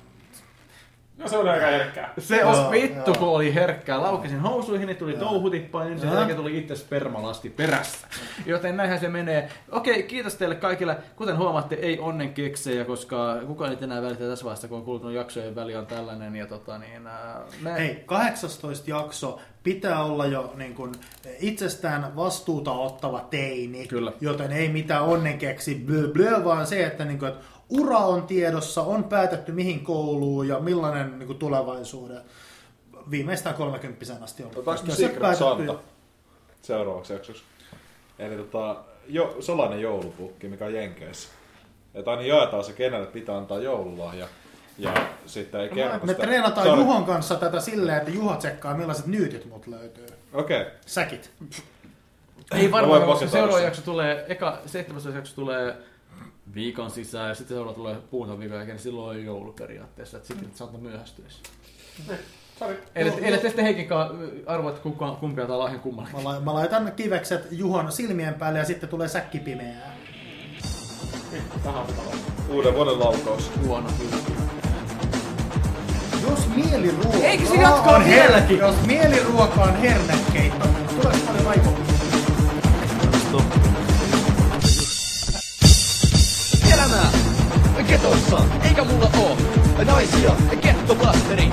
No 1.18 1.28
se 1.28 1.38
on 1.38 1.50
aika 1.50 1.66
herkkää. 1.66 2.14
Se 2.18 2.46
on 2.46 2.56
Joo, 2.56 2.72
vittu, 2.72 3.14
kun 3.14 3.28
oli 3.28 3.54
herkkää. 3.54 4.02
Laukesin 4.02 4.40
housuihin, 4.40 4.88
niin 4.88 4.98
tuli 4.98 5.12
Joo. 5.12 5.20
touhutippain, 5.20 5.90
niin 5.90 6.00
sen 6.00 6.14
jälkeen 6.14 6.38
tuli 6.38 6.58
itse 6.58 6.76
spermalasti 6.76 7.50
perässä. 7.50 8.08
Joten 8.46 8.78
näinhän 8.78 9.00
se 9.00 9.10
menee. 9.10 9.50
Okei, 9.72 10.04
kiitos 10.04 10.36
teille 10.36 10.56
kaikille. 10.56 10.98
Kuten 11.16 11.38
huomaatte, 11.38 11.76
ei 11.76 12.00
onnen 12.00 12.34
keksejä, 12.34 12.86
koska 12.86 13.38
kukaan 13.48 13.72
ei 13.72 13.78
enää 13.82 14.02
välitä 14.02 14.28
tässä 14.28 14.46
vaiheessa, 14.46 14.68
kun 14.68 14.78
on 14.78 14.84
kulunut 14.84 15.14
jaksojen 15.14 15.56
väli 15.56 15.76
on 15.76 15.86
tällainen. 15.86 16.36
Ja 16.36 16.48
tota, 16.48 16.78
niin, 16.78 17.08
ää, 17.08 17.42
me... 17.62 17.74
Hei, 17.74 18.04
18 18.06 18.90
jakso 18.90 19.40
pitää 19.64 20.04
olla 20.04 20.26
jo 20.26 20.54
niin 20.56 20.76
kuin, 20.76 20.92
itsestään 21.40 22.16
vastuuta 22.16 22.72
ottava 22.72 23.20
teini, 23.30 23.88
Kyllä. 23.88 24.12
joten 24.22 24.52
ei 24.52 24.70
mitään 24.70 25.04
onnenkeksi 25.04 25.84
blö, 25.86 26.08
blö, 26.08 26.44
vaan 26.44 26.68
se, 26.68 26.86
että, 26.86 27.06
niin 27.06 27.20
kuin, 27.20 27.32
että 27.32 27.46
ura 27.70 27.98
on 27.98 28.24
tiedossa, 28.24 28.82
on 28.82 29.04
päätetty 29.04 29.52
mihin 29.52 29.84
kouluun 29.84 30.48
ja 30.48 30.60
millainen 30.60 31.20
niin 31.20 31.28
kuin, 31.28 31.40
tulevaisuuden 31.40 32.22
viimeistään 33.12 33.56
30 33.56 34.06
asti 34.22 34.44
on. 34.44 34.50
Otetaanko 34.50 34.92
Secret 34.96 35.38
Santa 35.38 35.76
seuraavaksi 36.62 37.14
jaksoksi? 37.14 37.44
Eli 38.20 38.36
tota, 38.36 38.76
jo, 39.08 39.38
salainen 39.40 39.82
joulupukki, 39.82 40.48
mikä 40.48 40.66
on 40.66 40.74
Jenkeissä. 40.74 41.30
Että 41.94 42.12
aina 42.12 42.24
jaetaan 42.24 42.64
se, 42.64 42.74
kenelle 42.74 43.08
pitää 43.08 43.38
antaa 43.38 43.60
joululahja. 43.60 44.28
Ja 44.78 44.94
sitten 45.26 45.62
ei 45.62 45.70
kerrota 45.70 46.06
Me 46.06 46.12
sitä. 46.12 46.24
treenataan 46.24 46.68
Saada- 46.68 46.82
Juhon 46.82 47.06
kanssa 47.06 47.36
tätä 47.36 47.60
silleen, 47.60 47.98
että 47.98 48.12
Juho 48.12 48.36
tsekkaa 48.36 48.78
millaiset 48.78 49.06
nyytit 49.06 49.46
mut 49.46 49.68
löytyy. 49.68 50.08
Okei. 50.34 50.62
Okay. 50.62 50.72
Säkit. 50.86 51.32
Ei 52.52 52.68
Mä 52.68 52.72
varmaan, 52.72 53.04
koska 53.04 53.28
seuraava 53.28 53.60
jakso 53.60 53.82
tulee, 53.82 54.26
eka 54.30 54.62
17 54.66 55.18
jakso 55.18 55.36
tulee 55.36 55.76
viikon 56.56 56.92
sisään 56.92 57.30
ja 57.30 57.36
sitten 57.36 57.56
seuraava 57.56 57.76
tulee 57.76 57.96
puutan 58.12 58.40
viikon 58.40 58.58
jälkeen, 58.58 58.76
niin 58.76 58.84
silloin 58.84 59.18
on 59.20 59.26
joulu 59.26 59.54
periaatteessa, 59.54 60.18
että 60.18 60.28
sitten 60.28 60.50
saattaa 60.56 60.82
myöhästyessä. 60.82 61.40
Sori. 62.60 62.78
Eli, 62.96 63.12
te 63.12 63.40
sitten 63.48 63.66
Heikinkaan 63.66 64.10
arvoit, 64.46 64.80
kuka, 64.80 65.12
kumpi 65.20 65.42
antaa 65.42 65.60
lahjan 65.60 65.80
kummalle. 65.80 66.10
Mä, 66.14 66.24
la- 66.24 66.40
mä 66.40 66.54
laitan 66.54 66.92
kivekset 66.96 67.48
Juhon 67.52 67.92
silmien 67.92 68.34
päälle 68.34 68.60
ja 68.60 68.66
sitten 68.66 68.90
tulee 68.90 69.08
säkki 69.08 69.40
pimeää. 69.40 69.96
On. 71.66 71.86
Uuden 72.50 72.74
vuoden 72.76 73.00
laukaus. 73.00 73.52
Huono 73.66 73.90
kyllä. 73.98 74.18
Jos 76.30 76.48
mieliruoka 76.56 77.18
Eikö 77.18 77.46
se 77.46 77.56
jatkaa 77.56 77.96
on 77.96 78.02
her- 78.06 78.52
Jos 78.60 78.76
mieliruoka 78.86 79.62
on 79.64 79.76
hernekeitto, 79.76 80.68
tulee 81.02 81.18
ketossa, 87.88 88.38
eikä 88.64 88.84
mulla 88.84 89.10
oo 89.20 89.38
naisia, 89.86 90.32
kettoblasteri. 90.62 91.52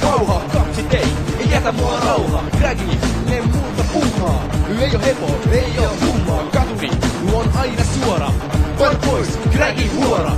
Kauha, 0.00 0.40
kaksi 0.52 0.82
tei, 0.82 1.08
ei 1.38 1.50
jätä 1.50 1.72
mua 1.72 2.00
rauhaa. 2.06 2.44
Gragi, 2.58 2.98
ne 3.28 3.40
multa 3.40 3.84
puhaa. 3.92 4.42
Ei 4.80 4.94
oo 4.94 5.00
hepo, 5.00 5.26
ei 5.52 5.72
oo 5.78 5.96
kummaa. 6.06 6.42
Katuri, 6.52 6.90
on 7.34 7.50
aina 7.56 7.82
suora. 7.84 8.55
Vai 8.78 8.94
pois, 9.06 9.28
huora. 9.96 10.32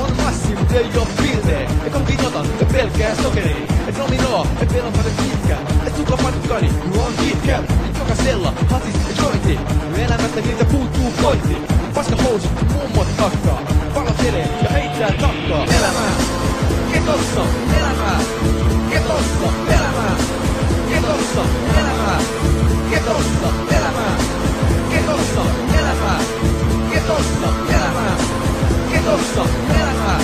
On 0.00 0.12
massi, 0.16 0.54
mut 0.58 0.72
ei 0.72 0.90
oo 0.98 1.06
piltee. 1.22 1.68
Ja 1.84 1.90
konkin 1.90 2.26
otan, 2.26 2.46
ja 2.60 2.66
pelkkää 2.66 3.14
sokeri. 3.22 3.66
Et 3.88 3.98
nominoo, 3.98 4.46
et 4.60 4.68
pelon 4.68 4.92
paljon 4.92 5.14
pitkä. 5.16 5.56
Et 5.86 5.96
suklapanikkani, 5.96 6.70
on 6.98 7.12
pitkä. 7.12 7.62
Jokaisella 7.98 8.52
hasis 8.70 8.94
ja 8.94 9.22
jointi. 9.22 9.58
Elämästä 9.96 10.40
niitä 10.40 10.64
puuttuu 10.64 11.12
pointti. 11.22 11.56
Paska 11.94 12.16
housut, 12.16 12.52
mummot 12.72 13.08
hakkaa. 13.18 13.62
Palotelee 13.94 14.48
ja 14.62 14.70
heittää 14.70 15.10
takkaa. 15.10 15.64
Elämää, 15.64 16.12
ketossa, 16.92 17.42
elämää. 17.78 18.20
Ketossa, 18.90 19.48
elämää. 19.68 20.16
Ketossa, 20.88 21.42
elämää. 21.78 22.18
Ketossa, 22.90 23.48
elämää. 23.70 24.18
Ketossa, 24.90 25.42
elämää. 25.78 26.18
Ketossa, 26.90 27.48
elämää. 27.68 27.81
Ketossa, 29.02 29.44
elämää. 29.74 30.20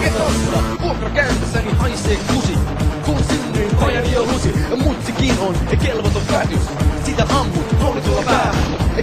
Ketossa, 0.00 0.58
vuokra 0.82 1.10
käynnissäni 1.10 1.72
haisee 1.72 2.16
kusi. 2.16 2.58
Kun 3.06 3.18
synnyin 3.28 3.76
pajani 3.76 4.12
jo 4.12 4.22
lusi, 4.22 4.54
mutsikin 4.84 5.38
on 5.38 5.54
kelvoton 5.82 6.22
päätys. 6.30 6.60
Sitä 7.04 7.26
ammut 7.30 7.80
haulitulla 7.80 8.22
päähän, 8.22 8.54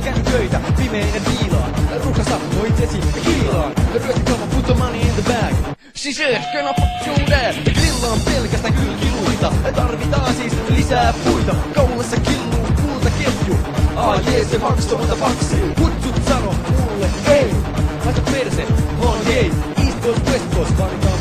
käyn 0.04 0.24
töitä 0.24 0.62
pimeinen 0.78 1.22
piilaan. 1.22 1.72
Rukasta 2.06 2.36
voit 2.60 2.80
esi 2.80 3.00
kiilaan, 3.24 3.74
ryötikaupan 3.94 4.50
put 4.50 4.66
the 4.66 4.74
money 4.74 5.02
in 5.02 5.14
the 5.14 5.34
bag. 5.34 5.76
Sisäskön 5.94 6.68
apaksuuden, 6.68 7.56
grillaan 7.64 8.20
pelkästään 8.26 8.74
kylkiluita. 8.74 9.54
Tarvitaan 9.76 10.36
siis 10.36 10.54
lisää 10.70 11.14
puita, 11.24 11.56
kaulassa 11.76 12.18
killuu 12.18 12.68
kultaketju. 12.82 13.58
Aa 13.96 14.16
jee 14.16 14.46
se 14.46 14.58
maksoi 14.58 14.98
monta 14.98 15.16
faksi, 15.16 15.56
kutsut 15.78 16.22
sano 16.28 16.56
mulle 16.70 17.10
ei 17.28 17.69
laita 18.10 18.32
perse, 18.32 18.66
on 19.02 19.18
jei, 19.28 19.52
East 19.78 20.02
Coast, 20.02 20.30
West 20.32 20.54
Coast, 20.54 20.74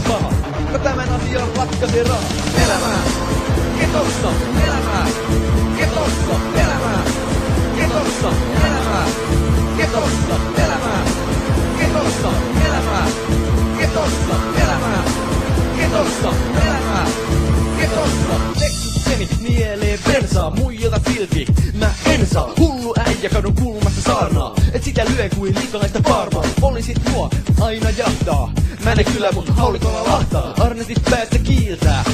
paha. 0.09 0.33
Mä 0.73 0.79
tämän 0.79 1.09
asian 1.09 1.49
ratkaisen 1.57 2.07
rahaa. 2.07 2.23
Elämää, 2.65 2.99
ketossa, 3.81 4.29
elämää, 4.65 5.07
ketossa, 5.77 6.37
elämää, 6.55 7.05
ketossa, 7.77 8.33
elämää, 8.67 9.05
ketossa, 9.77 10.31
elämää, 10.57 11.05
ketossa, 11.79 12.33
elämää, 12.67 13.07
ketossa, 13.79 14.35
elämää, 14.63 15.05
ketossa, 15.77 16.33
elämää, 16.67 17.07
ketossa. 17.81 18.35
Teksukseni 18.59 19.29
nielee 19.41 19.99
bensaa, 20.07 20.51
muijalta 20.51 21.01
silti, 21.13 21.47
mä 21.79 21.91
en 22.07 22.27
saa. 22.27 22.53
Hullu 22.59 22.95
äijä 23.07 23.31
kadun 23.31 23.55
kulmassa 23.55 24.03
saarnaa, 24.03 24.55
et 24.73 24.85
sitä 24.85 25.05
lyö 25.05 25.29
kuin 25.37 25.55
liikalaista 25.55 26.01
parmaa. 26.03 26.45
Poliisit 26.89 27.13
mua 27.15 27.31
aina 27.61 27.91
jahtaa. 27.91 28.53
Mä 28.85 28.95
ne 28.95 29.05
kyllä 29.05 29.33
mun 29.33 29.49
haulikolla 29.49 30.05
lahtaa. 30.05 30.55
Arnetit 30.61 30.99
päästä 31.11 31.39
kiiltää. 31.39 32.05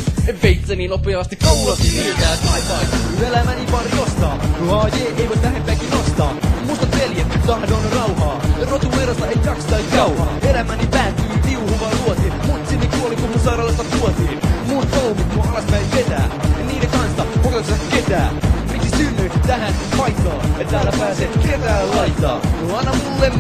Veitseni 0.43 0.89
nopeasti 0.89 1.37
kaulasi 1.37 1.83
niiltää 1.83 2.37
Tai 2.37 2.61
tai 2.63 2.85
elämäni 3.29 3.73
varjostaa 3.73 4.39
AJ 4.83 4.95
ei 5.19 5.29
voi 5.29 5.37
lähempäkin 5.43 5.91
nostaa. 5.91 6.35
Mustat 6.67 6.99
veljet 6.99 7.47
tahdon 7.47 7.83
rauhaa. 7.93 8.41
Rotuerosta 8.71 9.27
ei 9.27 9.37
jaksa 9.47 9.69
tai 9.69 9.83
kauhaa 9.97 10.39
Elämäni 10.43 10.87
päätyy 10.87 11.51
liuhuvaan 11.51 11.97
luotiin 12.05 12.33
Mutsini 12.47 12.87
kuoli 12.87 13.17
kun 13.17 13.31
mun 13.31 13.41
sairaalasta 13.41 13.85
tuotiin. 13.85 14.41
Mun 14.67 14.87
toumit 14.87 15.35
mua 15.35 15.45
alaspäin 15.51 15.87
vetää. 15.97 16.29
Niiden 16.67 16.91
kanssa 16.91 17.27
kokeilta 17.43 17.73
ketään. 17.91 18.41
Miksi 18.73 18.91
synnyin 18.97 19.33
tähän 19.47 19.75
paikkaan? 19.99 20.61
Et 20.61 20.69
täällä 20.69 20.93
pääse 20.99 21.29
ketään 21.43 21.97
laittaa. 21.97 22.41
Anna 22.79 22.93
mulle 22.95 23.31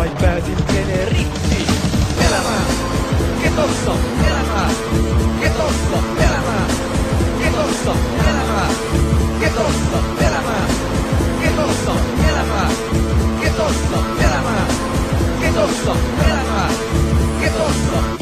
mikki 0.00 0.16
Tai 0.16 0.22
päätin 0.22 0.56
menee 0.72 1.04
rikki 1.04 1.66
Elämää 2.26 2.64
Ketossa 3.42 3.92
Elämää 4.26 4.70
Ketossa 5.40 5.98
Elämää 6.18 6.66
Ketossa 7.42 7.94
Elämää 8.28 8.68
Ketossa 9.40 9.98
Elämää 10.20 10.66
Ketossa 11.40 11.92
Elämää 12.30 12.70
Ketossa 13.40 13.98
Elämää 14.20 14.66
Ketossa 15.40 15.96
Elämää 16.24 16.70
Ketossa 17.40 17.96
elämää. 17.98 18.19